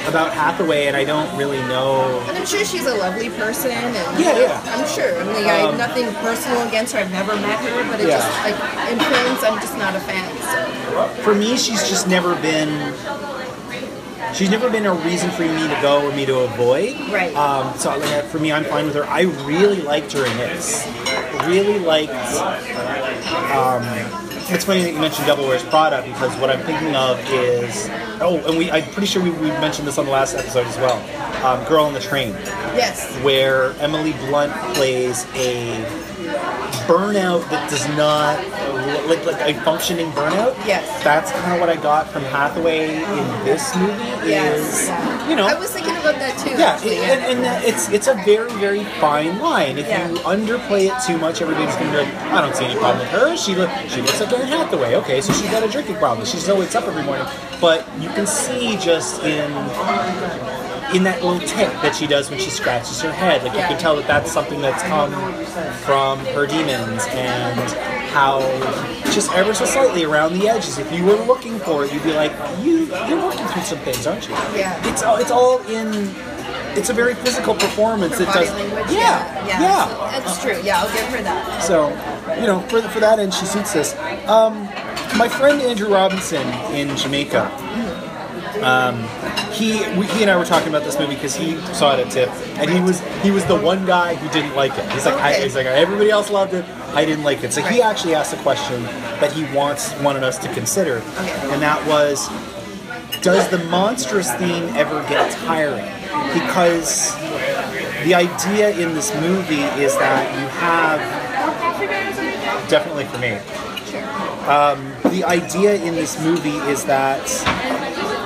about 0.09 0.33
Hathaway, 0.33 0.87
and 0.87 0.97
I 0.97 1.05
don't 1.05 1.35
really 1.37 1.61
know. 1.63 2.21
And 2.29 2.37
I'm 2.39 2.47
sure 2.47 2.65
she's 2.65 2.87
a 2.87 2.95
lovely 2.95 3.31
person, 3.31 3.71
and 3.71 3.95
Yeah, 4.21 4.39
yeah. 4.39 4.63
I'm 4.75 4.87
sure. 4.89 5.21
I 5.21 5.25
mean, 5.25 5.47
I 5.47 5.61
Um, 5.63 5.79
have 5.79 5.89
nothing 5.89 6.13
personal 6.17 6.63
against 6.67 6.93
her. 6.95 7.01
I've 7.01 7.11
never 7.13 7.35
met 7.37 7.59
her, 7.61 7.85
but 7.91 8.01
it 8.01 8.09
Yeah. 8.09 8.19
just 8.19 8.31
like 8.45 8.57
in 8.93 8.99
films, 8.99 9.45
I'm 9.45 9.61
just 9.61 9.77
not 9.79 9.95
a 9.95 10.01
fan. 10.01 10.31
So 10.41 11.09
For 11.23 11.35
me, 11.35 11.57
she's 11.57 11.89
just 11.89 12.07
never 12.09 12.35
been. 12.37 12.93
She's 14.35 14.51
never 14.51 14.69
been 14.69 14.87
a 14.87 14.93
reason 14.93 15.31
for 15.31 15.43
me 15.43 15.69
to 15.69 15.79
go 15.81 16.05
or 16.07 16.13
me 16.13 16.27
to 16.27 16.41
avoid. 16.41 16.97
Right. 17.11 17.35
Um, 17.37 17.73
so 17.79 17.97
like, 17.97 18.25
for 18.25 18.39
me, 18.39 18.51
I'm 18.53 18.65
fine 18.65 18.85
with 18.87 18.95
her. 18.97 19.05
I 19.05 19.23
really 19.47 19.81
liked 19.83 20.13
her 20.13 20.27
in 20.27 20.37
this. 20.37 20.87
Really 21.47 21.79
liked. 21.79 22.13
Um, 23.53 23.83
it's 24.49 24.65
funny 24.65 24.83
that 24.83 24.93
you 24.93 25.01
mentioned 25.01 25.27
Devil 25.27 25.47
Wears 25.47 25.63
Prada 25.65 26.03
because 26.03 26.37
what 26.39 26.51
I'm 26.51 26.65
thinking 26.65 26.95
of 26.95 27.19
is 27.31 27.89
oh, 28.21 28.43
and 28.47 28.57
we 28.57 28.71
I'm 28.71 28.85
pretty 28.93 29.07
sure 29.07 29.23
we, 29.23 29.31
we 29.31 29.49
mentioned 29.49 29.89
this 29.89 29.99
on 29.99 30.05
the 30.05 30.11
last 30.13 30.35
episode 30.35 30.67
as 30.67 30.77
well. 30.77 30.97
Um, 31.45 31.65
Girl 31.69 31.85
on 31.85 31.93
the 31.93 32.01
Train, 32.01 32.31
yes, 32.75 33.13
where 33.23 33.73
Emily 33.81 34.13
Blunt 34.13 34.53
plays 34.75 35.27
a 35.35 35.85
burnout 36.87 37.49
that 37.51 37.69
does 37.71 37.87
not 37.97 38.39
like 39.09 39.25
like 39.27 39.41
a 39.57 39.61
functioning 39.63 40.11
burnout. 40.13 40.55
Yes. 40.67 40.87
that's 41.05 41.31
kind 41.33 41.55
of 41.55 41.61
what 41.61 41.69
I 41.69 41.77
got 41.81 42.09
from 42.09 42.23
Hathaway 42.25 42.97
in 42.97 43.45
this 43.45 43.75
movie. 43.77 43.93
yes. 44.29 44.83
Is 44.83 44.89
yeah. 44.89 45.29
you 45.29 45.37
know 45.37 45.47
I 45.47 45.55
was 45.59 45.71
thinking 45.73 45.93
about 45.97 46.17
that 46.17 46.39
too. 46.39 46.51
yeah, 46.51 46.79
and, 46.83 47.39
and 47.47 47.65
it's 47.65 47.89
it's 47.91 48.07
a 48.07 48.15
very 48.25 48.51
very 48.55 48.85
fine 49.01 49.39
line. 49.41 49.79
If 49.79 49.87
Yeah. 49.89 50.09
you 50.09 50.17
underplay 50.19 50.87
it 50.91 51.07
too 51.07 51.19
much, 51.19 51.43
everybody's 51.43 51.75
gonna 51.77 51.91
be 51.91 51.97
like, 51.99 52.15
I 52.33 52.41
don't 52.41 52.55
see 52.55 52.65
any 52.65 52.79
problem 52.79 52.99
with 53.01 53.11
her. 53.11 53.37
She 53.37 53.55
look 53.55 53.71
she 53.89 54.01
looks 54.03 54.21
like 54.21 54.33
Anne 54.33 54.47
Hathaway. 54.49 54.95
Okay, 54.97 55.21
so 55.21 55.33
she's 55.33 55.51
got 55.51 55.63
a 55.63 55.69
drinking 55.69 55.97
problem. 55.97 56.27
She 56.27 56.37
still 56.39 56.59
wakes 56.59 56.75
up 56.75 56.85
every 56.85 57.03
morning. 57.03 57.27
But 57.61 57.87
you 58.01 58.09
can 58.11 58.27
see 58.27 58.77
just 58.77 59.23
in 59.25 59.51
in 60.95 61.03
that 61.05 61.23
little 61.23 61.41
tick 61.41 61.69
that 61.83 61.95
she 61.95 62.07
does 62.07 62.31
when 62.31 62.39
she 62.39 62.51
scratches 62.51 63.01
her 63.03 63.13
head, 63.13 63.43
like 63.43 63.53
you 63.55 63.61
can 63.61 63.79
tell 63.79 63.97
that 63.97 64.07
that's 64.07 64.31
something 64.31 64.61
that's 64.61 64.83
come 64.85 65.11
from 65.85 66.19
her 66.35 66.47
demons 66.47 67.05
and 67.11 67.59
how 68.11 68.41
just 69.13 69.33
ever 69.33 69.53
so 69.55 69.65
slightly 69.65 70.05
around 70.05 70.39
the 70.39 70.49
edges. 70.49 70.79
If 70.79 70.91
you 70.93 71.05
were 71.05 71.17
looking 71.27 71.59
for 71.59 71.85
it, 71.85 71.93
you'd 71.93 72.03
be 72.05 72.13
like, 72.13 72.33
you 72.63 72.87
you're 73.09 73.23
working 73.23 73.47
through 73.49 73.63
some 73.63 73.79
things, 73.79 74.07
aren't 74.07 74.27
you? 74.29 74.35
Yeah. 74.55 74.81
It's 74.91 75.03
all 75.03 75.17
it's 75.17 75.31
all 75.31 75.59
in. 75.69 76.15
It's 76.79 76.91
a 76.91 76.93
very 76.95 77.15
physical 77.15 77.55
performance. 77.55 78.19
Her 78.19 78.25
It 78.25 78.27
body 78.27 78.45
does. 78.47 78.55
language. 78.55 78.91
Yeah, 78.95 79.47
yeah, 79.47 79.61
yeah. 79.63 79.89
So 79.89 80.21
that's 80.21 80.43
true. 80.43 80.61
Yeah, 80.63 80.81
I'll 80.83 80.93
give 80.93 81.07
her 81.07 81.23
that. 81.23 81.63
So, 81.63 81.89
you 82.39 82.47
know, 82.47 82.61
for, 82.69 82.83
for 82.83 83.01
that 83.01 83.19
end, 83.19 83.33
she 83.33 83.47
suits 83.47 83.73
this. 83.73 83.97
Um, 84.29 84.65
my 85.17 85.27
friend 85.27 85.61
Andrew 85.63 85.89
Robinson 85.91 86.47
in 86.75 86.95
Jamaica, 86.99 87.47
um, 88.63 89.03
he 89.53 89.79
we, 89.99 90.07
he 90.09 90.23
and 90.23 90.31
I 90.31 90.37
were 90.37 90.45
talking 90.45 90.69
about 90.69 90.85
this 90.85 90.99
movie 90.99 91.15
because 91.15 91.35
he 91.35 91.57
saw 91.75 91.95
it 91.97 92.07
at 92.07 92.13
TIFF, 92.13 92.31
and 92.59 92.71
he 92.71 92.81
was 92.81 93.01
he 93.23 93.31
was 93.31 93.45
the 93.47 93.57
one 93.59 93.87
guy 93.87 94.15
who 94.15 94.29
didn't 94.31 94.55
like 94.55 94.77
it. 94.79 94.91
He's 94.93 95.07
like, 95.07 95.15
I, 95.15 95.35
he's 95.35 95.55
like, 95.55 95.67
everybody 95.67 96.11
else 96.11 96.31
loved 96.31 96.55
it. 96.55 96.65
I 96.95 97.05
didn't 97.05 97.25
like 97.25 97.43
it. 97.45 97.53
So 97.53 97.63
he 97.63 97.83
actually 97.83 98.15
asked 98.15 98.33
a 98.35 98.43
question 98.43 98.83
that 99.21 99.33
he 99.33 99.45
wants 99.57 99.93
wanted 100.01 100.23
us 100.23 100.39
to 100.39 100.53
consider, 100.55 100.97
Okay. 100.99 101.53
and 101.53 101.61
that 101.63 101.85
was, 101.87 102.29
does 103.23 103.49
the 103.51 103.59
monstrous 103.71 104.33
theme 104.35 104.65
ever 104.77 105.01
get 105.09 105.31
tiring? 105.45 105.85
Because 106.33 107.15
the 108.05 108.15
idea 108.15 108.71
in 108.71 108.95
this 108.95 109.15
movie 109.21 109.63
is 109.83 109.97
that 109.99 110.33
you 110.41 110.47
have 110.49 111.01
definitely 112.69 113.05
for 113.05 113.19
me. 113.19 113.35
Um, 114.47 114.93
the 115.11 115.25
idea 115.25 115.75
in 115.83 115.95
this 115.95 116.21
movie 116.23 116.57
is 116.71 116.85
that 116.85 117.27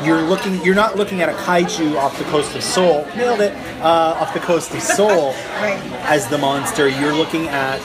you're 0.05 0.23
looking, 0.23 0.63
you're 0.65 0.75
not 0.75 0.97
looking 0.97 1.21
at 1.21 1.29
a 1.29 1.33
kaiju 1.33 1.97
off 1.97 2.17
the 2.19 2.25
coast 2.25 2.55
of 2.57 2.63
Seoul, 2.63 3.07
nailed 3.17 3.41
it, 3.41 3.53
uh, 3.81 4.17
off 4.21 4.33
the 4.35 4.41
coast 4.41 4.73
of 4.75 4.81
Seoul 4.83 5.33
Right. 5.61 5.79
as 6.07 6.27
the 6.29 6.39
monster. 6.39 6.89
You're 6.89 7.15
looking 7.15 7.49
at 7.49 7.81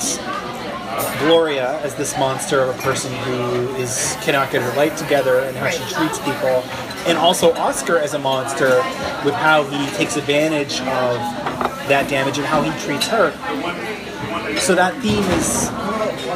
Gloria 1.20 1.80
as 1.82 1.96
this 1.96 2.18
monster 2.18 2.62
of 2.62 2.78
a 2.78 2.82
person 2.82 3.12
who 3.24 3.76
is 3.76 4.16
cannot 4.22 4.52
get 4.52 4.62
her 4.62 4.76
life 4.78 4.96
together 4.98 5.40
and 5.40 5.56
how 5.58 5.70
she 5.70 5.84
treats 5.94 6.20
people, 6.20 6.64
and 7.08 7.18
also 7.18 7.54
Oscar 7.54 7.98
as 7.98 8.14
a 8.14 8.20
monster 8.20 8.78
with 9.26 9.34
how 9.34 9.64
he 9.64 9.86
takes 9.98 10.16
advantage 10.16 10.80
of 10.82 11.18
that 11.90 12.08
damage 12.10 12.38
and 12.38 12.48
how 12.48 12.62
he 12.62 12.72
treats 12.86 13.08
her. 13.08 13.32
So 14.60 14.74
that 14.76 14.94
theme 15.02 15.24
is 15.38 15.70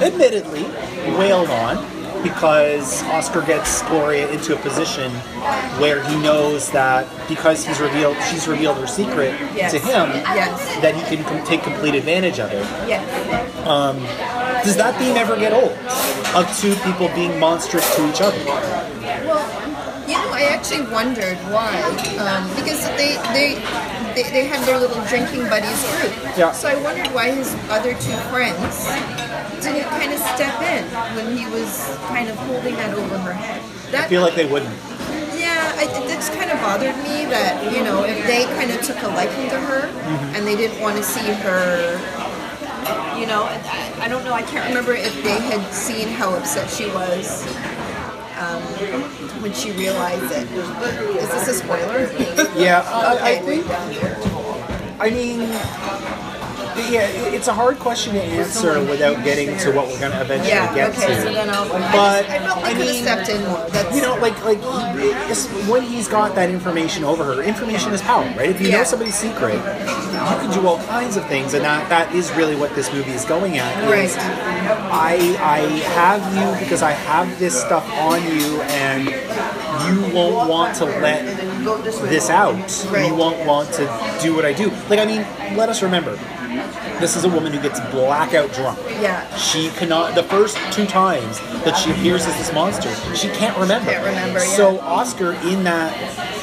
admittedly 0.04 0.64
wailed 1.18 1.50
on 1.50 1.78
because 2.24 3.04
Oscar 3.04 3.42
gets 3.42 3.82
Gloria 3.84 4.30
into 4.32 4.54
a 4.54 4.60
position 4.60 5.12
where 5.80 6.04
he 6.04 6.16
knows 6.22 6.70
that 6.72 7.08
because 7.28 7.66
he's 7.66 7.80
revealed 7.80 8.18
she's 8.30 8.48
revealed 8.48 8.78
her 8.78 8.88
secret 8.88 9.34
Yes. 9.56 9.72
to 9.72 9.80
him 9.80 10.10
Yes. 10.36 10.60
that 10.82 10.96
he 10.96 11.02
can 11.16 11.24
com- 11.26 11.46
take 11.46 11.64
complete 11.64 11.96
advantage 11.96 12.40
of 12.40 12.52
it. 12.52 12.66
Yes. 12.88 13.04
Does 14.66 14.76
that 14.76 14.98
theme 15.00 15.16
ever 15.16 15.36
get 15.38 15.54
old? 15.54 15.72
Of 16.36 16.46
two 16.60 16.76
people 16.84 17.08
being 17.16 17.40
monstrous 17.40 17.96
to 17.96 18.10
each 18.10 18.22
other? 18.22 18.38
Well, 18.46 19.46
you 20.08 20.14
know, 20.16 20.32
I 20.34 20.50
actually 20.52 20.82
wondered 20.92 21.38
why, 21.54 21.72
um, 22.20 22.44
because 22.56 22.84
they, 22.98 23.16
they 23.34 23.56
they 24.16 24.24
they 24.32 24.46
had 24.46 24.66
their 24.68 24.78
little 24.78 25.02
drinking 25.06 25.48
buddies 25.50 25.82
group. 25.96 26.14
Yeah. 26.38 26.52
So 26.52 26.68
I 26.68 26.76
wondered 26.82 27.08
why 27.14 27.32
his 27.32 27.56
other 27.70 27.94
two 27.94 28.18
friends 28.30 28.90
didn't 29.62 29.90
kind 29.90 30.12
of 30.14 30.20
step 30.20 30.62
in 30.62 30.84
when 31.16 31.36
he 31.38 31.46
was 31.48 31.96
kind 32.08 32.30
of 32.30 32.36
holding 32.48 32.76
that 32.76 32.94
over 32.94 33.18
her 33.20 33.34
head. 33.34 33.62
That, 33.92 34.06
I 34.06 34.08
feel 34.10 34.22
like 34.22 34.36
they 34.36 34.46
wouldn't. 34.46 34.74
yeah, 35.36 35.74
I, 35.78 35.84
it 35.90 36.08
just 36.14 36.32
kind 36.34 36.52
of 36.52 36.60
bothered 36.60 36.96
me 36.98 37.26
that 37.34 37.72
you 37.74 37.84
know 37.84 38.04
if 38.04 38.26
they 38.28 38.46
kind 38.58 38.70
of 38.72 38.82
took 38.82 39.02
a 39.04 39.08
liking 39.08 39.50
to 39.50 39.60
her 39.60 39.88
Mm-hmm. 39.90 40.36
and 40.36 40.48
they 40.48 40.56
didn't 40.56 40.80
want 40.82 40.98
to 40.98 41.04
see 41.04 41.26
her. 41.46 42.00
You 43.20 43.28
know, 43.28 43.44
I, 43.44 44.06
I 44.06 44.08
don't 44.08 44.24
know. 44.24 44.34
I 44.34 44.42
can't 44.44 44.68
remember 44.70 44.94
if 44.94 45.14
they 45.24 45.40
had 45.42 45.62
seen 45.74 46.08
how 46.08 46.34
upset 46.36 46.70
she 46.70 46.88
was 46.88 47.46
um, 48.40 48.62
when 49.44 49.52
she 49.54 49.72
realized 49.74 50.32
it. 50.32 50.50
Is 51.20 51.30
this 51.30 51.48
a 51.50 51.54
spoiler? 51.54 52.10
Yeah, 52.58 52.82
I, 52.88 53.34
I 53.34 53.40
think. 53.40 53.66
I 55.02 55.10
mean, 55.10 55.40
yeah, 56.90 57.08
it's 57.36 57.48
a 57.48 57.54
hard 57.54 57.80
question 57.80 58.14
to 58.14 58.22
answer 58.22 58.80
without 58.86 59.24
getting 59.24 59.58
to 59.60 59.72
what 59.72 59.88
we're 59.88 60.00
going 60.00 60.12
to 60.12 60.22
eventually 60.22 60.50
Yeah. 60.50 60.74
get 60.74 60.90
Okay. 60.98 61.08
to. 61.16 61.22
So 61.22 61.34
then 61.34 61.50
I'll. 61.50 61.68
But, 61.70 62.30
I, 62.30 62.40
felt 62.40 62.64
they 62.64 62.70
I 62.72 62.74
mean, 62.74 63.04
stepped 63.04 63.30
in 63.30 63.44
more. 63.46 63.66
That's 63.70 63.96
You 63.96 64.02
know, 64.02 64.16
like 64.18 64.44
like 64.46 64.60
he- 64.62 65.72
when 65.72 65.84
he's 65.84 66.08
got 66.08 66.36
that 66.36 66.50
information 66.50 67.04
over 67.04 67.24
her, 67.24 67.42
information 67.44 67.94
is 67.94 68.02
power, 68.02 68.24
right? 68.38 68.50
If 68.50 68.62
you 68.62 68.72
know 68.72 68.84
somebody's 68.84 69.16
secret, 69.16 69.56
you 69.56 69.62
can 69.62 70.52
do 70.52 70.68
all 70.68 70.80
kinds 70.88 71.18
of 71.18 71.26
things, 71.28 71.54
and 71.54 71.64
that 71.66 71.88
that 71.90 72.14
is 72.16 72.32
really 72.34 72.56
what 72.56 72.74
this 72.76 72.92
movie 72.94 73.12
is 73.12 73.26
going 73.26 73.58
at. 73.58 73.72
is 73.84 74.16
Right. 74.16 74.28
I 74.92 75.16
I 75.42 75.60
have 76.00 76.22
you 76.36 76.60
because 76.64 76.82
I 76.82 76.92
have 76.92 77.40
this 77.40 77.60
stuff 77.60 77.86
on 78.00 78.22
you, 78.24 78.62
and 78.62 79.06
you 79.08 80.14
won't 80.16 80.50
want 80.50 80.76
to 80.78 80.86
let 80.86 81.24
this 81.64 82.30
out. 82.30 82.56
Right. 82.92 83.08
You 83.08 83.16
won't 83.16 83.46
want 83.46 83.72
to 83.74 83.86
do 84.22 84.36
what 84.36 84.46
I 84.46 84.54
do. 84.54 84.70
Like 84.90 85.00
I 85.00 85.06
mean, 85.06 85.22
let 85.58 85.70
us 85.70 85.82
remember. 85.82 86.18
This 87.00 87.16
is 87.16 87.24
a 87.24 87.30
woman 87.30 87.54
who 87.54 87.62
gets 87.62 87.80
blackout 87.92 88.52
drunk. 88.54 88.78
Yeah. 88.90 89.24
She 89.38 89.70
cannot. 89.70 90.16
The 90.16 90.24
first 90.24 90.58
two 90.74 90.86
times 90.86 91.40
that 91.64 91.78
she 91.78 91.92
appears 91.92 92.26
as 92.26 92.36
this 92.38 92.54
monster, 92.54 92.94
she 93.16 93.30
can't 93.30 93.58
remember. 93.58 93.90
Can't 93.92 94.06
remember, 94.06 94.40
yeah. 94.40 94.56
So 94.56 94.80
Oscar, 94.82 95.32
in 95.48 95.64
that 95.64 95.94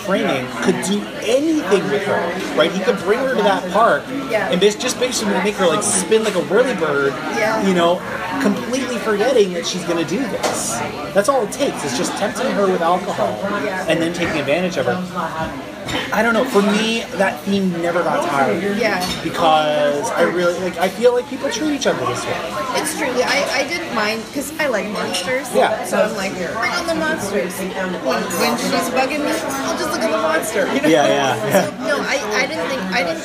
framing, 0.07 0.47
could 0.63 0.83
do 0.87 1.03
anything 1.23 1.83
with 1.91 2.05
her. 2.05 2.57
Right? 2.57 2.73
He 2.73 2.81
could 2.83 2.97
bring 3.01 3.19
her 3.19 3.35
to 3.35 3.43
that 3.43 3.71
park 3.73 4.03
Yeah. 4.31 4.51
and 4.51 4.61
just 4.61 4.99
basically 4.99 5.35
make 5.45 5.55
her 5.57 5.67
like 5.67 5.83
spin 5.83 6.25
like 6.25 6.37
a 6.37 6.41
whirlybird. 6.43 7.11
Yeah. 7.37 7.67
You 7.67 7.75
know, 7.75 8.01
completely 8.41 8.97
forgetting 8.99 9.53
that 9.53 9.67
she's 9.67 9.85
going 9.85 10.03
to 10.03 10.09
do 10.09 10.21
this. 10.21 10.73
That's 11.13 11.29
all 11.29 11.43
it 11.45 11.53
takes. 11.53 11.85
It's 11.85 11.99
just 11.99 12.13
tempting 12.13 12.51
her 12.53 12.67
with 12.67 12.81
alcohol 12.81 13.37
Yeah. 13.63 13.85
and 13.89 14.01
then 14.01 14.15
taking 14.15 14.39
advantage 14.39 14.79
of 14.79 14.87
her. 14.87 15.76
I 16.12 16.22
don't 16.22 16.34
know. 16.34 16.45
For 16.45 16.62
me, 16.62 17.03
that 17.18 17.41
theme 17.43 17.70
never 17.82 18.03
got 18.03 18.28
tired. 18.28 18.78
Yeah. 18.78 19.01
Because 19.22 20.11
I 20.11 20.22
really 20.22 20.59
like. 20.61 20.76
I 20.78 20.89
feel 20.89 21.14
like 21.14 21.28
people 21.28 21.51
treat 21.51 21.74
each 21.74 21.87
other 21.87 22.05
this 22.07 22.24
way. 22.24 22.39
It's 22.78 22.97
true. 22.99 23.09
I, 23.09 23.64
I 23.64 23.68
didn't 23.68 23.95
mind 23.95 24.22
because 24.26 24.53
I 24.59 24.68
like 24.68 24.89
monsters. 24.91 25.53
Yeah. 25.55 25.84
So 25.84 26.03
I'm 26.03 26.16
like, 26.16 26.32
bring 26.32 26.72
on 26.72 26.87
the 26.87 26.95
monsters. 26.95 27.59
When, 27.59 28.22
when 28.41 28.57
she's 28.59 28.89
bugging 28.95 29.24
me, 29.24 29.32
I'll 29.66 29.78
just 29.78 29.91
look 29.91 30.01
at 30.01 30.11
the 30.11 30.22
monster. 30.22 30.66
You 30.76 30.82
know? 30.82 30.89
Yeah, 30.89 31.07
yeah, 31.07 31.47
yeah. 31.47 31.64
So, 31.64 31.70
no, 31.87 31.97
I, 32.01 32.16
I 32.43 32.47
didn't 32.47 32.68
think 32.68 32.82
I 32.93 33.03
didn't 33.03 33.22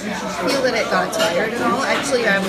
feel 0.48 0.62
that 0.62 0.74
it 0.74 0.90
got 0.90 1.12
tired 1.12 1.54
at 1.54 1.62
all. 1.62 1.84
Actually, 1.84 2.26
I 2.26 2.40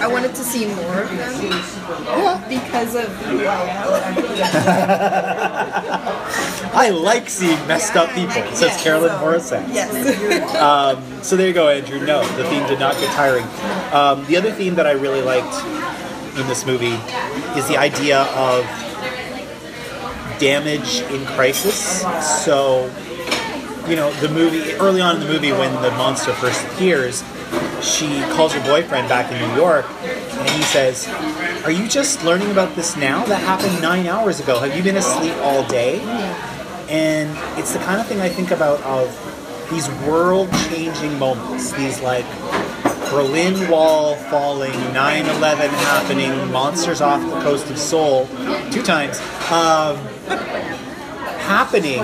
I 0.00 0.06
wanted 0.06 0.34
to 0.34 0.42
see 0.42 0.66
more 0.66 1.02
of 1.02 1.10
them 1.10 1.52
uh-huh. 1.52 2.48
because 2.48 2.94
of 2.94 3.10
I 6.72 6.90
like 6.90 7.28
seeing 7.28 7.58
messed 7.66 7.96
up 7.96 8.10
people, 8.10 8.32
says 8.54 8.60
Yes. 8.62 8.82
Carolyn 8.82 9.10
Mauricette. 9.20 9.66
Yes. 9.72 11.26
So 11.26 11.36
there 11.36 11.46
you 11.48 11.52
go, 11.52 11.68
Andrew. 11.68 12.04
No, 12.06 12.26
the 12.36 12.44
theme 12.44 12.66
did 12.68 12.78
not 12.78 12.94
get 12.94 13.12
tiring. 13.14 13.44
Um, 13.92 14.24
the 14.26 14.36
other 14.36 14.52
theme 14.52 14.74
that 14.76 14.86
I 14.86 14.92
really 14.92 15.20
liked 15.22 15.54
in 16.38 16.46
this 16.46 16.64
movie 16.64 16.96
is 17.58 17.66
the 17.68 17.76
idea 17.76 18.22
of 18.34 18.64
damage 20.38 21.00
in 21.10 21.24
crisis. 21.26 22.02
So, 22.44 22.84
you 23.88 23.96
know, 23.96 24.10
the 24.20 24.28
movie 24.28 24.72
early 24.74 25.00
on 25.00 25.16
in 25.16 25.22
the 25.22 25.28
movie 25.28 25.52
when 25.52 25.72
the 25.82 25.90
monster 25.92 26.32
first 26.34 26.64
appears, 26.68 27.22
she 27.82 28.20
calls 28.34 28.52
her 28.54 28.64
boyfriend 28.64 29.08
back 29.08 29.30
in 29.32 29.38
New 29.48 29.56
York, 29.56 29.84
and 30.02 30.48
he 30.50 30.62
says, 30.62 31.08
"Are 31.64 31.70
you 31.70 31.88
just 31.88 32.22
learning 32.24 32.50
about 32.52 32.76
this 32.76 32.96
now? 32.96 33.24
That 33.26 33.40
happened 33.42 33.82
nine 33.82 34.06
hours 34.06 34.38
ago. 34.40 34.60
Have 34.60 34.76
you 34.76 34.82
been 34.82 34.96
asleep 34.96 35.34
all 35.42 35.64
day?" 35.66 35.98
And 36.90 37.30
it's 37.58 37.72
the 37.72 37.78
kind 37.80 38.00
of 38.00 38.06
thing 38.06 38.20
I 38.20 38.28
think 38.28 38.50
about 38.50 38.82
of 38.82 39.08
these 39.70 39.88
world-changing 40.08 41.18
moments. 41.18 41.70
These 41.72 42.00
like 42.00 42.26
Berlin 43.10 43.70
Wall 43.70 44.16
falling, 44.16 44.72
9/11 44.92 45.70
happening, 45.70 46.52
monsters 46.52 47.00
off 47.00 47.20
the 47.22 47.40
coast 47.42 47.70
of 47.70 47.78
Seoul, 47.78 48.28
two 48.72 48.82
times, 48.82 49.20
um, 49.50 49.96
happening, 51.46 52.02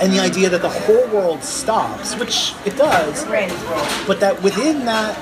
and 0.00 0.12
the 0.12 0.20
idea 0.20 0.48
that 0.48 0.62
the 0.62 0.68
whole 0.68 1.06
world 1.08 1.44
stops, 1.44 2.14
which 2.16 2.54
it 2.64 2.76
does, 2.76 3.24
but 4.06 4.20
that 4.20 4.42
within 4.42 4.86
that 4.86 5.16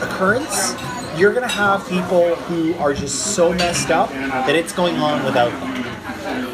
occurrence, 0.00 0.74
you're 1.16 1.32
gonna 1.32 1.46
have 1.48 1.88
people 1.88 2.34
who 2.46 2.74
are 2.78 2.92
just 2.92 3.34
so 3.34 3.52
messed 3.52 3.90
up 3.90 4.10
that 4.10 4.54
it's 4.56 4.72
going 4.72 4.96
on 4.98 5.24
without 5.24 5.52
them. 5.60 5.84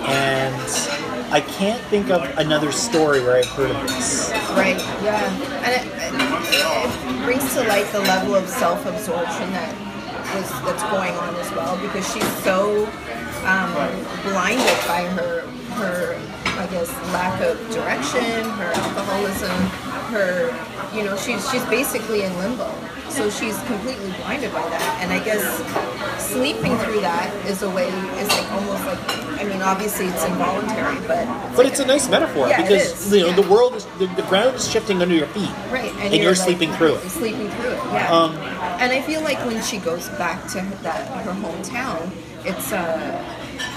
And 0.07 1.10
I 1.33 1.41
can't 1.41 1.81
think 1.85 2.11
of 2.11 2.23
another 2.39 2.73
story 2.73 3.21
where 3.21 3.37
I've 3.37 3.47
heard 3.47 3.71
of 3.71 3.87
this. 3.87 4.31
Right. 4.51 4.79
Yeah. 5.01 5.31
And 5.63 5.73
it, 5.79 5.87
it, 5.95 7.25
brings 7.25 7.55
to 7.55 7.63
light 7.65 7.87
the 7.93 8.01
level 8.01 8.35
of 8.35 8.49
self-absorption 8.49 9.51
that 9.53 9.91
was 10.35 10.51
that's 10.65 10.83
going 10.91 11.15
on 11.15 11.35
as 11.37 11.51
well 11.53 11.77
because 11.81 12.13
she's 12.13 12.27
so 12.43 12.87
um, 13.45 13.73
blinded 14.23 14.79
by 14.87 15.03
her 15.17 15.43
her 15.81 16.17
I 16.61 16.67
guess 16.67 16.91
lack 17.13 17.41
of 17.41 17.57
direction, 17.71 18.45
her 18.61 18.71
alcoholism, 18.75 19.57
her 20.13 20.49
you 20.95 21.05
know 21.05 21.17
she's 21.17 21.49
she's 21.51 21.65
basically 21.67 22.23
in 22.23 22.37
limbo. 22.39 22.71
So 23.09 23.29
she's 23.29 23.59
completely 23.65 24.13
blinded 24.23 24.53
by 24.53 24.63
that, 24.69 24.99
and 25.03 25.13
I 25.13 25.19
guess 25.25 25.43
sleeping 26.23 26.77
through 26.79 27.01
that 27.01 27.35
is 27.47 27.63
a 27.63 27.71
way 27.71 27.89
is 27.89 28.29
like 28.29 28.53
almost 28.53 28.85
like 28.85 29.01
I 29.41 29.45
mean 29.45 29.63
obviously 29.63 30.07
it's 30.07 30.25
involuntary, 30.25 31.01
but 31.09 31.27
But 31.57 31.67
it's 31.67 31.81
a 31.81 31.87
nice 31.87 32.09
metaphor 32.09 32.47
Yeah, 32.49 32.63
because 32.63 33.13
you 33.13 33.23
know 33.23 33.29
Yeah. 33.29 33.37
the 33.37 33.49
world 33.51 33.75
is 33.75 33.85
the, 33.99 34.07
the 34.15 34.23
ground 34.29 34.55
is 34.57 34.71
shifting 34.71 35.03
under 35.03 35.15
your 35.15 35.27
feet, 35.29 35.51
Right, 35.73 35.93
and, 35.99 36.15
you're, 36.15 36.33
like, 36.33 36.37
sleeping 36.37 36.73
through 36.75 36.95
it. 36.97 37.11
Sleeping 37.11 37.51
through 37.51 37.71
it, 37.71 37.83
yeah. 37.93 38.13
Um, 38.13 38.37
and 38.79 38.93
I 38.93 39.01
feel 39.03 39.23
like 39.23 39.39
when 39.45 39.61
she 39.63 39.79
goes 39.79 40.09
back 40.11 40.47
to 40.53 40.61
her, 40.61 40.83
that 40.85 41.09
her 41.25 41.33
hometown, 41.33 42.13
it's 42.45 42.73
uh, 42.73 43.37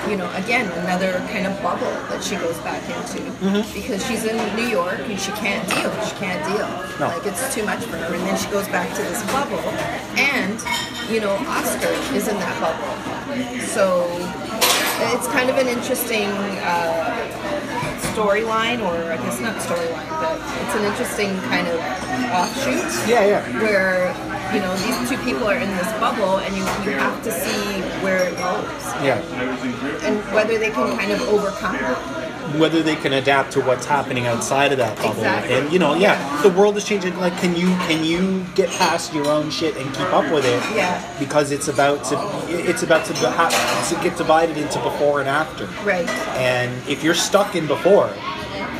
you 0.10 0.16
know, 0.18 0.30
again 0.36 0.72
another 0.84 1.14
kind 1.32 1.46
of 1.48 1.54
bubble 1.62 1.92
that 2.10 2.24
she 2.24 2.36
goes 2.36 2.58
back 2.60 2.82
into 2.84 3.24
Mm-hmm. 3.44 3.74
because 3.74 4.06
she's 4.08 4.24
in 4.26 4.38
New 4.56 4.68
York 4.68 5.00
and 5.00 5.20
she 5.20 5.32
can't 5.34 5.68
deal. 5.70 5.92
She 6.06 6.16
can't 6.16 6.44
deal. 6.48 6.68
No. 7.00 7.08
Like 7.16 7.26
it's 7.26 7.54
too 7.54 7.64
much 7.66 7.84
for 7.86 7.98
her, 7.98 8.14
and 8.16 8.24
then 8.28 8.38
she 8.38 8.50
goes 8.50 8.68
back 8.70 8.90
to 8.96 9.02
this 9.04 9.22
bubble, 9.32 9.60
and 10.20 10.56
you 11.12 11.20
know, 11.20 11.36
Oscar 11.48 11.92
is 12.16 12.28
in 12.28 12.38
that 12.40 12.56
bubble, 12.64 12.94
so 13.68 14.06
it's 15.14 15.28
kind 15.28 15.50
of 15.50 15.58
an 15.58 15.68
interesting. 15.68 16.30
Uh, 16.64 17.20
storyline 18.14 18.80
or 18.80 19.12
I 19.12 19.18
guess 19.18 19.40
not 19.42 19.56
storyline 19.58 20.08
but 20.22 20.38
it's 20.62 20.76
an 20.76 20.86
interesting 20.86 21.36
kind 21.50 21.68
of 21.68 21.80
offshoot 22.30 23.10
Yeah, 23.10 23.26
yeah. 23.26 23.60
where 23.60 24.14
you 24.54 24.60
know 24.62 24.76
these 24.78 25.10
two 25.10 25.18
people 25.24 25.48
are 25.48 25.58
in 25.58 25.70
this 25.78 25.92
bubble 26.00 26.38
and 26.40 26.54
you, 26.56 26.62
you 26.90 26.98
have 26.98 27.24
to 27.24 27.32
see 27.32 27.82
where 28.04 28.28
it 28.28 28.38
goes 28.38 28.84
Yeah, 29.04 29.20
and 30.04 30.18
whether 30.34 30.58
they 30.58 30.70
can 30.72 30.98
kind 30.98 31.12
of 31.12 31.22
overcome 31.22 31.76
it 31.76 32.24
whether 32.60 32.84
they 32.84 32.96
can 32.98 33.14
adapt 33.14 33.54
to 33.54 33.62
what's 33.62 33.86
happening 33.86 34.28
outside 34.28 34.72
of 34.72 34.78
that 34.78 34.96
bubble, 34.98 35.12
Exactly. 35.12 35.56
and 35.56 35.72
you 35.74 35.80
know, 35.80 35.96
yeah, 35.96 36.42
the 36.44 36.50
world 36.50 36.76
is 36.78 36.84
changing. 36.84 37.18
Like, 37.18 37.36
can 37.40 37.56
you 37.56 37.68
can 37.88 38.04
you 38.04 38.46
get 38.54 38.70
past 38.70 39.14
your 39.14 39.28
own 39.30 39.50
shit 39.50 39.76
and 39.78 39.86
keep 39.96 40.14
up 40.14 40.32
with 40.32 40.46
it? 40.46 40.62
Yeah. 40.76 41.02
Because 41.20 41.52
it's 41.52 41.68
about 41.70 42.04
to 42.06 42.16
it's 42.50 42.84
about 42.84 43.06
to, 43.06 43.14
ha- 43.32 43.88
to 43.90 44.04
get 44.08 44.18
divided 44.18 44.58
into 44.58 44.78
before 44.84 45.22
and 45.22 45.30
after. 45.30 45.66
right 45.84 46.08
And 46.38 46.70
if 46.88 47.02
you're 47.04 47.16
stuck 47.16 47.56
in 47.56 47.66
before, 47.66 48.12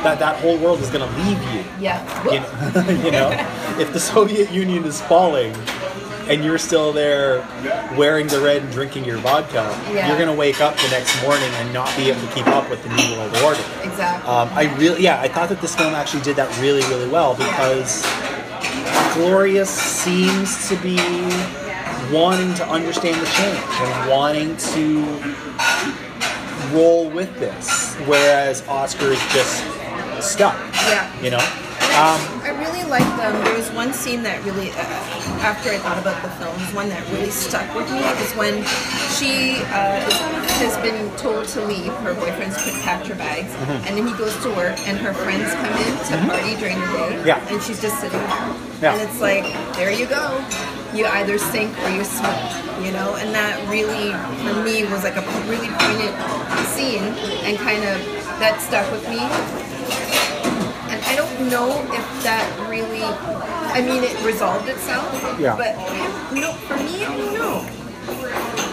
that 0.04 0.18
that 0.20 0.40
whole 0.40 0.56
world 0.58 0.80
is 0.80 0.90
going 0.90 1.08
to 1.08 1.16
leave 1.24 1.42
you. 1.52 1.64
yeah 1.80 1.98
You 2.30 2.40
know, 2.40 2.90
you 3.04 3.10
know, 3.10 3.30
if 3.80 3.92
the 3.92 4.00
Soviet 4.00 4.50
Union 4.52 4.84
is 4.84 5.00
falling 5.02 5.54
and 6.28 6.42
you're 6.42 6.56
still 6.58 6.90
there 6.92 7.40
wearing 7.98 8.26
the 8.28 8.40
red 8.40 8.62
and 8.62 8.72
drinking 8.72 9.04
your 9.04 9.18
vodka, 9.18 9.64
Yeah. 9.92 10.08
you're 10.08 10.16
going 10.16 10.30
to 10.30 10.34
wake 10.34 10.60
up 10.60 10.76
the 10.76 10.88
next 10.88 11.20
morning 11.22 11.50
and 11.60 11.72
not 11.74 11.94
be 11.96 12.08
able 12.10 12.20
to 12.26 12.32
keep 12.34 12.46
up 12.46 12.70
with 12.70 12.82
the 12.82 12.88
new 12.90 13.16
world 13.18 13.36
order. 13.44 13.60
exactly 13.82 14.30
Um, 14.30 14.48
I 14.52 14.74
really, 14.78 15.02
yeah, 15.02 15.20
I 15.20 15.28
thought 15.28 15.48
that 15.50 15.60
this 15.60 15.74
film 15.74 15.94
actually 15.94 16.22
did 16.22 16.36
that 16.36 16.48
really, 16.60 16.82
really 16.88 17.08
well 17.08 17.34
because 17.34 18.02
Gloria 19.14 19.66
seems 19.66 20.68
to 20.68 20.76
be 20.76 20.96
wanting 22.12 22.54
to 22.54 22.68
understand 22.68 23.20
the 23.20 23.26
change 23.26 23.58
and 23.80 24.10
wanting 24.10 24.56
to 24.56 25.04
roll 26.72 27.08
with 27.10 27.32
this, 27.38 27.94
whereas 28.06 28.66
Oscar 28.68 29.06
is 29.12 29.20
just 29.32 29.62
stuck. 30.34 30.56
yeah 30.90 31.06
You 31.24 31.30
know, 31.34 31.44
Um, 31.94 32.18
I 32.42 32.50
really 32.58 32.82
liked 32.90 33.14
them. 33.22 33.32
there 33.46 33.54
was 33.54 33.70
one 33.70 33.92
scene 33.94 34.22
that 34.26 34.42
really, 34.42 34.70
uh, 34.74 35.46
after 35.50 35.70
I 35.70 35.78
thought 35.78 35.94
about 36.04 36.18
the 36.26 36.30
film, 36.42 36.56
one 36.74 36.88
that 36.90 37.02
really 37.14 37.30
stuck 37.30 37.66
with 37.78 37.86
me. 37.94 38.02
Is 38.24 38.32
when 38.34 38.54
she 39.14 39.62
uh, 39.70 40.02
has 40.58 40.74
been 40.82 40.98
told 41.24 41.46
to 41.54 41.60
leave. 41.70 41.92
Her 42.02 42.14
boyfriend's 42.18 42.58
put 42.58 43.06
her 43.06 43.14
bags, 43.14 43.52
Mm-hmm. 43.54 43.86
and 43.86 43.92
then 43.96 44.04
he 44.10 44.14
goes 44.18 44.34
to 44.42 44.50
work, 44.58 44.74
and 44.90 44.98
her 45.06 45.14
friends 45.24 45.46
come 45.62 45.74
in 45.86 45.92
to 46.10 46.14
party 46.26 46.54
during 46.62 46.78
the 46.82 46.90
day, 46.98 47.12
Yeah. 47.30 47.38
and 47.50 47.62
she's 47.62 47.78
just 47.80 47.96
sitting 48.02 48.18
there. 48.18 48.44
Yeah. 48.82 48.92
And 48.94 49.00
it's 49.06 49.20
like, 49.22 49.46
there 49.78 49.92
you 49.94 50.06
go. 50.18 50.24
You 50.98 51.06
either 51.06 51.38
sink 51.38 51.70
or 51.86 51.90
you 51.94 52.02
swim, 52.02 52.38
you 52.84 52.90
know. 52.90 53.14
And 53.22 53.30
that 53.38 53.54
really, 53.70 54.10
for 54.42 54.54
me, 54.66 54.82
was 54.90 55.02
like 55.06 55.14
a 55.14 55.24
really 55.46 55.70
poignant 55.78 56.14
scene, 56.74 57.06
and 57.46 57.54
kind 57.68 57.82
of 57.86 57.96
that 58.42 58.58
stuck 58.66 58.86
with 58.90 59.06
me. 59.14 59.22
And 60.90 61.02
I 61.04 61.16
don't 61.16 61.48
know 61.50 61.70
if 61.92 62.22
that 62.24 62.44
really, 62.70 63.02
I 63.02 63.80
mean, 63.80 64.02
it 64.04 64.16
resolved 64.24 64.68
itself. 64.68 65.12
Yeah. 65.38 65.56
But 65.56 65.74
I 65.76 66.52
for 66.66 66.76
me, 66.76 67.04
I 67.04 67.16
don't 67.16 67.34
know. 67.34 67.70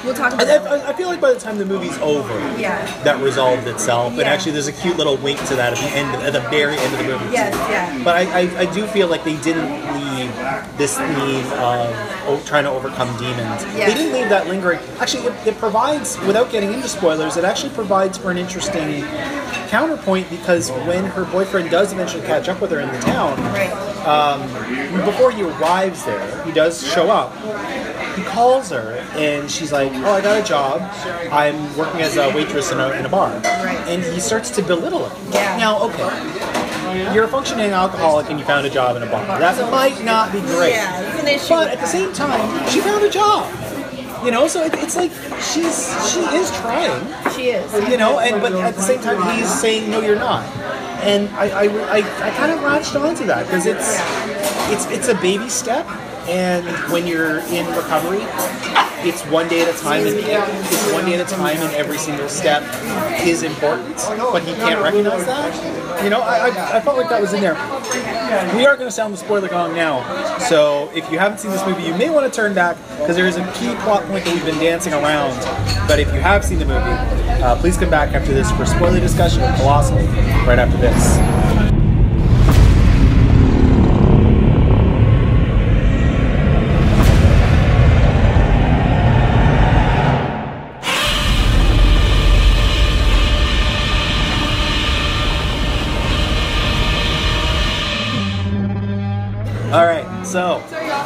We'll 0.04 0.16
talk 0.16 0.34
about 0.34 0.48
that. 0.48 0.66
I, 0.68 0.90
I 0.90 0.94
feel 0.94 1.08
like 1.08 1.22
by 1.22 1.32
the 1.34 1.40
time 1.40 1.58
the 1.60 1.66
movie's 1.66 1.98
over, 2.00 2.34
Yeah. 2.60 2.84
that 3.04 3.22
resolved 3.22 3.68
itself. 3.68 4.14
And 4.14 4.24
actually, 4.24 4.54
there's 4.54 4.68
a 4.68 4.72
cute 4.74 4.98
little 4.98 5.16
wink 5.18 5.40
to 5.46 5.56
that 5.56 5.74
at 5.74 5.80
the 5.80 5.96
end, 5.96 6.16
at 6.24 6.34
the 6.34 6.42
very 6.50 6.76
end 6.76 6.94
of 6.94 7.00
the 7.00 7.06
movie. 7.06 7.32
Yes, 7.32 7.54
yeah. 7.70 8.04
But 8.04 8.16
I, 8.16 8.40
I, 8.42 8.60
I 8.62 8.74
do 8.74 8.88
feel 8.88 9.08
like 9.08 9.24
they 9.24 9.38
didn't 9.42 9.70
leave 9.94 10.11
this 10.78 10.98
theme 10.98 11.46
of 11.60 12.46
trying 12.46 12.64
to 12.66 12.70
overcome 12.72 13.08
demons. 13.18 13.64
Yeah. 13.76 13.88
They 13.88 13.94
didn't 13.94 14.14
leave 14.14 14.30
that 14.30 14.48
lingering. 14.48 14.80
Actually, 15.00 15.28
it, 15.28 15.48
it 15.48 15.58
provides, 15.58 16.20
without 16.22 16.52
getting 16.52 16.74
into 16.74 16.88
spoilers, 16.88 17.38
it 17.38 17.44
actually 17.44 17.74
provides 17.74 18.18
for 18.18 18.32
an 18.32 18.38
interesting 18.38 19.04
counterpoint 19.70 20.30
because 20.30 20.70
when 20.86 21.06
her 21.06 21.26
boyfriend 21.26 21.70
does 21.72 21.94
eventually 21.94 22.24
catch 22.26 22.50
up 22.50 22.60
with 22.62 22.72
her 22.72 22.80
in 22.80 22.92
the 22.92 23.00
town, 23.00 23.40
Right. 23.54 23.72
Um, 24.02 24.42
before 25.06 25.30
he 25.32 25.44
arrives 25.44 26.04
there, 26.06 26.44
he 26.44 26.52
does 26.52 26.86
show 26.92 27.10
up. 27.12 27.36
He 28.16 28.24
calls 28.24 28.70
her 28.72 28.94
and 29.14 29.50
she's 29.50 29.72
like, 29.72 29.92
"Oh, 29.94 30.12
I 30.12 30.22
got 30.22 30.42
a 30.42 30.44
job. 30.44 30.82
I'm 31.32 31.56
working 31.78 32.02
as 32.02 32.18
a 32.18 32.30
waitress 32.36 32.72
in 32.72 32.80
a, 32.80 32.90
in 32.94 33.06
a 33.06 33.10
bar." 33.10 33.30
Right. 33.30 33.78
And 33.88 34.04
he 34.04 34.20
starts 34.20 34.50
to 34.52 34.64
belittle 34.64 35.08
her. 35.08 35.32
Yeah. 35.32 35.56
Now, 35.58 35.84
okay, 35.84 36.10
you're 37.14 37.24
a 37.26 37.28
functioning 37.28 37.72
alcoholic 37.72 38.30
and 38.30 38.40
you 38.40 38.46
found 38.46 38.66
a 38.66 38.70
job 38.70 38.96
in 38.96 39.04
a 39.04 39.06
bar. 39.06 39.26
That 39.40 39.72
might 39.72 40.04
not 40.04 40.32
be 40.32 40.40
great. 40.42 40.72
Yeah, 40.72 41.02
it's 41.02 41.22
an 41.22 41.28
issue 41.28 41.50
But 41.50 41.68
at 41.70 41.80
the 41.80 41.86
same 41.88 42.14
time, 42.14 42.70
she 42.70 42.80
found 42.82 43.04
a 43.04 43.10
job. 43.10 43.52
You 44.24 44.30
know, 44.30 44.48
so 44.48 44.64
it, 44.64 44.74
it's 44.76 44.96
like 44.96 45.12
she's 45.42 45.90
she 46.12 46.20
is 46.38 46.52
trying 46.58 47.02
She 47.34 47.50
is. 47.50 47.90
you 47.90 47.98
know, 47.98 48.20
and 48.20 48.40
but 48.40 48.54
at 48.54 48.76
the 48.76 48.82
same 48.82 49.02
time 49.02 49.18
he's 49.36 49.50
saying 49.50 49.90
no, 49.90 50.00
you're 50.02 50.16
not, 50.16 50.46
and 51.02 51.28
I 51.30 51.50
I, 51.50 51.64
I, 51.64 51.98
I 51.98 52.30
kind 52.38 52.52
of 52.52 52.62
latched 52.62 52.96
onto 52.96 53.26
that 53.26 53.48
because 53.48 53.66
it's 53.66 53.98
it's 54.70 54.86
it's 54.92 55.08
a 55.08 55.16
baby 55.22 55.50
step, 55.50 55.88
and 56.30 56.64
when 56.94 57.08
you're 57.08 57.40
in 57.50 57.66
recovery, 57.76 58.22
it's 59.06 59.24
one 59.26 59.48
day 59.48 59.62
at 59.62 59.74
a 59.74 59.78
time, 59.78 60.06
and 60.06 60.16
it's 60.18 60.94
one 60.94 61.06
day 61.06 61.16
at 61.16 61.22
a 61.22 61.36
time, 61.36 61.58
and 61.58 61.74
every 61.76 61.98
single 61.98 62.28
step 62.30 62.64
is 63.26 63.44
important, 63.44 63.96
but 64.18 64.44
he 64.44 64.54
can't 64.56 64.82
recognize 64.82 65.26
that. 65.26 66.04
You 66.04 66.10
know, 66.10 66.22
I, 66.22 66.50
I, 66.50 66.78
I 66.78 66.82
felt 66.82 66.98
like 66.98 67.10
that 67.10 67.22
was 67.22 67.34
in 67.34 67.42
there. 67.42 67.54
We 68.56 68.66
are 68.66 68.76
going 68.76 68.88
to 68.88 68.92
sound 68.92 69.14
the 69.14 69.18
spoiler 69.18 69.50
gong 69.50 69.76
now, 69.76 70.38
so 70.40 70.90
if 70.94 71.10
you 71.12 71.20
haven't 71.20 71.40
seen 71.40 71.52
this 71.52 71.66
movie, 71.66 71.84
you 71.84 71.94
may 71.96 72.10
want 72.10 72.32
to 72.32 72.36
turn 72.36 72.54
back 72.54 72.78
because 73.00 73.16
there 73.16 73.28
is 73.28 73.38
a 73.38 73.46
key 73.54 73.74
plot 73.84 74.04
point 74.06 74.26
that 74.26 74.34
we've 74.34 74.46
been 74.46 74.60
dancing 74.60 74.94
around. 74.94 75.38
But 75.88 76.00
if 76.00 76.14
you 76.14 76.20
have 76.20 76.46
seen 76.46 76.60
the 76.60 76.66
movie, 76.66 77.42
uh, 77.44 77.56
please 77.60 77.78
come 77.78 77.90
back 77.90 78.14
after 78.14 78.34
this 78.34 78.52
for 78.52 78.66
spoiler 78.66 79.00
discussion 79.00 79.44
of 79.44 79.56
Colossal. 79.58 79.98
Right 80.48 80.60
after 80.60 80.78
this. 80.78 81.51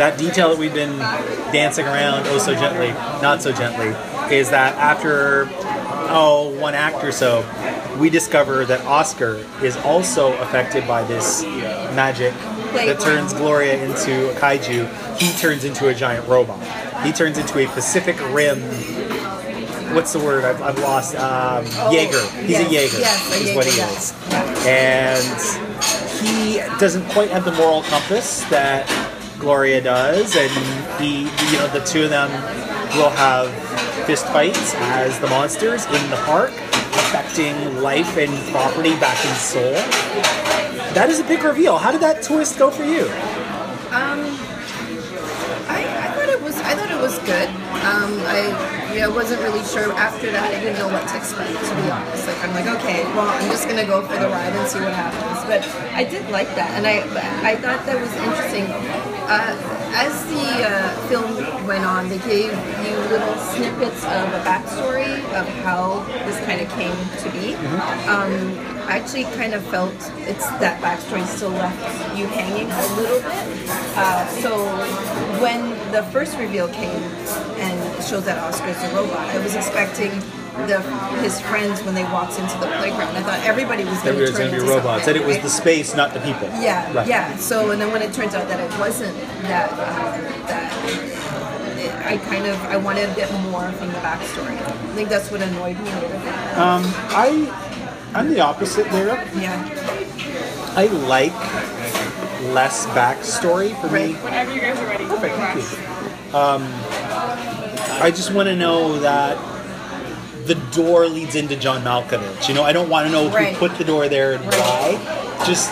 That 0.09 0.19
detail 0.19 0.49
that 0.49 0.59
we've 0.59 0.73
been 0.73 0.99
dancing 1.51 1.85
around 1.85 2.27
oh 2.27 2.37
so 2.37 2.53
gently, 2.53 2.89
not 3.21 3.41
so 3.41 3.51
gently, 3.51 3.87
is 4.35 4.51
that 4.51 4.75
after 4.75 5.47
oh 6.11 6.55
one 6.59 6.75
act 6.75 7.03
or 7.03 7.11
so, 7.11 7.43
we 7.99 8.09
discover 8.09 8.65
that 8.65 8.85
Oscar 8.85 9.43
is 9.63 9.75
also 9.77 10.33
affected 10.41 10.87
by 10.87 11.03
this 11.03 11.41
magic 11.95 12.33
that 12.73 12.99
turns 12.99 13.33
Gloria 13.33 13.83
into 13.83 14.29
a 14.29 14.33
kaiju. 14.35 15.17
He 15.17 15.31
turns 15.39 15.63
into 15.63 15.87
a 15.87 15.93
giant 15.93 16.27
robot. 16.27 16.61
He 17.03 17.11
turns 17.11 17.39
into 17.39 17.57
a 17.57 17.67
Pacific 17.67 18.19
Rim. 18.31 18.61
What's 19.95 20.13
the 20.13 20.19
word? 20.19 20.43
I've, 20.45 20.61
I've 20.61 20.79
lost. 20.79 21.15
Um, 21.15 21.65
Jaeger. 21.91 22.21
He's 22.41 22.59
a 22.59 22.63
Jaeger. 22.63 22.99
yes, 22.99 23.31
a 23.31 23.49
is 23.49 23.55
what 23.55 23.65
he 23.65 23.77
Jaeger, 23.77 23.91
is 23.91 24.67
and 24.67 25.65
he 26.19 26.57
doesn't 26.79 27.07
quite 27.11 27.29
have 27.29 27.45
the 27.45 27.53
moral 27.53 27.81
compass 27.83 28.43
that 28.49 28.85
Gloria 29.39 29.81
does, 29.81 30.35
and 30.35 30.51
he, 31.01 31.23
you 31.23 31.57
know, 31.57 31.67
the 31.67 31.83
two 31.85 32.03
of 32.03 32.09
them 32.09 32.29
will 32.97 33.09
have 33.09 33.51
fist 34.05 34.25
fights 34.27 34.73
as 34.75 35.19
the 35.19 35.27
monsters 35.27 35.85
in 35.85 36.09
the 36.09 36.17
park, 36.25 36.51
affecting 36.51 37.81
life 37.81 38.17
and 38.17 38.31
property 38.51 38.95
back 38.99 39.17
in 39.25 39.33
Seoul. 39.35 39.73
That 40.93 41.09
is 41.09 41.19
a 41.19 41.23
big 41.23 41.43
reveal. 41.43 41.77
How 41.77 41.91
did 41.91 42.01
that 42.01 42.23
twist 42.23 42.57
go 42.57 42.71
for 42.71 42.83
you? 42.83 43.07
I, 45.67 46.07
I 46.07 46.11
thought 46.13 46.29
it 46.29 46.41
was 46.41 46.57
I 46.57 46.75
thought 46.75 46.91
it 46.91 47.01
was 47.01 47.19
good. 47.19 47.49
Um, 47.83 48.19
I 48.25 48.84
yeah, 48.95 49.07
wasn't 49.07 49.41
really 49.41 49.63
sure 49.65 49.91
after 49.91 50.31
that. 50.31 50.55
I 50.55 50.59
didn't 50.59 50.79
know 50.79 50.87
what 50.87 51.07
to 51.09 51.17
expect 51.17 51.51
to 51.51 51.75
be 51.75 51.91
honest. 51.91 52.27
Like 52.27 52.39
I'm 52.43 52.53
like 52.55 52.67
okay, 52.79 53.03
well 53.11 53.27
I'm 53.27 53.51
just 53.51 53.67
gonna 53.67 53.85
go 53.85 54.01
for 54.01 54.15
the 54.15 54.29
ride 54.29 54.55
and 54.55 54.67
see 54.67 54.79
what 54.79 54.93
happens. 54.93 55.43
But 55.43 55.67
I 55.93 56.03
did 56.05 56.23
like 56.31 56.47
that, 56.55 56.71
and 56.79 56.87
I 56.87 57.03
I 57.43 57.55
thought 57.57 57.85
that 57.85 57.99
was 57.99 58.13
interesting. 58.15 58.71
Uh, 59.27 59.74
as 59.95 60.25
the 60.25 60.67
uh, 60.67 61.07
film 61.07 61.65
went 61.65 61.85
on, 61.85 62.09
they 62.09 62.19
gave 62.19 62.51
you 62.85 62.97
little 63.09 63.35
snippets 63.37 64.03
of 64.03 64.27
a 64.33 64.41
backstory 64.43 65.15
of 65.39 65.47
how 65.63 66.03
this 66.25 66.37
kind 66.45 66.59
of 66.59 66.69
came 66.71 66.95
to 67.23 67.29
be. 67.31 67.55
Um, 68.11 68.59
I 68.87 68.99
actually 68.99 69.23
kind 69.35 69.53
of 69.53 69.63
felt 69.67 69.93
it's 70.27 70.45
that 70.59 70.81
backstory 70.81 71.25
still 71.25 71.49
left 71.49 72.17
you 72.17 72.27
hanging 72.27 72.69
a 72.69 72.95
little 72.95 73.21
bit. 73.21 73.69
Uh, 73.95 74.27
so 74.41 74.65
when 75.41 75.69
the 75.91 76.03
first 76.11 76.37
reveal 76.37 76.67
came 76.67 77.01
and 77.57 78.03
showed 78.03 78.25
that 78.25 78.37
Oscar's 78.43 78.81
a 78.83 78.95
robot, 78.95 79.17
I 79.17 79.39
was 79.39 79.55
expecting 79.55 80.11
the 80.67 80.81
his 81.21 81.39
friends 81.41 81.83
when 81.83 81.93
they 81.95 82.03
walked 82.05 82.39
into 82.39 82.53
the 82.59 82.67
playground. 82.77 83.15
I 83.17 83.23
thought 83.23 83.39
everybody 83.45 83.83
was 83.85 84.01
going 84.01 84.17
to 84.17 84.25
turn 84.27 84.33
going 84.37 84.51
to 84.51 84.55
be 84.57 84.61
into 84.61 84.69
robots. 84.69 85.05
something, 85.05 85.13
That 85.13 85.15
it 85.21 85.25
was 85.27 85.35
right? 85.37 85.43
the 85.43 85.49
space, 85.49 85.95
not 85.95 86.13
the 86.13 86.19
people. 86.21 86.47
Yeah, 86.61 86.91
Right. 86.93 87.07
yeah. 87.07 87.35
So 87.37 87.71
and 87.71 87.81
then 87.81 87.91
when 87.91 88.01
it 88.01 88.13
turns 88.13 88.33
out 88.33 88.47
that 88.47 88.59
it 88.59 88.79
wasn't 88.79 89.15
that, 89.43 89.69
um, 89.71 90.47
that 90.47 91.79
it, 91.79 91.91
I 92.05 92.17
kind 92.17 92.45
of 92.47 92.55
I 92.63 92.77
wanted 92.77 93.09
a 93.09 93.13
bit 93.15 93.31
more 93.51 93.69
from 93.73 93.87
the 93.89 93.99
backstory. 93.99 94.57
I 94.57 94.95
think 94.95 95.09
that's 95.09 95.29
what 95.31 95.41
annoyed 95.41 95.77
me 95.79 95.89
a 95.91 95.95
little 95.95 96.09
bit. 96.09 96.21
I, 96.57 98.11
I'm 98.15 98.29
the 98.29 98.39
opposite 98.39 98.89
there. 98.91 99.07
Yeah, 99.35 100.71
I 100.75 100.85
like 100.85 101.33
less 102.53 102.85
backstory 102.87 103.79
for 103.81 103.89
me. 103.89 104.13
Whenever 104.13 104.53
you 104.53 104.61
guys 104.61 104.79
are 104.79 104.85
ready. 104.87 105.05
Perfect, 105.05 105.35
thank 105.35 105.61
you. 106.31 106.37
Um, 106.37 106.63
I 108.01 108.11
just 108.13 108.33
want 108.33 108.47
to 108.47 108.55
know 108.55 108.99
that 108.99 109.37
the 110.45 110.55
door 110.73 111.07
leads 111.07 111.35
into 111.35 111.55
John 111.55 111.81
Malkovich. 111.83 112.47
You 112.47 112.53
know, 112.55 112.63
I 112.63 112.71
don't 112.73 112.89
want 112.89 113.07
to 113.07 113.11
know 113.11 113.29
Right. 113.29 113.53
who 113.53 113.59
put 113.67 113.77
the 113.77 113.83
door 113.83 114.07
there 114.07 114.33
and 114.33 114.45
why. 114.45 115.43
Just 115.45 115.71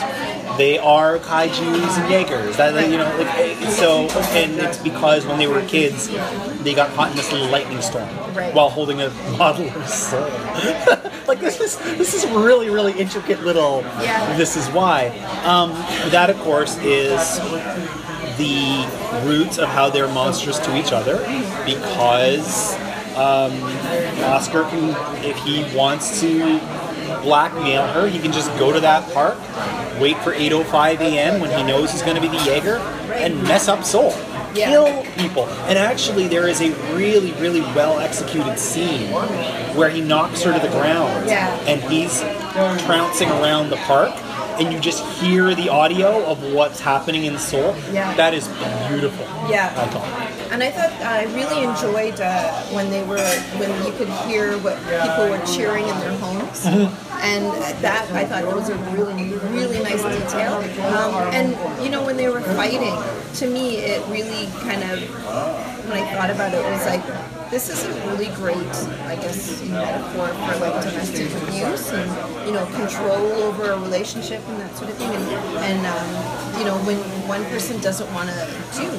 they 0.58 0.78
are 0.78 1.18
kaiju's 1.20 1.98
and 1.98 2.10
Jaegers. 2.12 2.58
That 2.58 2.90
you 2.90 2.98
know, 2.98 3.06
like 3.18 3.28
eh, 3.40 3.70
so, 3.70 4.08
and 4.34 4.60
it's 4.60 4.78
because 4.78 5.26
when 5.26 5.38
they 5.40 5.48
were 5.48 5.62
kids, 5.64 6.10
they 6.64 6.74
got 6.74 6.94
caught 6.96 7.10
in 7.12 7.18
this 7.18 7.32
little 7.32 7.48
lightning 7.48 7.82
storm 7.82 8.08
Right. 8.36 8.54
while 8.54 8.70
holding 8.70 9.02
a 9.02 9.10
bottle 9.38 9.70
of 9.70 9.88
soul. 9.90 10.22
like 11.28 11.40
this 11.40 11.60
is 11.60 11.78
this 11.98 12.14
is 12.14 12.26
really 12.32 12.70
really 12.70 12.94
intricate 13.00 13.44
little. 13.44 13.82
Yeah. 14.02 14.36
This 14.38 14.56
is 14.58 14.68
why. 14.70 15.08
Um, 15.46 15.72
that 16.12 16.30
of 16.30 16.38
course 16.40 16.78
is 16.80 17.40
the 18.38 18.88
roots 19.26 19.58
of 19.60 19.70
how 19.70 19.90
they're 19.90 20.08
monstrous 20.08 20.58
to 20.60 20.76
each 20.76 20.92
other 20.92 21.18
because 21.66 22.76
um, 23.16 23.54
Oscar 24.24 24.64
can, 24.64 24.90
if 25.24 25.38
he 25.40 25.64
wants 25.76 26.20
to 26.22 26.60
blackmail 27.22 27.86
her, 27.88 28.08
he 28.08 28.20
can 28.20 28.32
just 28.32 28.50
go 28.58 28.72
to 28.74 28.80
that 28.80 29.12
park, 29.14 29.38
wait 30.00 30.18
for 30.20 30.34
8:05 30.34 31.00
a.m. 31.02 31.40
when 31.42 31.56
he 31.58 31.64
knows 31.64 31.92
he's 31.92 32.02
going 32.02 32.16
to 32.16 32.22
be 32.22 32.28
the 32.28 32.44
Jaeger, 32.44 32.78
and 33.14 33.42
mess 33.44 33.68
up 33.68 33.84
Seoul, 33.84 34.14
Yeah. 34.56 34.70
kill 34.70 35.04
people. 35.18 35.48
And 35.68 35.78
actually, 35.78 36.28
there 36.28 36.48
is 36.48 36.62
a 36.62 36.72
really, 36.96 37.32
really 37.34 37.62
well 37.62 38.00
executed 38.00 38.58
scene 38.60 39.12
where 39.76 39.90
he 39.90 40.02
knocks 40.02 40.42
her 40.44 40.54
to 40.54 40.60
the 40.60 40.70
ground, 40.70 41.28
Yeah. 41.28 41.54
and 41.68 41.82
he's 41.84 42.22
trouncing 42.86 43.30
around 43.30 43.70
the 43.70 43.78
park. 43.78 44.12
And 44.60 44.72
you 44.72 44.80
just 44.80 45.04
hear 45.20 45.56
the 45.56 45.70
audio 45.70 46.24
of 46.26 46.44
what's 46.54 46.80
happening 46.80 47.24
in 47.26 47.40
Seoul. 47.40 47.76
Yeah. 47.92 48.14
That 48.14 48.36
is 48.36 48.48
beautiful. 48.88 49.26
Yeah. 49.50 49.74
And 50.54 50.62
I 50.62 50.70
thought 50.70 50.92
I 51.02 51.24
really 51.34 51.64
enjoyed 51.66 52.22
uh, 52.22 52.62
when 52.76 52.92
they 52.92 53.02
were 53.04 53.18
when 53.58 53.72
you 53.84 53.92
could 53.94 54.10
hear 54.30 54.54
what 54.60 54.78
people 55.02 55.26
were 55.28 55.44
cheering 55.48 55.82
in 55.88 55.98
their 56.00 56.16
homes, 56.20 56.64
and 56.68 57.50
that 57.82 58.06
I 58.14 58.24
thought 58.26 58.46
was 58.46 58.70
a 58.70 58.76
really 58.94 59.34
really 59.50 59.82
nice 59.82 60.04
detail. 60.04 60.62
Um, 60.94 61.34
and 61.34 61.84
you 61.84 61.90
know 61.90 62.06
when 62.06 62.18
they 62.18 62.30
were 62.30 62.42
fighting, 62.54 62.94
to 63.40 63.48
me 63.48 63.78
it 63.78 64.06
really 64.10 64.46
kind 64.62 64.84
of 64.84 65.02
when 65.90 65.98
I 65.98 66.14
thought 66.14 66.30
about 66.30 66.54
it, 66.54 66.62
it 66.64 66.70
was 66.70 66.86
like 66.86 67.04
this 67.54 67.70
is 67.70 67.86
a 67.86 68.08
really 68.08 68.34
great 68.34 68.58
I 69.06 69.16
guess 69.16 69.62
metaphor 69.70 70.30
for 70.30 70.58
like 70.58 70.82
domestic 70.84 71.30
abuse 71.44 71.92
and 71.92 72.48
you 72.48 72.54
know 72.54 72.66
control 72.74 73.44
over 73.44 73.70
a 73.74 73.80
relationship 73.80 74.42
and 74.50 74.60
that 74.60 74.76
sort 74.76 74.90
of 74.90 74.98
thing. 74.98 75.12
And, 75.12 75.24
and 75.62 75.86
um, 75.86 76.60
you 76.60 76.66
know 76.66 76.76
when 76.80 76.98
one 77.28 77.46
person 77.46 77.80
doesn't 77.80 78.12
want 78.12 78.30
to 78.30 78.36
do 78.74 78.90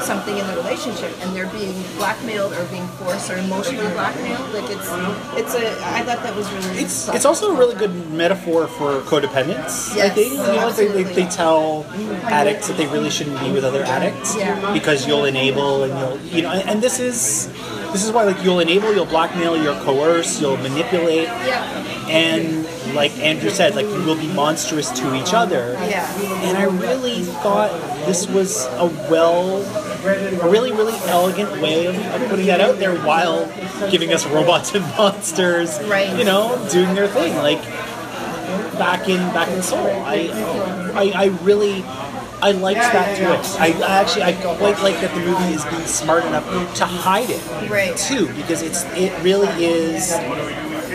something 0.00 0.36
in 0.36 0.46
the 0.46 0.56
relationship 0.56 1.12
and 1.20 1.34
they're 1.36 1.48
being 1.48 1.74
blackmailed 1.96 2.52
or 2.54 2.64
being 2.66 2.86
forced 2.98 3.30
or 3.30 3.36
emotionally 3.36 3.86
blackmailed. 3.92 4.48
Like 4.54 4.70
it's 4.70 4.88
it's 5.36 5.54
a 5.54 5.68
I 5.84 6.02
thought 6.04 6.22
that 6.22 6.34
was 6.34 6.50
really 6.52 6.78
It's 6.80 7.08
it's 7.10 7.26
also 7.26 7.54
a 7.54 7.58
really 7.58 7.74
good 7.76 7.94
metaphor 8.12 8.66
for 8.66 9.00
codependence. 9.02 9.98
I 9.98 10.08
think 10.08 10.32
you 10.32 10.38
know 10.38 10.70
they, 10.72 10.88
they, 10.88 11.02
they 11.02 11.26
tell 11.26 11.84
addicts 12.24 12.68
that 12.68 12.78
they 12.78 12.86
really 12.86 13.10
shouldn't 13.10 13.40
be 13.40 13.52
with 13.52 13.64
other 13.64 13.82
addicts 13.82 14.36
Yeah. 14.36 14.72
because 14.72 15.06
you'll 15.06 15.26
enable 15.26 15.84
and 15.84 15.92
you'll 15.98 16.18
you 16.34 16.42
know 16.42 16.50
and, 16.52 16.68
and 16.68 16.82
this 16.82 16.98
is 16.98 17.48
this 17.94 18.04
is 18.04 18.10
why 18.10 18.24
like 18.24 18.42
you'll 18.44 18.58
enable, 18.60 18.92
you'll 18.92 19.06
blackmail, 19.06 19.56
you'll 19.56 19.80
coerce, 19.84 20.40
you'll 20.40 20.56
manipulate, 20.58 21.28
yeah 21.46 21.62
and 22.10 22.64
like 22.94 23.12
Andrew 23.18 23.48
said, 23.50 23.74
like 23.74 23.86
you 23.86 24.02
will 24.04 24.16
be 24.16 24.28
monstrous 24.34 24.90
to 24.90 25.14
each 25.14 25.32
other. 25.32 25.72
yeah 25.88 26.06
And 26.42 26.56
I 26.58 26.64
really 26.64 27.22
thought 27.22 27.70
this 28.06 28.26
was 28.28 28.66
a 28.66 28.86
well, 29.10 29.62
a 30.42 30.50
really, 30.50 30.70
really 30.72 30.92
elegant 31.08 31.50
way 31.62 31.86
of, 31.86 31.96
of 31.96 32.28
putting 32.28 32.46
that 32.46 32.60
out 32.60 32.78
there 32.78 32.94
while 33.06 33.46
giving 33.90 34.12
us 34.12 34.26
robots 34.26 34.74
and 34.74 34.84
monsters, 34.98 35.80
Right. 35.84 36.14
you 36.18 36.24
know, 36.24 36.44
doing 36.70 36.94
their 36.94 37.08
thing. 37.08 37.34
Like 37.36 37.62
back 38.78 39.08
in 39.08 39.18
back 39.32 39.48
in 39.48 39.62
Seoul, 39.62 39.86
I, 40.04 40.28
I, 40.94 41.12
I 41.14 41.24
really. 41.42 41.82
I 42.44 42.50
liked 42.52 42.80
that 42.80 43.16
twist. 43.16 43.58
I 43.58 43.68
I 43.68 44.00
actually 44.00 44.22
I 44.24 44.32
quite 44.34 44.78
like 44.82 45.00
that 45.00 45.14
the 45.14 45.20
movie 45.20 45.54
is 45.54 45.64
being 45.64 45.86
smart 45.86 46.24
enough 46.26 46.44
to 46.76 46.84
hide 46.84 47.30
it 47.30 47.42
Right. 47.70 47.96
too, 47.96 48.26
because 48.34 48.60
it's 48.62 48.84
it 48.94 49.12
really 49.22 49.48
is 49.64 50.10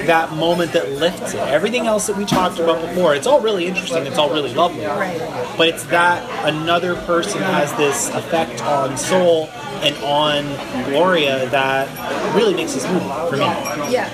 that 0.06 0.32
moment 0.34 0.72
that 0.74 0.92
lifts 0.94 1.34
it. 1.34 1.40
Everything 1.40 1.86
else 1.88 2.08
that 2.08 2.16
we 2.16 2.24
talked 2.26 2.58
about 2.60 2.80
before, 2.88 3.16
it's 3.16 3.28
all 3.28 3.42
really 3.42 3.66
interesting. 3.66 4.06
It's 4.06 4.18
all 4.18 4.30
really 4.30 4.54
lovely. 4.54 4.86
Right. 4.86 5.20
But 5.58 5.68
it's 5.70 5.84
that 5.86 6.24
another 6.48 6.96
person 7.12 7.42
has 7.42 7.74
this 7.76 8.10
effect 8.10 8.62
on 8.64 8.96
Seoul 8.98 9.50
and 9.82 9.96
on 10.04 10.44
Gloria 10.90 11.50
that 11.50 11.88
really 12.36 12.54
makes 12.54 12.74
this 12.74 12.86
movie 12.88 13.06
for 13.30 13.34
me. 13.38 13.50
Yeah, 13.92 14.08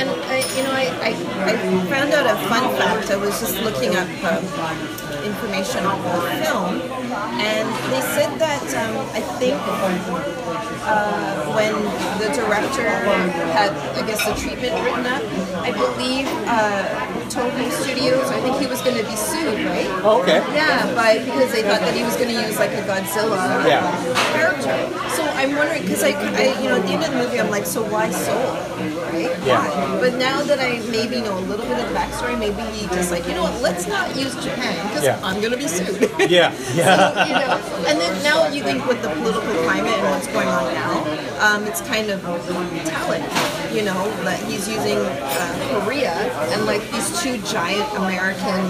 and 0.00 0.10
I, 0.10 0.38
you 0.56 0.62
know, 0.64 0.72
I, 0.72 0.86
I, 1.08 1.52
I 1.52 1.86
found 1.86 2.12
out 2.12 2.26
a 2.26 2.36
fun 2.48 2.74
fact. 2.76 3.10
I 3.10 3.16
was 3.16 3.38
just 3.40 3.60
looking 3.62 3.94
up 3.96 4.08
um, 4.24 4.44
information 5.24 5.84
on 5.86 5.98
the 6.02 6.20
film, 6.44 6.80
and 7.40 7.66
they 7.92 8.02
said 8.14 8.30
that 8.38 8.62
um, 8.76 8.94
I 9.16 9.20
think 9.40 9.56
uh, 10.86 11.54
when 11.56 11.72
the 12.20 12.28
director 12.36 12.88
had, 13.56 13.72
I 13.96 14.06
guess, 14.06 14.24
the 14.24 14.34
treatment 14.34 14.74
written 14.84 15.06
up, 15.06 15.22
I 15.64 15.70
believe 15.72 16.26
uh, 16.46 16.84
Toho 17.32 17.70
Studios. 17.72 18.28
I 18.30 18.40
think 18.40 18.56
he 18.60 18.66
was 18.66 18.82
going 18.82 18.96
to 18.96 19.04
be 19.08 19.16
sued, 19.16 19.64
right? 19.66 19.88
Oh, 20.04 20.20
okay. 20.22 20.38
Yeah, 20.54 20.84
by 20.94 21.18
because 21.24 21.50
they 21.52 21.62
thought 21.62 21.80
that 21.80 21.94
he 21.94 22.02
was 22.04 22.16
going 22.16 22.28
to 22.28 22.38
use 22.46 22.58
like 22.58 22.70
a 22.72 22.82
Godzilla 22.84 23.64
Yeah. 23.66 23.80
character. 24.36 24.76
So 25.16 25.22
I'm 25.40 25.56
wondering 25.56 25.82
because 25.82 26.02
I, 26.04 26.10
I, 26.36 26.60
you 26.60 26.68
know, 26.68 26.76
at 26.76 26.82
the 26.86 26.92
end 26.92 27.04
of 27.04 27.10
the 27.12 27.16
movie, 27.16 27.40
I'm 27.40 27.50
like, 27.50 27.66
so 27.66 27.82
why 27.88 28.10
Seoul, 28.10 28.36
right? 29.10 29.32
Yeah. 29.46 29.64
Why? 29.64 30.00
But 30.00 30.18
now 30.18 30.42
that 30.42 30.60
I 30.60 30.78
maybe 30.90 31.20
know 31.22 31.38
a 31.38 31.44
little 31.48 31.64
bit 31.66 31.78
of 31.78 31.88
the 31.88 31.94
backstory, 31.96 32.38
maybe 32.38 32.60
he 32.76 32.86
just 32.88 33.10
like, 33.10 33.26
you 33.26 33.32
know 33.34 33.42
what, 33.44 33.60
let's 33.62 33.86
not 33.88 34.14
use 34.16 34.34
Japan 34.44 34.76
because 34.88 35.04
Yeah. 35.04 35.13
I'm 35.22 35.40
going 35.40 35.52
to 35.52 35.58
be 35.58 35.68
sued. 35.68 36.10
Yeah, 36.30 36.52
yeah. 36.74 37.26
you 37.26 37.34
know, 37.34 37.84
and 37.86 38.00
then 38.00 38.22
now 38.22 38.48
you 38.48 38.62
think 38.62 38.86
with 38.86 39.02
the 39.02 39.08
political 39.10 39.52
climate 39.64 39.92
and 39.92 40.10
what's 40.10 40.26
going 40.28 40.48
on 40.48 40.72
now, 40.72 41.04
um, 41.40 41.64
it's 41.66 41.80
kind 41.82 42.08
of 42.10 42.22
telling, 42.22 43.22
you 43.74 43.82
know, 43.84 44.00
that 44.24 44.40
he's 44.48 44.66
using 44.68 44.96
uh, 44.98 45.80
Korea 45.84 46.12
and 46.52 46.64
like 46.64 46.80
these 46.90 47.20
two 47.22 47.36
giant 47.42 47.86
American 47.94 48.64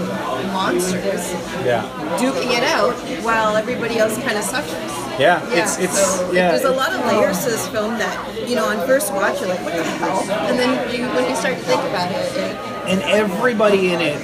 monsters 0.51 1.31
Yeah. 1.63 1.83
duking 2.19 2.51
it 2.57 2.63
out 2.63 2.93
while 3.23 3.55
everybody 3.55 3.97
else 3.99 4.17
kind 4.17 4.37
of 4.37 4.43
suffers. 4.43 4.91
Yeah. 5.19 5.41
Yeah, 5.49 5.63
It's 5.63 5.79
it's 5.79 5.97
so 5.97 6.31
yeah. 6.33 6.51
there's 6.51 6.65
a 6.65 6.71
lot 6.71 6.91
of 6.93 6.99
layers 7.05 7.43
to 7.45 7.51
this 7.51 7.67
film 7.69 7.97
that 7.99 8.49
you 8.49 8.55
know 8.55 8.65
on 8.65 8.85
first 8.85 9.13
watch 9.13 9.39
you're 9.39 9.47
like 9.49 9.63
what 9.63 9.73
the 9.73 9.83
hell, 9.83 10.19
and 10.49 10.59
then 10.59 10.71
you, 10.93 11.07
when 11.15 11.29
you 11.29 11.35
start 11.37 11.55
to 11.55 11.63
think 11.63 11.81
about 11.83 12.11
it, 12.11 12.17
it 12.35 12.55
and 12.91 13.01
everybody 13.03 13.93
in 13.93 14.01
it 14.01 14.19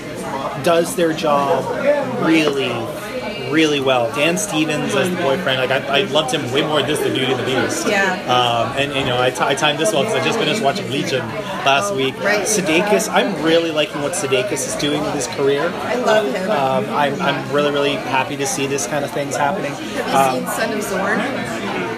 does 0.65 0.95
their 0.97 1.13
job 1.13 1.63
really, 2.25 2.69
really 3.51 3.79
well. 3.81 4.09
Dan 4.15 4.37
Stevens 4.37 4.95
as 4.95 5.09
the 5.09 5.15
boyfriend, 5.17 5.59
like 5.59 5.71
I, 5.71 5.99
I 5.99 6.03
loved 6.05 6.33
him 6.33 6.49
way 6.51 6.61
more 6.61 6.81
this 6.81 6.99
than 6.99 7.13
Beauty 7.13 7.31
and 7.33 7.39
the 7.39 7.45
Beast. 7.45 7.87
Yeah. 7.87 8.13
Um, 8.25 8.77
and 8.77 8.93
you 8.95 9.05
know, 9.05 9.21
I, 9.21 9.29
t- 9.29 9.41
I 9.41 9.55
timed 9.55 9.79
this 9.79 9.91
well 9.93 10.03
because 10.03 10.17
I 10.19 10.23
just 10.23 10.39
finished 10.39 10.61
watching 10.61 10.89
Legion 10.89 11.19
last 11.65 11.93
week. 11.95 12.17
Right. 12.19 12.41
Sudeikis, 12.47 13.09
I'm 13.09 13.33
really 13.43 13.71
liking 13.71 14.01
what 14.01 14.13
Sudeikis 14.13 14.67
is 14.67 14.75
doing 14.75 15.01
with 15.01 15.13
his 15.13 15.27
career. 15.27 15.63
I 15.73 15.95
love 15.95 16.33
him. 16.33 16.49
Um, 16.49 16.85
I'm, 16.95 17.21
I'm 17.21 17.51
really, 17.53 17.71
really 17.71 17.95
happy 17.95 18.37
to 18.37 18.45
see 18.47 18.67
this 18.67 18.87
kind 18.87 19.03
of 19.03 19.11
things 19.11 19.35
happening. 19.35 19.71
Have 19.73 20.35
you 20.35 20.41
seen 20.41 20.49
Son 20.49 20.73
of 20.77 20.83
Zorn? 20.83 21.17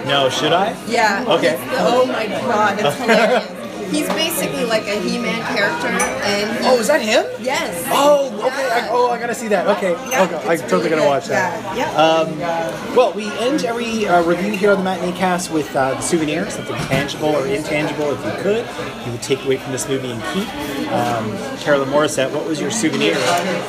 No, 0.08 0.28
should 0.28 0.52
I? 0.52 0.76
Yeah. 0.86 1.24
Okay. 1.28 1.56
The- 1.56 1.76
oh 1.78 2.06
my 2.06 2.26
god, 2.26 2.78
it's 2.80 2.96
hilarious. 3.00 3.63
He's 3.94 4.08
basically 4.08 4.64
like 4.64 4.86
a 4.88 4.98
He-Man 5.00 5.40
character, 5.56 5.86
and 5.88 6.58
he, 6.58 6.66
Oh, 6.68 6.78
is 6.80 6.88
that 6.88 7.00
him? 7.00 7.24
yes. 7.40 7.84
Oh, 7.92 8.26
okay. 8.46 8.68
I, 8.70 8.88
oh, 8.90 9.10
I 9.10 9.18
gotta 9.18 9.34
see 9.34 9.48
that. 9.48 9.66
Okay, 9.76 9.92
Yeah, 10.10 10.24
okay. 10.24 10.36
I'm 10.48 10.58
totally 10.58 10.78
really 10.78 10.90
gonna 10.90 11.02
good. 11.02 11.08
watch 11.08 11.26
that. 11.26 11.76
Yeah. 11.76 12.26
yeah. 12.36 12.94
Well, 12.96 13.12
we 13.12 13.30
end 13.38 13.64
every 13.64 14.06
uh, 14.06 14.22
review 14.24 14.52
here 14.52 14.72
on 14.72 14.78
the 14.78 14.84
Matinee 14.84 15.16
Cast 15.16 15.50
with 15.52 15.74
uh, 15.76 15.94
the 15.94 16.00
souvenir, 16.00 16.50
something 16.50 16.76
tangible 16.88 17.28
or 17.36 17.46
intangible, 17.46 18.10
if 18.10 18.24
you 18.24 18.42
could, 18.42 18.66
you 19.06 19.12
would 19.12 19.22
take 19.22 19.44
away 19.44 19.56
from 19.58 19.72
this 19.72 19.88
movie 19.88 20.10
and 20.10 20.22
keep. 20.34 20.48
Um, 20.92 21.30
Carolyn 21.58 21.88
Mauricette, 21.88 22.32
what 22.32 22.46
was 22.46 22.60
your 22.60 22.70
souvenir 22.70 23.14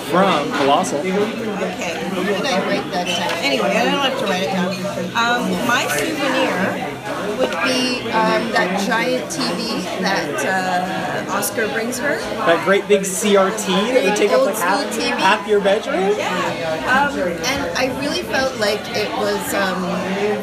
from 0.09 0.51
Colossal? 0.53 0.99
Okay. 0.99 1.13
How 1.13 2.23
did 2.23 2.45
I 2.45 2.59
write 2.67 2.91
that 2.91 3.05
down? 3.05 3.43
Anyway, 3.43 3.69
I 3.69 3.85
don't 3.85 3.99
have 3.99 4.19
to 4.19 4.25
write 4.25 4.43
it 4.43 4.51
down. 4.51 4.73
Um, 5.15 5.67
my 5.67 5.85
souvenir 5.87 6.94
would 7.37 7.51
be 7.63 8.01
um, 8.11 8.51
that 8.53 8.81
giant 8.85 9.25
TV 9.31 9.81
that 10.01 11.25
uh, 11.27 11.31
Oscar 11.33 11.67
brings 11.73 11.97
her. 11.99 12.17
That 12.45 12.63
great 12.65 12.87
big 12.87 13.01
CRT 13.01 13.67
that 13.93 14.03
would 14.03 14.15
take 14.15 14.31
up 14.31 14.39
Old 14.39 14.47
like 14.49 14.57
half, 14.57 14.85
TV. 14.93 15.09
half 15.17 15.47
your 15.47 15.61
bedroom? 15.61 16.13
Yeah, 16.17 17.09
um, 17.09 17.17
and 17.19 17.59
I 17.77 17.97
really 17.99 18.21
felt 18.23 18.57
like 18.59 18.81
it 18.95 19.09
was 19.17 19.41
um, 19.53 19.83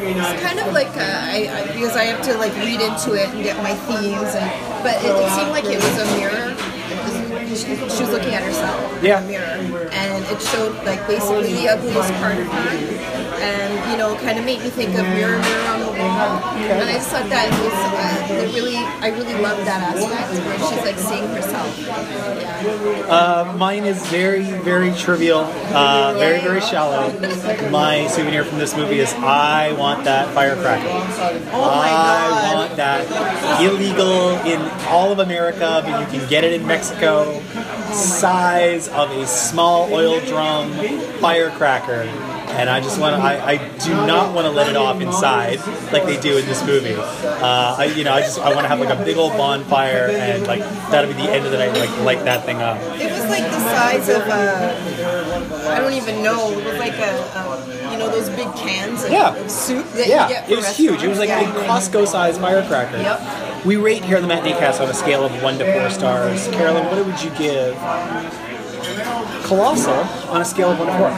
it's 0.03 0.43
kind 0.43 0.59
of 0.61 0.73
like 0.73 0.95
a, 0.97 1.11
I, 1.31 1.39
I, 1.53 1.67
because 1.75 1.97
I 1.97 2.05
have 2.05 2.23
to 2.27 2.35
like 2.39 2.55
read 2.57 2.81
into 2.81 3.15
it 3.15 3.29
and 3.31 3.43
get 3.43 3.57
my 3.63 3.75
themes, 3.87 4.35
and 4.35 4.49
but 4.83 4.97
it, 5.05 5.13
it 5.13 5.31
seemed 5.37 5.51
like 5.51 5.65
it 5.65 5.77
was 5.79 5.97
a 5.99 6.07
mirror. 6.17 6.57
She, 7.53 7.77
she 7.77 8.01
was 8.03 8.09
looking 8.11 8.33
at 8.33 8.43
herself 8.43 8.81
Yeah. 9.03 9.21
in 9.21 9.27
the 9.27 9.33
mirror, 9.69 9.89
and 9.93 10.25
it 10.25 10.41
showed 10.41 10.73
like 10.89 11.07
basically 11.07 11.53
the 11.53 11.69
ugliest 11.69 12.11
part 12.15 12.39
of 12.39 12.47
her, 12.49 12.69
and 13.45 13.62
you 13.93 13.99
know, 13.99 14.17
kind 14.17 14.39
of 14.39 14.45
made 14.45 14.61
me 14.61 14.71
think 14.71 14.91
of 14.97 15.07
Mirror, 15.09 15.39
Mirror 15.39 15.69
on 15.69 15.81
the 15.81 15.87
Wall. 15.87 16.41
And 16.57 16.89
I 16.89 16.95
just 16.95 17.11
thought 17.11 17.29
that 17.29 17.51
was 17.61 18.33
uh, 18.33 18.43
it 18.43 18.55
really, 18.55 18.77
I 18.77 19.09
really 19.09 19.35
loved 19.35 19.67
that 19.67 19.95
aspect 19.95 20.33
where 20.47 20.59
she's 20.59 20.85
like 20.85 20.99
seeing 20.99 21.29
herself. 21.29 21.79
Yeah. 21.79 23.07
Uh, 23.09 23.55
mine 23.59 23.85
is 23.85 24.05
very, 24.07 24.45
very 24.63 24.93
trivial, 24.95 25.41
uh, 25.75 26.15
very, 26.17 26.41
very 26.41 26.63
shallow. 26.63 27.13
My 27.71 28.07
souvenir 28.07 28.45
from 28.45 28.59
this 28.59 28.75
movie 28.75 29.01
is 29.01 29.13
I 29.15 29.73
want 29.73 30.05
that 30.05 30.33
firecracker. 30.35 30.89
Oh 31.53 31.61
my 31.61 31.89
I 31.89 31.91
god. 31.91 32.55
want 32.55 32.77
that 32.77 33.61
illegal 33.61 34.31
in 34.47 34.61
all 34.89 35.13
of 35.13 35.19
America, 35.19 35.83
but 35.85 36.01
you 36.01 36.19
can 36.19 36.29
get 36.31 36.45
it 36.45 36.55
in 36.59 36.67
Mexico. 36.67 37.41
Size 37.93 38.89
of 38.89 39.11
a 39.11 39.27
small 39.27 39.93
oil 39.93 40.19
drum 40.21 40.73
firecracker. 41.21 42.09
And 42.59 42.69
I 42.71 42.81
just 42.81 43.01
want 43.01 43.17
to, 43.17 43.23
I, 43.23 43.53
I 43.53 43.57
do 43.79 43.95
not 44.07 44.35
want 44.35 44.45
to 44.47 44.51
let 44.51 44.69
it 44.69 44.77
off 44.77 45.01
inside 45.01 45.59
like 45.93 46.05
they 46.05 46.21
do 46.21 46.37
in 46.39 46.45
this 46.47 46.65
movie. 46.67 46.95
Uh, 46.95 47.77
I, 47.79 47.85
you 47.97 48.05
know, 48.05 48.13
I 48.13 48.21
just, 48.21 48.39
I 48.39 48.49
want 48.55 48.61
to 48.65 48.69
have 48.69 48.79
like 48.81 48.91
a 48.91 49.05
big 49.05 49.17
old 49.17 49.33
bonfire 49.37 50.09
and 50.13 50.47
like 50.47 50.61
that'll 50.91 51.11
be 51.13 51.17
the 51.21 51.31
end 51.31 51.45
of 51.47 51.51
the 51.53 51.59
night, 51.59 51.73
like 51.77 51.91
light 52.01 52.25
that 52.25 52.45
thing 52.45 52.59
up. 52.63 52.79
It 53.01 53.11
was 53.11 53.25
like 53.31 53.45
the 53.45 53.61
size 53.61 54.09
of 54.09 54.23
a, 54.29 55.71
I 55.71 55.79
don't 55.81 55.95
even 55.95 56.23
know. 56.23 56.51
It 56.53 56.65
was 56.65 56.79
like 56.79 56.95
a, 56.95 57.13
a 57.39 57.91
you 57.93 57.99
know, 57.99 58.11
those 58.11 58.29
big 58.31 58.53
cans 58.55 59.05
of, 59.05 59.11
Yeah. 59.11 59.35
of 59.35 59.51
soup 59.51 59.87
that 59.93 60.07
Yeah, 60.07 60.29
you 60.29 60.35
get 60.35 60.47
for 60.47 60.53
it 60.53 60.57
was 60.57 60.77
huge. 60.77 61.03
It 61.03 61.09
was 61.09 61.19
like 61.19 61.31
a. 61.31 61.43
Costco-sized 61.73 62.41
firecracker. 62.41 62.99
Yep. 62.99 63.65
We 63.65 63.77
rate 63.77 64.05
here 64.05 64.17
on 64.17 64.23
the 64.23 64.29
Matinee 64.29 64.53
Cast 64.59 64.81
on 64.81 64.89
a 64.89 64.95
scale 64.95 65.25
of 65.25 65.43
one 65.43 65.59
to 65.59 65.73
four 65.73 65.89
stars. 65.91 66.49
Carolyn, 66.49 66.85
what 66.87 67.07
would 67.07 67.23
you 67.23 67.31
give 67.39 67.75
Colossal 69.45 69.93
on 70.31 70.41
a 70.41 70.45
scale 70.45 70.71
of 70.73 70.79
one 70.79 70.89
to 70.89 70.95
four? 70.99 71.09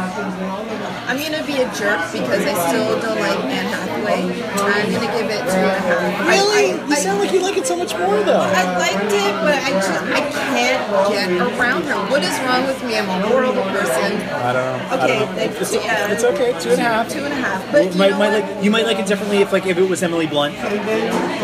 I'm 1.07 1.19
gonna 1.21 1.45
be 1.47 1.61
a 1.61 1.69
jerk 1.75 2.01
because 2.13 2.45
I 2.45 2.55
still 2.69 2.99
don't 3.01 3.21
like 3.21 3.39
Anne 3.45 3.67
Hathaway. 3.69 4.25
I'm 4.57 4.91
gonna 4.93 5.13
give 5.17 5.29
it 5.31 5.41
two 5.45 5.61
and 5.61 5.77
a 5.77 5.81
half. 5.81 6.29
Really? 6.29 6.73
I, 6.73 6.83
I, 6.83 6.89
you 6.89 6.97
sound 6.97 7.19
like 7.21 7.33
you 7.33 7.41
like 7.43 7.57
it 7.59 7.67
so 7.67 7.77
much 7.77 7.93
more, 7.97 8.21
though. 8.25 8.41
I 8.41 8.77
liked 8.79 9.13
it, 9.13 9.33
but 9.45 9.55
I 9.55 9.71
just 9.71 9.91
I 9.91 10.21
can't 10.31 11.13
get 11.13 11.59
around 11.59 11.85
her. 11.85 11.97
What 12.11 12.23
is 12.23 12.33
wrong 12.41 12.67
with 12.67 12.83
me? 12.85 12.97
I'm 12.99 13.09
a 13.09 13.29
horrible 13.29 13.63
person. 13.65 14.13
I 14.33 14.53
don't 14.53 14.65
know. 14.65 14.89
I 14.91 15.05
Okay, 15.05 15.19
don't 15.19 15.31
know. 15.37 15.43
like, 15.43 15.61
It's, 15.61 15.75
yeah. 15.75 16.11
it's 16.13 16.25
okay. 16.25 16.59
Two 16.59 16.71
and 16.71 16.81
a 16.81 16.85
half. 16.85 17.09
Two 17.11 17.19
and 17.25 17.33
a 17.33 17.37
half. 17.37 17.71
But 17.71 17.85
You 17.85 17.91
you 17.93 17.99
might, 17.99 18.13
might 18.19 18.41
like, 18.41 18.65
you 18.65 18.71
might 18.71 18.87
like 18.87 18.99
it 18.99 19.07
differently 19.07 19.39
if 19.39 19.53
like 19.53 19.67
if 19.67 19.77
it 19.77 19.89
was 19.89 20.03
Emily 20.03 20.27
Blunt, 20.27 20.55
for 20.57 20.65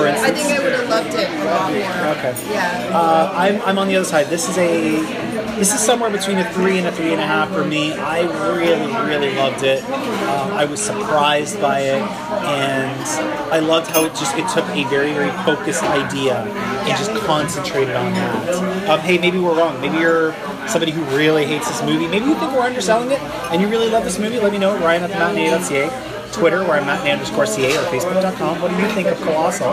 instance. 0.07 0.25
I 0.25 0.31
think 0.33 0.59
I 0.59 0.62
would 0.64 0.73
have 0.73 0.89
loved 0.89 1.14
it 1.14 1.29
a 1.29 1.45
lot 1.45 1.71
more. 1.71 2.16
Okay. 2.16 2.35
Yeah. 2.53 2.91
Uh, 2.97 3.33
I'm, 3.35 3.61
I'm 3.62 3.79
on 3.79 3.89
the 3.89 3.97
other 3.97 4.07
side. 4.07 4.27
This 4.29 4.49
is 4.49 4.57
a 4.57 5.39
this 5.61 5.75
is 5.75 5.81
somewhere 5.81 6.09
between 6.09 6.39
a 6.39 6.53
three 6.55 6.79
and 6.79 6.87
a 6.87 6.93
three 6.93 7.13
and 7.13 7.21
a 7.21 7.27
half 7.27 7.53
for 7.53 7.63
me. 7.63 7.93
I 7.93 8.23
really 8.57 8.93
really 9.07 9.37
loved 9.37 9.63
it. 9.63 9.85
Um, 9.85 10.53
I 10.53 10.65
was 10.65 10.81
surprised 10.81 11.61
by 11.61 11.81
it. 11.81 12.01
and 12.01 13.53
I 13.53 13.59
loved 13.59 13.91
how 13.91 14.07
it 14.07 14.15
just 14.15 14.35
it 14.37 14.49
took 14.49 14.65
a 14.71 14.85
very 14.89 15.13
very 15.13 15.31
focused 15.45 15.83
idea 15.83 16.39
and 16.39 16.89
just 16.89 17.13
concentrated 17.27 17.95
on 17.95 18.11
that. 18.15 18.89
Um, 18.89 19.01
hey, 19.01 19.19
maybe 19.19 19.39
we're 19.39 19.55
wrong. 19.55 19.79
Maybe 19.83 19.99
you're 19.99 20.33
somebody 20.67 20.93
who 20.93 21.05
really 21.15 21.45
hates 21.45 21.69
this 21.69 21.83
movie. 21.83 22.09
Maybe 22.09 22.25
you 22.25 22.35
think 22.37 22.53
we're 22.53 22.61
underselling 22.61 23.11
it, 23.11 23.21
and 23.53 23.61
you 23.61 23.69
really 23.69 23.91
love 23.91 24.05
this 24.05 24.19
movie. 24.19 24.41
Let 24.41 24.53
me 24.53 24.59
know. 24.59 24.79
Ryan 24.79 25.03
at 25.03 25.11
the 25.11 25.17
thematinee.ca. 25.17 26.20
Twitter, 26.33 26.62
where 26.62 26.81
I'm 26.81 26.89
at 26.89 27.07
underscore 27.07 27.47
CA, 27.47 27.76
or 27.76 27.83
Facebook.com. 27.85 28.61
What 28.61 28.70
do 28.70 28.76
you 28.76 28.89
think 28.89 29.09
of 29.09 29.20
Colossal? 29.20 29.68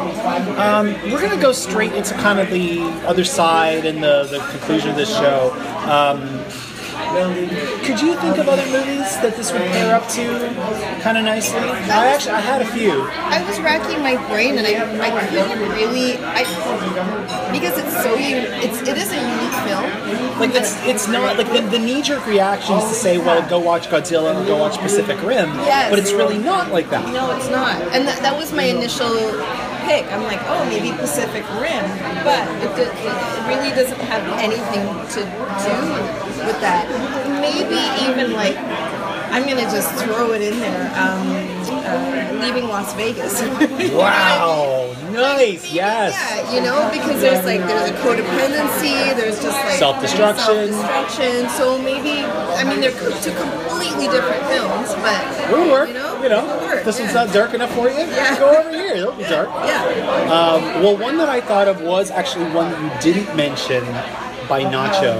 Um, 0.60 0.94
we're 1.12 1.22
going 1.22 1.36
to 1.36 1.42
go 1.42 1.52
straight 1.52 1.94
into 1.94 2.14
kind 2.16 2.40
of 2.40 2.50
the 2.50 2.82
other 3.08 3.24
side 3.24 3.86
and 3.86 4.04
the, 4.04 4.24
the 4.26 4.40
conclusion 4.52 4.90
of 4.90 4.96
this 4.96 5.10
show. 5.10 5.52
Um, 5.90 6.44
could 7.18 8.00
you 8.02 8.16
think 8.20 8.38
of 8.38 8.48
other 8.48 8.66
movies 8.68 9.10
that 9.22 9.34
this 9.36 9.52
would 9.52 9.62
pair 9.62 9.96
up 9.96 10.08
to 10.10 10.24
kind 11.02 11.18
of 11.18 11.24
nicely? 11.26 11.60
I 11.60 12.08
actually 12.14 12.34
I 12.34 12.42
had 12.42 12.62
a 12.62 12.66
few. 12.66 13.02
I 13.02 13.44
was 13.48 13.60
racking 13.60 14.02
my 14.02 14.16
brain 14.30 14.58
and 14.58 14.68
I, 14.68 14.74
I 15.02 15.28
couldn't 15.28 15.60
really 15.72 16.18
I 16.22 16.44
because 17.52 17.78
it's 17.78 17.94
so 18.04 18.14
it's 18.18 18.82
it 18.88 18.98
is 18.98 19.12
a 19.12 19.16
unique 19.18 19.58
film. 19.66 20.40
Like 20.40 20.54
it's 20.54 20.76
it's 20.86 21.08
not 21.08 21.38
like 21.38 21.48
the, 21.52 21.62
the 21.70 21.80
knee 21.80 22.02
jerk 22.02 22.26
reaction 22.28 22.76
is 22.78 22.84
to 22.90 22.94
say, 22.94 23.18
well, 23.18 23.48
go 23.50 23.60
watch 23.60 23.88
Godzilla 23.88 24.40
or 24.40 24.46
go 24.46 24.58
watch 24.58 24.78
Pacific 24.78 25.18
Rim, 25.24 25.50
Yes. 25.66 25.90
but 25.90 25.98
it's 26.00 26.12
really 26.12 26.38
not 26.38 26.72
like 26.72 26.90
that. 26.92 27.06
No, 27.12 27.36
it's 27.36 27.50
not. 27.50 27.82
And 27.94 28.08
that, 28.08 28.20
that 28.22 28.38
was 28.38 28.54
my 28.54 28.64
initial 28.64 29.08
pick. 29.88 30.12
I'm 30.12 30.24
like, 30.24 30.42
oh, 30.52 30.66
maybe 30.68 30.92
Pacific 30.92 31.48
Rim, 31.56 31.88
but 32.28 32.44
it, 32.60 32.76
it 32.76 33.44
really 33.48 33.72
doesn't 33.72 34.02
have 34.12 34.22
anything 34.44 34.84
to 35.16 35.22
do 35.64 35.76
with 36.46 36.60
that. 36.60 36.84
Maybe 37.40 37.80
even 38.04 38.34
like, 38.34 38.58
I'm 39.32 39.48
gonna 39.48 39.72
just 39.72 39.90
throw 40.04 40.34
it 40.34 40.42
in 40.42 40.60
there. 40.60 40.92
Um, 41.00 41.57
uh, 41.70 42.40
leaving 42.42 42.68
Las 42.68 42.94
Vegas. 42.96 43.42
Wow, 43.98 44.94
nice, 45.12 45.72
yes. 45.72 46.14
Yeah, 46.14 46.54
you 46.54 46.62
know, 46.62 46.90
because 46.92 47.20
there's 47.22 47.44
like 47.46 47.62
there's 47.68 47.90
a 47.90 47.94
codependency, 48.04 49.16
there's 49.16 49.42
just 49.42 49.58
like 49.66 49.74
Self-destruction. 49.80 50.72
self-destruction. 50.74 51.50
So 51.50 51.78
maybe 51.82 52.24
I 52.60 52.64
mean 52.64 52.80
they're 52.82 52.92
two 52.92 53.32
completely 53.34 54.08
different 54.08 54.44
films, 54.46 54.94
but 55.02 55.18
It 55.50 55.52
would 55.52 55.72
work, 55.72 55.88
You 55.90 55.96
know, 55.96 56.24
you 56.24 56.30
know. 56.30 56.46
work, 56.68 56.84
this 56.84 57.00
one's 57.00 57.14
not 57.14 57.34
dark 57.34 57.54
enough 57.54 57.74
for 57.74 57.90
you. 57.90 57.98
Yeah. 57.98 58.38
Go 58.38 58.50
over 58.50 58.70
here. 58.72 58.94
It'll 58.96 59.14
be 59.14 59.24
dark. 59.24 59.50
yeah. 59.66 59.84
Um, 60.32 60.84
well, 60.84 60.98
one 60.98 61.18
that 61.18 61.30
I 61.30 61.42
thought 61.42 61.68
of 61.68 61.82
was 61.82 62.12
actually 62.12 62.46
one 62.52 62.72
that 62.72 62.82
you 63.06 63.14
didn't 63.14 63.36
mention 63.36 63.84
by 64.48 64.64
Nacho, 64.64 65.16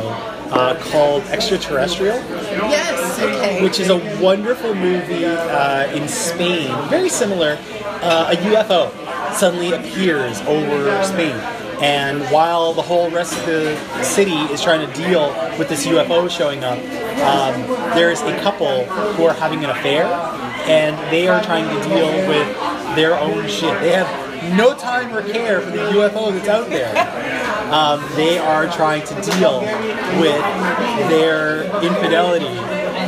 uh, 0.52 0.76
called 0.92 1.24
Extraterrestrial. 1.24 2.18
Yes. 2.18 3.20
Okay. 3.20 3.64
which 3.64 3.80
is 3.80 3.90
a 3.90 3.98
wonderful 4.22 4.74
movie 4.76 5.26
uh, 5.26 5.92
in 5.94 6.08
Spain. 6.08 6.70
Very 6.90 7.10
similar. 7.10 7.58
Uh, 8.02 8.34
a 8.34 8.36
UFO 8.36 9.34
suddenly 9.34 9.72
appears 9.72 10.40
over 10.42 11.04
Spain. 11.04 11.36
And 11.82 12.24
while 12.32 12.74
the 12.74 12.82
whole 12.82 13.10
rest 13.12 13.38
of 13.38 13.46
the 13.46 14.04
city 14.04 14.38
is 14.52 14.64
trying 14.64 14.88
to 14.88 14.94
deal 14.96 15.30
with 15.60 15.70
this 15.70 15.86
UFO 15.86 16.28
showing 16.30 16.64
up, 16.64 16.80
um, 17.22 17.62
there's 17.96 18.22
a 18.22 18.36
couple 18.40 18.86
who 18.86 19.26
are 19.26 19.34
having 19.34 19.64
an 19.64 19.70
affair, 19.70 20.06
and 20.66 20.96
they 21.12 21.28
are 21.28 21.44
trying 21.44 21.66
to 21.66 21.88
deal 21.88 22.28
with 22.28 22.96
their 22.96 23.16
own 23.20 23.48
shit. 23.48 23.80
They 23.82 23.92
have 23.92 24.27
no 24.56 24.76
time 24.76 25.14
or 25.16 25.22
care 25.22 25.62
for 25.62 25.72
the 25.72 25.78
UFO 25.78 26.32
that's 26.32 26.48
out 26.48 26.70
there. 26.70 26.94
Um, 27.72 28.04
they 28.16 28.38
are 28.38 28.68
trying 28.72 29.06
to 29.08 29.14
deal 29.22 29.60
with 30.22 30.42
their 31.10 31.64
infidelity 31.84 32.58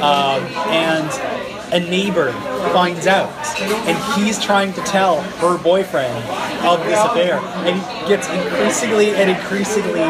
um, 0.01 0.43
and 0.67 1.39
a 1.71 1.79
neighbor 1.79 2.31
finds 2.73 3.05
out 3.05 3.31
and 3.61 4.19
he's 4.19 4.41
trying 4.41 4.73
to 4.73 4.81
tell 4.81 5.21
her 5.21 5.57
boyfriend 5.59 6.17
of 6.65 6.83
this 6.85 6.99
affair 6.99 7.35
and 7.65 7.79
he 7.79 8.07
gets 8.07 8.27
increasingly 8.29 9.11
and 9.11 9.29
increasingly 9.29 10.01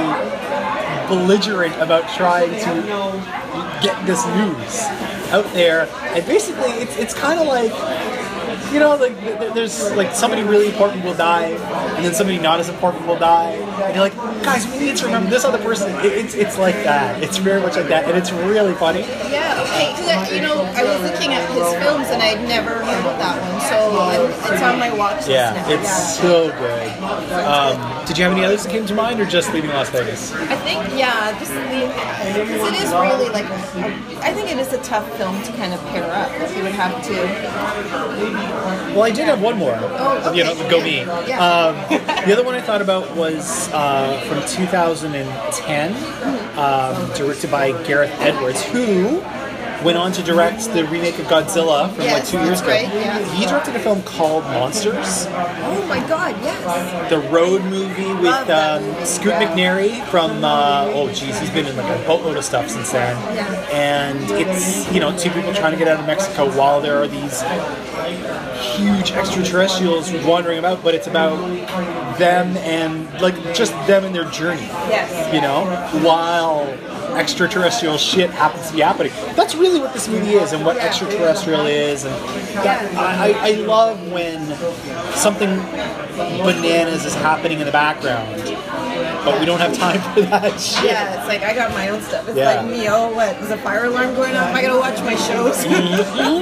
belligerent 1.10 1.76
about 1.82 2.08
trying 2.16 2.50
to 2.52 3.82
get 3.84 4.06
this 4.06 4.26
news 4.28 4.82
out 5.32 5.46
there 5.54 5.90
and 6.16 6.26
basically 6.26 6.72
it's, 6.72 6.98
it's 6.98 7.14
kind 7.14 7.40
of 7.40 7.48
like 7.48 7.72
you 8.72 8.80
know, 8.80 8.96
like 8.96 9.20
th- 9.20 9.40
th- 9.40 9.54
there's 9.54 9.92
like 9.94 10.14
somebody 10.16 10.44
really 10.44 10.68
important 10.68 11.04
will 11.04 11.14
die, 11.16 11.48
and 11.96 12.06
then 12.06 12.14
somebody 12.14 12.40
not 12.40 12.60
as 12.60 12.70
important 12.70 13.06
will 13.08 13.18
die, 13.20 13.52
and 13.54 13.96
you're 13.96 14.04
like, 14.04 14.16
guys, 14.44 14.66
we 14.72 14.80
need 14.80 14.98
to 14.98 15.06
remember 15.06 15.30
this 15.30 15.44
other 15.46 15.58
person. 15.60 15.92
It, 16.06 16.14
it's 16.14 16.34
it's 16.36 16.58
like 16.58 16.76
that. 16.84 17.22
It's 17.24 17.38
very 17.38 17.62
much 17.62 17.76
like 17.76 17.88
that, 17.88 18.06
and 18.08 18.18
it's 18.18 18.32
really 18.32 18.74
funny. 18.76 19.02
Yeah, 19.02 19.62
okay. 19.66 19.92
'Cause 19.94 20.08
I, 20.08 20.30
you 20.36 20.42
know, 20.42 20.62
I 20.64 20.84
was 20.84 21.02
looking 21.12 21.34
at 21.34 21.48
his 21.50 21.74
films 21.84 22.08
and 22.10 22.22
I'd 22.22 22.42
never 22.48 22.72
heard 22.84 23.06
of 23.06 23.18
that 23.20 23.38
one, 23.42 23.62
so 23.70 24.54
it's 24.54 24.62
on 24.62 24.80
my 24.80 24.94
watch 24.96 25.18
list 25.18 25.30
Yeah, 25.30 25.54
now. 25.54 25.70
it's 25.70 26.18
so 26.18 26.50
good. 26.58 26.90
Um, 27.34 28.06
did 28.06 28.18
you 28.18 28.24
have 28.24 28.34
any 28.34 28.44
others 28.46 28.64
that 28.64 28.72
came 28.72 28.86
to 28.88 28.94
mind, 28.96 29.20
or 29.20 29.26
just 29.26 29.54
leaving 29.54 29.70
Las 29.72 29.90
Vegas? 29.90 30.32
I 30.34 30.56
think, 30.58 30.80
yeah, 30.98 31.38
just 31.40 31.52
the, 31.54 31.88
because 32.44 32.68
it 32.74 32.84
is 32.84 32.92
really 32.92 33.30
like, 33.30 33.46
I 34.22 34.34
think 34.34 34.50
it 34.52 34.58
is 34.58 34.74
a 34.74 34.82
tough 34.84 35.08
film 35.18 35.42
to 35.44 35.52
kind 35.54 35.74
of 35.74 35.80
pair 35.88 36.04
up. 36.12 36.30
Like 36.40 36.56
you 36.56 36.64
would 36.64 36.74
have 36.74 37.02
to. 37.06 38.59
Well, 38.94 39.04
I 39.04 39.12
did 39.12 39.26
have 39.26 39.42
one 39.42 39.58
more. 39.58 39.76
Oh, 39.78 40.34
You 40.34 40.44
know, 40.44 40.56
go 40.70 40.82
me. 40.84 40.98
Yeah. 41.02 41.40
Um, 41.40 41.76
the 42.26 42.34
other 42.34 42.44
one 42.44 42.56
I 42.56 42.62
thought 42.62 42.82
about 42.82 43.16
was 43.16 43.70
uh, 43.72 44.20
from 44.28 44.42
2010, 44.48 45.94
um, 46.58 47.14
directed 47.16 47.52
by 47.52 47.72
Gareth 47.84 48.12
Edwards, 48.20 48.64
who 48.64 49.22
went 49.84 49.98
on 49.98 50.12
to 50.14 50.24
direct 50.24 50.66
the 50.74 50.86
remake 50.86 51.18
of 51.20 51.26
Godzilla 51.26 51.94
from 51.94 52.06
like 52.06 52.26
two 52.26 52.40
years 52.44 52.62
ago. 52.62 52.70
right, 52.70 52.94
yeah. 52.94 53.20
He 53.36 53.46
directed 53.46 53.76
a 53.76 53.80
film 53.80 54.02
called 54.04 54.44
Monsters, 54.46 55.28
Oh 55.30 55.86
my 55.88 56.00
God, 56.08 56.36
yes. 56.42 57.10
the 57.10 57.20
road 57.30 57.64
movie 57.64 58.14
with 58.22 58.50
um, 58.50 58.84
movie, 58.84 59.06
Scoot 59.06 59.28
yeah. 59.28 59.56
McNairy 59.56 60.06
from 60.08 60.44
uh, 60.44 60.92
oh 60.94 61.08
geez, 61.14 61.40
he's 61.40 61.50
been 61.50 61.66
in 61.66 61.76
like 61.78 62.00
a 62.00 62.06
boatload 62.06 62.38
of 62.38 62.44
stuff 62.44 62.70
since 62.70 62.92
then. 62.92 63.16
Yeah. 63.36 63.70
And 63.72 64.20
it's 64.32 64.92
you 64.94 65.00
know 65.00 65.18
two 65.18 65.30
people 65.32 65.54
trying 65.54 65.72
to 65.72 65.78
get 65.78 65.88
out 65.88 66.00
of 66.00 66.06
Mexico 66.06 66.50
while 66.58 66.82
there 66.82 66.98
are 66.98 67.08
these 67.08 67.42
huge 68.76 69.12
extraterrestrials 69.12 70.12
wandering 70.26 70.60
about, 70.60 70.84
but 70.84 70.94
it's 70.96 71.08
about 71.08 71.38
them 72.18 72.58
and 72.58 73.22
like 73.22 73.36
just 73.54 73.72
them 73.88 74.04
and 74.04 74.14
their 74.14 74.30
journey. 74.32 74.62
Yes. 74.90 75.34
You 75.34 75.42
know, 75.42 75.66
while 76.06 76.66
extraterrestrial 77.18 77.98
shit 77.98 78.30
happens 78.32 78.68
to 78.68 78.74
be 78.74 78.82
happening. 78.82 79.12
That's 79.36 79.56
really 79.56 79.80
what 79.80 79.94
this 79.94 80.08
movie 80.08 80.34
is 80.34 80.54
and 80.54 80.66
what 80.66 80.78
extraterrestrial 80.78 81.66
is. 81.66 82.06
And 82.06 82.16
I 82.98 83.34
I 83.34 83.52
love 83.52 84.12
when 84.12 84.56
something 85.16 85.50
bananas 86.44 87.06
is 87.06 87.16
happening 87.16 87.60
in 87.60 87.66
the 87.66 87.72
background, 87.72 88.42
but 89.26 89.40
we 89.40 89.46
don't 89.46 89.60
have 89.60 89.76
time 89.78 90.00
for 90.14 90.22
that 90.22 90.60
shit. 90.60 90.86
Yeah, 90.86 91.18
it's 91.20 91.28
like 91.28 91.42
I 91.44 91.54
got 91.54 91.72
my 91.72 91.90
own 91.90 92.02
stuff. 92.02 92.28
It's 92.28 92.38
Yeah. 92.38 92.62
like 92.62 92.66
me, 92.70 92.88
oh, 92.88 93.12
what? 93.14 93.36
Is 93.38 93.52
a 93.52 93.58
fire 93.58 93.86
alarm 93.86 94.16
going 94.16 94.36
off? 94.36 94.54
I 94.56 94.62
gotta 94.62 94.80
watch 94.80 95.00
my 95.02 95.16
shows. 95.16 95.66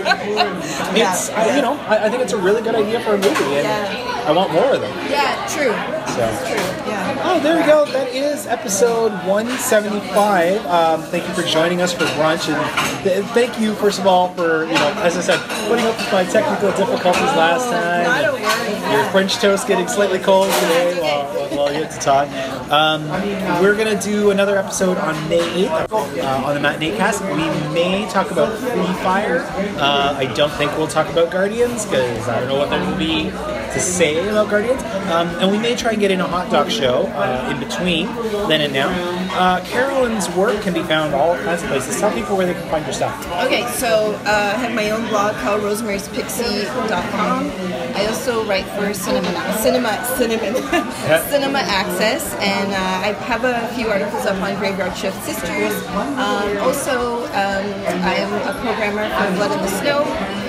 It's, 0.97 1.30
I, 1.30 1.55
you 1.55 1.61
know, 1.61 1.73
I, 1.88 2.05
I 2.05 2.09
think 2.09 2.21
it's 2.23 2.34
a 2.34 2.38
really 2.38 2.61
good 2.61 2.75
idea 2.75 2.99
for 3.01 3.11
a 3.11 3.17
movie, 3.17 3.30
and 3.57 3.65
Yeah. 3.67 4.23
I 4.28 4.32
want 4.32 4.51
more 4.51 4.73
of 4.73 4.82
them. 4.82 4.91
yeah, 5.09 5.45
true. 5.47 5.71
So. 6.13 6.23
It's 6.28 6.47
true. 6.49 6.91
Yeah. 6.91 7.21
Oh, 7.23 7.39
there 7.39 7.57
we 7.57 7.63
go. 7.65 7.86
That 7.86 8.09
is 8.09 8.45
episode 8.47 9.11
175. 9.28 10.65
Um, 10.65 11.01
thank 11.03 11.28
you 11.28 11.34
for 11.34 11.43
joining 11.43 11.82
us 11.82 11.93
for 11.93 12.05
brunch, 12.17 12.47
and 12.51 13.03
th- 13.03 13.23
thank 13.34 13.59
you, 13.59 13.73
first 13.75 13.99
of 13.99 14.07
all, 14.07 14.34
for 14.34 14.65
you 14.65 14.73
know, 14.73 14.93
as 15.03 15.17
I 15.17 15.21
said, 15.21 15.39
putting 15.69 15.86
up 15.86 15.97
with 15.97 16.11
my 16.11 16.23
technical 16.25 16.69
difficulties 16.71 17.32
last 17.38 17.65
time. 17.69 18.03
Not 18.03 18.25
a 18.25 18.32
worry. 18.34 18.93
Your 18.95 19.03
French 19.11 19.36
toast 19.36 19.67
getting 19.67 19.88
slightly 19.88 20.19
cold 20.19 20.51
today 20.61 20.99
while, 21.01 21.16
to 21.91 21.97
talk. 21.99 22.27
Um, 22.71 23.07
we're 23.61 23.75
gonna 23.75 23.99
do 24.01 24.31
another 24.31 24.57
episode 24.57 24.97
on 24.97 25.13
May 25.29 25.67
8th 25.67 25.91
uh, 25.91 26.45
on 26.45 26.55
the 26.55 26.59
Matinee 26.61 26.95
Cast. 26.97 27.23
We 27.23 27.47
may 27.73 28.07
talk 28.09 28.31
about 28.31 28.57
Free 28.57 29.03
Fire. 29.03 29.39
Uh, 29.77 30.15
I 30.17 30.25
don't 30.33 30.51
think 30.53 30.75
we'll 30.77 30.88
talk 30.88 31.09
about 31.09 31.31
Guardians 31.31 31.85
because 31.85 32.27
I 32.27 32.39
don't 32.39 32.49
know 32.49 32.57
what 32.57 32.69
there 32.69 32.85
will 32.85 32.97
be 32.97 33.29
to 33.74 33.80
say 33.80 34.18
about 34.28 34.49
Guardians. 34.49 34.82
Um, 35.11 35.28
and 35.39 35.51
we 35.51 35.57
may 35.57 35.76
try 35.76 35.91
and 35.91 35.99
get 35.99 36.11
in 36.11 36.20
a 36.22 36.28
hot 36.28 36.51
dog 36.51 36.70
show 36.70 37.07
uh, 37.15 37.49
in 37.51 37.59
between 37.59 38.07
then 38.47 38.61
and 38.61 38.74
now. 38.74 38.89
Uh, 39.34 39.63
Carolyn's 39.65 40.30
work 40.36 40.61
can 40.61 40.74
be 40.74 40.84
found 40.84 41.13
all 41.13 41.36
kinds 41.38 41.61
of 41.63 41.70
places. 41.70 41.99
Tell 41.99 42.11
people 42.13 42.38
where 42.38 42.45
they 42.45 42.53
can 42.53 42.68
find 42.70 42.86
your 42.86 42.93
stuff. 42.93 43.13
Okay, 43.45 43.65
so 43.72 44.13
uh, 44.26 44.53
I 44.55 44.57
have 44.57 44.74
my 44.74 44.91
own 44.91 45.07
blog 45.07 45.36
called 45.36 45.61
rosemaryspixie.com. 45.61 47.51
I 47.95 48.05
also 48.07 48.45
write 48.45 48.65
for 48.78 48.93
Cinema, 48.93 49.57
Cinema, 49.57 50.03
Cinnamon, 50.18 50.55
Cinema 51.30 51.59
Axis, 51.59 52.34
and 52.36 52.72
uh, 52.72 52.78
I 52.78 53.13
have 53.26 53.43
a 53.43 53.68
few 53.76 53.88
articles 53.88 54.26
up 54.26 54.41
on 54.41 54.57
Graveyard 54.59 54.95
Shift 54.95 55.22
Sisters. 55.24 55.74
Um, 55.88 56.57
also, 56.59 57.26
um, 57.26 57.65
I 58.05 58.15
am 58.15 58.34
a 58.34 58.53
programmer 58.61 59.09
for 59.09 59.36
Blood 59.36 59.51
in 59.51 59.61
the 59.61 59.74
Snow, 59.82 60.03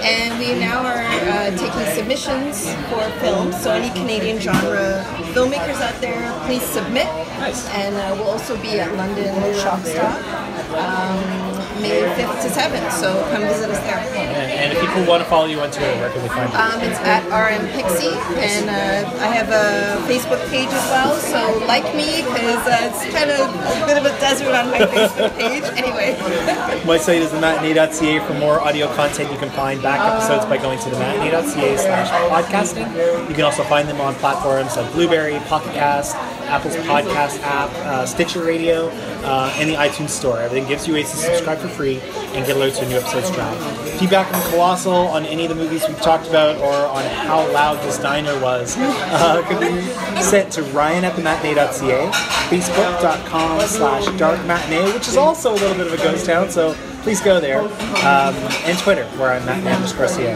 and 0.05 0.39
we 0.39 0.59
now 0.61 0.85
are 0.85 1.03
uh, 1.03 1.51
taking 1.57 1.85
submissions 1.95 2.71
for 2.91 3.08
films. 3.21 3.61
So 3.63 3.71
any 3.73 3.91
Canadian 3.91 4.41
genre 4.41 5.05
filmmakers 5.35 5.81
out 5.81 6.01
there, 6.01 6.33
please 6.47 6.63
submit. 6.63 7.07
Nice. 7.39 7.69
And 7.71 7.95
uh, 7.97 8.15
we'll 8.17 8.31
also 8.31 8.61
be 8.61 8.81
at 8.81 8.95
London 8.97 9.35
Shockstock 9.55 10.58
um, 10.77 11.49
May 11.81 12.03
5th 12.19 12.43
to 12.43 12.49
7th. 12.49 12.91
So 12.93 13.15
come 13.31 13.43
visit 13.43 13.71
us 13.71 13.79
there. 13.87 13.99
And, 13.99 14.51
and 14.51 14.73
if 14.73 14.81
people 14.81 15.07
want 15.07 15.23
to 15.23 15.29
follow 15.29 15.47
you 15.47 15.61
on 15.61 15.71
Twitter, 15.71 15.95
where 16.01 16.11
can 16.11 16.23
they 16.23 16.29
find 16.29 16.53
you? 16.53 16.59
Um, 16.59 16.81
it's 16.83 16.99
at 17.07 17.23
RM 17.31 17.67
Pixie, 17.73 18.15
and 18.43 18.67
uh, 18.69 19.23
I 19.23 19.29
have 19.31 19.49
a 19.51 20.03
Facebook 20.11 20.43
page 20.51 20.69
as 20.69 20.87
well. 20.91 21.15
So 21.17 21.65
like 21.67 21.85
me, 21.95 22.23
because 22.23 22.67
uh, 22.67 22.91
it's 22.91 23.03
kind 23.15 23.31
of 23.31 23.47
a 23.47 23.87
bit 23.87 23.97
of 23.97 24.05
a 24.07 24.15
desert 24.21 24.55
on 24.55 24.71
my 24.71 24.79
Facebook 24.79 25.37
page. 25.39 25.65
Anyway, 25.79 26.19
My 26.87 26.99
site 26.99 27.23
is 27.23 27.31
thematinee.ca. 27.31 28.19
For 28.27 28.35
more 28.35 28.61
audio 28.61 28.93
content, 28.95 29.31
you 29.31 29.39
can 29.39 29.51
find 29.51 29.81
back 29.83 30.01
episodes 30.01 30.45
by 30.47 30.59
going 30.59 30.79
to 30.81 30.85
thematinee.ca 30.91 31.77
slash 31.77 32.11
podcasting. 32.31 33.29
You 33.29 33.35
can 33.35 33.45
also 33.45 33.63
find 33.65 33.89
them 33.89 34.01
on 34.01 34.15
platforms 34.17 34.77
like 34.77 34.91
Blubrry, 34.93 35.39
Pocket 35.47 35.73
Cast, 35.75 36.17
Apple's 36.49 36.77
podcast 36.77 37.41
app, 37.43 37.71
uh, 37.87 38.07
Stitcher 38.07 38.43
Radio, 38.43 38.89
uh, 39.23 39.53
and 39.57 39.69
the 39.69 39.75
iTunes 39.75 40.11
Store. 40.11 40.39
Everything 40.41 40.69
gives 40.69 40.87
you 40.89 40.95
ways 40.95 41.11
to 41.11 41.17
subscribe 41.17 41.59
for 41.59 41.69
free 41.69 42.01
and 42.35 42.47
get 42.47 42.57
alerts 42.57 42.81
when 42.81 42.89
new 42.89 42.97
episodes 42.97 43.31
drop. 43.31 43.55
Feedback 43.99 44.33
on 44.35 44.43
Colossal, 44.51 44.93
on 44.93 45.25
any 45.27 45.45
of 45.45 45.51
the 45.51 45.55
movies 45.55 45.87
we've 45.87 46.01
talked 46.01 46.27
about, 46.29 46.57
or 46.57 46.75
on 46.89 47.05
how 47.05 47.41
loud 47.53 47.77
this 47.85 47.99
diner 47.99 48.39
was, 48.41 48.77
uh, 48.79 49.43
can 49.49 49.61
be 49.61 50.23
sent 50.23 50.53
to 50.53 50.63
ryan 50.65 51.05
at 51.05 51.13
thematinee.ca, 51.15 52.11
facebook.com 52.49 53.61
slash 53.63 54.05
darkmatinee, 54.19 54.93
which 54.95 55.09
is 55.09 55.17
also 55.17 55.53
a 55.53 55.59
little 55.59 55.77
bit 55.77 55.87
of 55.87 55.93
a 55.93 55.97
ghost 55.99 56.27
town, 56.27 56.51
so 56.51 56.75
please 57.03 57.21
go 57.21 57.41
there, 57.41 57.61
um, 57.61 58.35
and 58.65 58.79
Twitter, 58.79 59.05
where 59.19 59.33
I'm 59.33 59.45
matinee 59.45 59.73
underscore 59.73 60.09
CA. 60.09 60.33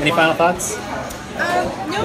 Any 0.00 0.10
final 0.10 0.34
thoughts? 0.34 0.76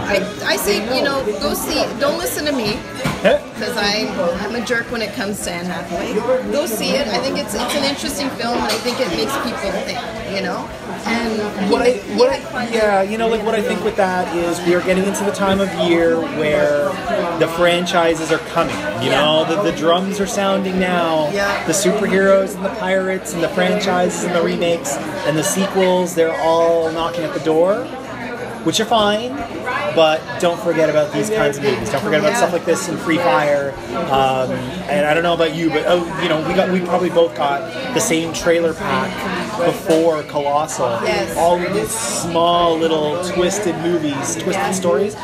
I, 0.04 0.54
I 0.54 0.56
say 0.58 0.78
you 0.95 1.04
know 1.04 1.24
go 1.39 1.54
see. 1.54 1.76
Don't 1.99 2.18
listen 2.18 2.45
to 2.45 2.51
me 2.51 2.76
eh? 3.24 3.41
because 3.54 3.76
I'm 3.78 4.08
I'm 4.41 4.62
a 4.62 4.66
jerk 4.66 4.91
when 4.91 5.01
it 5.01 5.14
comes 5.14 5.41
to 5.43 5.51
Anne 5.51 5.66
Hathaway. 5.66 6.14
Go 6.51 6.66
see 6.66 6.91
it. 6.91 7.08
I 7.08 7.20
think 7.20 7.38
it's 7.38 7.54
it's 7.54 7.76
an 7.76 7.84
interesting 7.84 8.30
film, 8.32 8.58
and 8.58 8.64
I 8.64 8.78
think 8.86 8.99
it 8.99 9.10
makes 9.16 9.36
people 9.38 9.72
think. 9.88 9.99
You 10.34 10.41
know, 10.41 10.68
and 11.06 11.70
What 11.70 11.84
I, 11.84 11.97
what 12.18 12.30
I, 12.32 12.68
yeah, 12.70 13.04
you 13.04 13.20
know, 13.20 13.28
like 13.28 13.45
what 13.45 13.54
I 13.54 13.62
think 13.62 13.84
with 13.84 13.95
that 13.97 14.36
is 14.36 14.60
we 14.66 14.74
are 14.74 14.82
getting 14.82 15.04
into 15.04 15.24
the 15.26 15.32
time 15.32 15.60
of 15.60 15.72
year 15.88 16.20
where 16.39 16.86
the 17.38 17.47
franchises 17.49 18.32
are 18.32 18.39
coming. 18.49 18.76
You 19.04 19.12
know, 19.12 19.45
the, 19.45 19.62
the 19.62 19.78
drums 19.78 20.20
are 20.20 20.26
sounding 20.26 20.80
now. 20.80 21.30
Yeah. 21.30 21.64
The 21.68 21.74
superheroes 21.74 22.56
and 22.56 22.66
the 22.66 22.74
pirates 22.80 23.34
and 23.36 23.43
the 23.43 23.49
franchises 23.49 24.24
and 24.24 24.34
the 24.34 24.41
remakes 24.41 24.95
and 25.28 25.38
the 25.38 25.43
sequels, 25.43 26.16
they're 26.16 26.36
all 26.41 26.91
knocking 26.91 27.24
at 27.24 27.34
the 27.36 27.41
door, 27.41 27.86
which 28.64 28.80
are 28.80 28.86
fine. 28.86 29.36
But 29.95 30.22
don't 30.39 30.59
forget 30.59 30.89
about 30.89 31.14
these 31.14 31.30
kinds 31.30 31.57
of 31.57 31.64
movies. 31.64 31.91
Don't 31.91 32.01
forget 32.01 32.20
about 32.20 32.32
Yeah. 32.32 32.38
stuff 32.38 32.53
like 32.53 32.66
this 32.66 32.88
and 32.88 32.97
Free 32.99 33.18
Fire. 33.18 33.74
Um, 34.09 34.51
and 34.89 35.05
I 35.05 35.14
don't 35.14 35.22
know 35.24 35.34
about 35.36 35.53
you, 35.53 35.70
but 35.70 35.84
oh, 35.86 36.03
you 36.22 36.30
know, 36.30 36.41
we 36.47 36.53
got 36.55 36.70
we 36.72 36.80
probably 36.82 37.09
both 37.09 37.36
got 37.36 37.61
the 37.93 37.99
same 37.99 38.34
trailer 38.34 38.74
pack 38.74 39.11
before 39.64 40.24
Colossal 40.24 40.99
Yes. 41.03 41.38
all 41.38 41.61
of 41.61 41.74
these 41.74 41.91
small 41.91 42.76
little 42.78 43.24
twisted 43.30 43.76
movies, 43.80 44.36
twisted 44.38 44.74
stories 44.74 45.16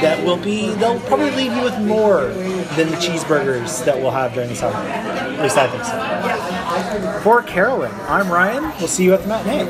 that 0.00 0.24
will 0.24 0.36
be 0.36 0.70
they'll 0.74 1.00
probably 1.00 1.30
leave 1.32 1.52
you 1.52 1.62
with 1.62 1.78
more 1.80 2.24
than 2.76 2.88
the 2.90 2.96
cheeseburgers 2.96 3.84
that 3.84 3.96
we'll 3.96 4.10
have 4.10 4.32
during 4.34 4.48
the 4.48 4.56
summer. 4.56 4.76
At 4.76 5.40
least 5.42 5.56
I 5.56 5.66
think 5.68 5.84
so. 5.84 7.20
For 7.22 7.42
Carolyn, 7.42 7.92
I'm 8.08 8.28
Ryan. 8.30 8.72
We'll 8.78 8.88
see 8.88 9.04
you 9.04 9.14
at 9.14 9.22
the 9.22 9.28
matinee. 9.28 9.66